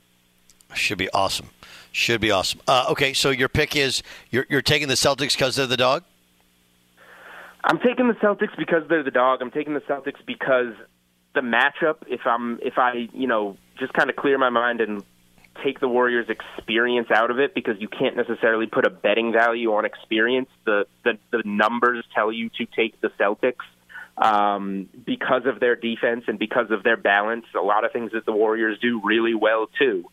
Should 0.75 0.99
be 0.99 1.09
awesome. 1.11 1.51
Should 1.93 2.21
be 2.21 2.31
awesome. 2.31 2.61
Uh, 2.67 2.87
okay, 2.91 3.13
so 3.13 3.31
your 3.31 3.49
pick 3.49 3.77
is 3.77 4.03
you're 4.31 4.47
you're 4.49 4.63
taking 4.63 4.89
the 4.89 4.95
Celtics 4.95 5.33
because 5.33 5.57
they're 5.57 5.67
the 5.67 5.77
dog. 5.77 6.05
I'm 7.65 7.79
taking 7.79 8.07
the 8.07 8.15
Celtics 8.15 8.57
because 8.57 8.83
they're 8.89 9.03
the 9.03 9.11
dog. 9.11 9.43
I'm 9.43 9.51
taking 9.51 9.75
the 9.75 9.81
Celtics 9.81 10.25
because 10.27 10.75
the 11.35 11.41
matchup. 11.41 11.97
If 12.07 12.21
I'm 12.27 12.59
if 12.63 12.79
I 12.79 13.09
you 13.13 13.27
know 13.27 13.57
just 13.79 13.93
kind 13.93 14.11
of 14.11 14.17
clear 14.17 14.39
my 14.39 14.51
mind 14.51 14.81
and 14.81 15.03
take 15.65 15.81
the 15.81 15.89
Warriors' 15.89 16.29
experience 16.29 17.11
out 17.11 17.31
of 17.31 17.39
it 17.39 17.55
because 17.55 17.81
you 17.81 17.89
can't 17.89 18.17
necessarily 18.17 18.67
put 18.67 18.87
a 18.87 18.91
betting 18.91 19.33
value 19.33 19.73
on 19.73 19.85
experience. 19.85 20.49
The 20.65 20.87
the, 21.05 21.19
the 21.31 21.43
numbers 21.45 22.05
tell 22.15 22.31
you 22.31 22.51
to 22.59 22.67
take 22.67 23.01
the 23.01 23.09
Celtics 23.19 23.65
um, 24.19 24.89
because 25.05 25.43
of 25.47 25.61
their 25.61 25.77
defense 25.77 26.25
and 26.27 26.39
because 26.39 26.71
of 26.71 26.83
their 26.83 26.97
balance. 26.97 27.45
A 27.55 27.63
lot 27.63 27.85
of 27.85 27.93
things 27.93 28.13
that 28.13 28.25
the 28.25 28.33
Warriors 28.33 28.79
do 28.81 29.01
really 29.05 29.35
well 29.35 29.69
too. 29.79 30.05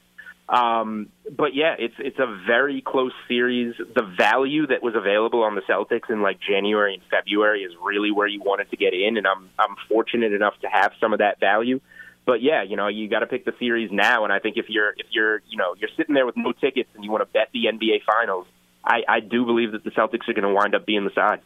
Um, 0.49 1.07
but 1.31 1.55
yeah, 1.55 1.75
it's 1.79 1.95
it's 1.99 2.19
a 2.19 2.27
very 2.45 2.81
close 2.81 3.13
series. 3.27 3.75
The 3.77 4.03
value 4.03 4.67
that 4.67 4.83
was 4.83 4.93
available 4.93 5.43
on 5.43 5.55
the 5.55 5.61
Celtics 5.61 6.09
in 6.09 6.21
like 6.21 6.39
January 6.41 6.95
and 6.95 7.03
February 7.09 7.61
is 7.63 7.71
really 7.81 8.11
where 8.11 8.27
you 8.27 8.41
wanted 8.41 8.69
to 8.71 8.77
get 8.77 8.93
in, 8.93 9.17
and 9.17 9.25
I'm 9.25 9.49
I'm 9.57 9.75
fortunate 9.87 10.33
enough 10.33 10.53
to 10.61 10.67
have 10.67 10.91
some 10.99 11.13
of 11.13 11.19
that 11.19 11.39
value. 11.39 11.79
But 12.25 12.41
yeah, 12.41 12.63
you 12.63 12.75
know, 12.75 12.87
you 12.87 13.09
got 13.09 13.19
to 13.19 13.25
pick 13.25 13.45
the 13.45 13.53
series 13.57 13.89
now, 13.91 14.25
and 14.25 14.33
I 14.33 14.39
think 14.39 14.57
if 14.57 14.65
you're 14.67 14.91
if 14.91 15.07
you're 15.11 15.41
you 15.49 15.57
know 15.57 15.75
you're 15.77 15.89
sitting 15.95 16.13
there 16.13 16.25
with 16.25 16.37
no 16.37 16.51
tickets 16.51 16.89
and 16.95 17.05
you 17.05 17.11
want 17.11 17.21
to 17.21 17.31
bet 17.31 17.49
the 17.53 17.65
NBA 17.71 18.03
Finals, 18.05 18.45
I, 18.83 19.03
I 19.07 19.19
do 19.21 19.45
believe 19.45 19.71
that 19.71 19.83
the 19.83 19.91
Celtics 19.91 20.27
are 20.27 20.33
going 20.33 20.43
to 20.43 20.53
wind 20.53 20.75
up 20.75 20.85
being 20.85 21.05
the 21.05 21.13
side. 21.15 21.41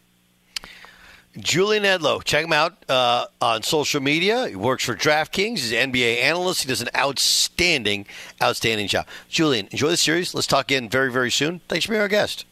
Julian 1.37 1.83
Edlow, 1.83 2.23
check 2.23 2.43
him 2.43 2.53
out 2.53 2.83
uh, 2.89 3.25
on 3.41 3.63
social 3.63 4.01
media. 4.01 4.47
He 4.47 4.55
works 4.55 4.83
for 4.83 4.95
DraftKings. 4.95 5.59
He's 5.59 5.71
an 5.71 5.91
NBA 5.91 6.21
analyst. 6.21 6.63
He 6.63 6.67
does 6.67 6.81
an 6.81 6.89
outstanding, 6.95 8.05
outstanding 8.41 8.87
job. 8.87 9.07
Julian, 9.29 9.67
enjoy 9.71 9.89
the 9.89 9.97
series. 9.97 10.33
Let's 10.33 10.47
talk 10.47 10.65
again 10.65 10.89
very, 10.89 11.11
very 11.11 11.31
soon. 11.31 11.61
Thanks 11.67 11.85
for 11.85 11.91
being 11.91 12.01
our 12.01 12.07
guest. 12.07 12.45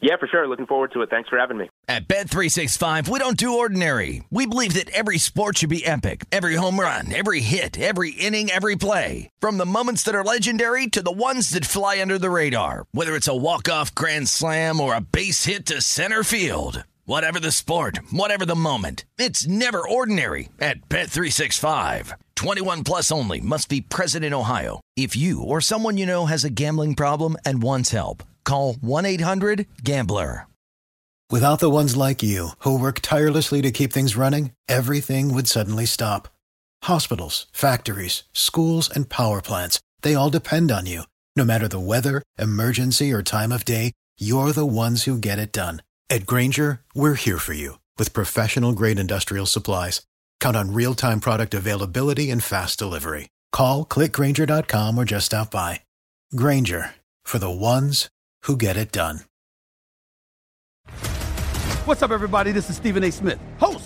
Yeah, 0.00 0.16
for 0.18 0.26
sure. 0.26 0.46
Looking 0.46 0.66
forward 0.66 0.92
to 0.92 1.00
it. 1.02 1.10
Thanks 1.10 1.28
for 1.28 1.38
having 1.38 1.56
me. 1.56 1.70
At 1.88 2.06
Bed 2.06 2.28
365, 2.28 3.08
we 3.08 3.18
don't 3.18 3.36
do 3.36 3.58
ordinary. 3.58 4.22
We 4.30 4.46
believe 4.46 4.74
that 4.74 4.90
every 4.90 5.18
sport 5.18 5.58
should 5.58 5.70
be 5.70 5.86
epic. 5.86 6.24
Every 6.30 6.54
home 6.56 6.78
run, 6.78 7.12
every 7.14 7.40
hit, 7.40 7.80
every 7.80 8.10
inning, 8.10 8.50
every 8.50 8.76
play. 8.76 9.30
From 9.40 9.56
the 9.56 9.66
moments 9.66 10.02
that 10.02 10.14
are 10.14 10.24
legendary 10.24 10.88
to 10.88 11.02
the 11.02 11.12
ones 11.12 11.50
that 11.50 11.64
fly 11.64 12.00
under 12.00 12.18
the 12.18 12.30
radar. 12.30 12.86
Whether 12.92 13.16
it's 13.16 13.28
a 13.28 13.36
walk-off 13.36 13.94
grand 13.94 14.28
slam 14.28 14.80
or 14.80 14.94
a 14.94 15.00
base 15.00 15.44
hit 15.44 15.66
to 15.66 15.80
center 15.80 16.22
field. 16.22 16.84
Whatever 17.08 17.38
the 17.38 17.52
sport, 17.52 18.00
whatever 18.10 18.44
the 18.44 18.56
moment, 18.56 19.04
it's 19.16 19.46
never 19.46 19.78
ordinary 19.88 20.48
at 20.58 20.88
Bet365. 20.88 22.12
21 22.34 22.82
plus 22.82 23.12
only 23.12 23.40
must 23.40 23.68
be 23.68 23.80
present 23.80 24.24
in 24.24 24.34
Ohio. 24.34 24.80
If 24.96 25.14
you 25.14 25.40
or 25.40 25.60
someone 25.60 25.96
you 25.98 26.04
know 26.04 26.26
has 26.26 26.42
a 26.42 26.50
gambling 26.50 26.96
problem 26.96 27.36
and 27.44 27.62
wants 27.62 27.90
help, 27.90 28.24
call 28.44 28.74
1-800-GAMBLER. 28.74 30.48
Without 31.30 31.60
the 31.60 31.70
ones 31.70 31.96
like 31.96 32.24
you 32.24 32.48
who 32.58 32.76
work 32.76 32.98
tirelessly 33.02 33.62
to 33.62 33.70
keep 33.70 33.92
things 33.92 34.16
running, 34.16 34.50
everything 34.68 35.32
would 35.32 35.46
suddenly 35.46 35.86
stop. 35.86 36.26
Hospitals, 36.82 37.46
factories, 37.52 38.24
schools, 38.32 38.90
and 38.92 39.08
power 39.08 39.40
plants, 39.40 39.78
they 40.02 40.16
all 40.16 40.30
depend 40.30 40.72
on 40.72 40.86
you. 40.86 41.04
No 41.36 41.44
matter 41.44 41.68
the 41.68 41.78
weather, 41.78 42.24
emergency, 42.36 43.12
or 43.12 43.22
time 43.22 43.52
of 43.52 43.64
day, 43.64 43.92
you're 44.18 44.50
the 44.50 44.66
ones 44.66 45.04
who 45.04 45.18
get 45.18 45.38
it 45.38 45.52
done. 45.52 45.82
At 46.08 46.24
Grainger, 46.24 46.82
we're 46.94 47.14
here 47.14 47.38
for 47.38 47.52
you 47.52 47.80
with 47.98 48.12
professional 48.12 48.72
grade 48.72 48.98
industrial 48.98 49.46
supplies. 49.46 50.02
Count 50.38 50.56
on 50.56 50.72
real 50.72 50.94
time 50.94 51.20
product 51.20 51.52
availability 51.52 52.30
and 52.30 52.42
fast 52.42 52.78
delivery. 52.78 53.28
Call 53.52 53.84
clickgrainger.com 53.84 54.96
or 54.98 55.04
just 55.04 55.26
stop 55.26 55.50
by. 55.50 55.80
Grainger 56.34 56.94
for 57.24 57.38
the 57.38 57.50
ones 57.50 58.08
who 58.42 58.56
get 58.56 58.76
it 58.76 58.92
done. 58.92 59.20
What's 61.86 62.02
up, 62.02 62.10
everybody? 62.10 62.52
This 62.52 62.68
is 62.70 62.76
Stephen 62.76 63.04
A. 63.04 63.12
Smith, 63.12 63.38
host 63.58 63.85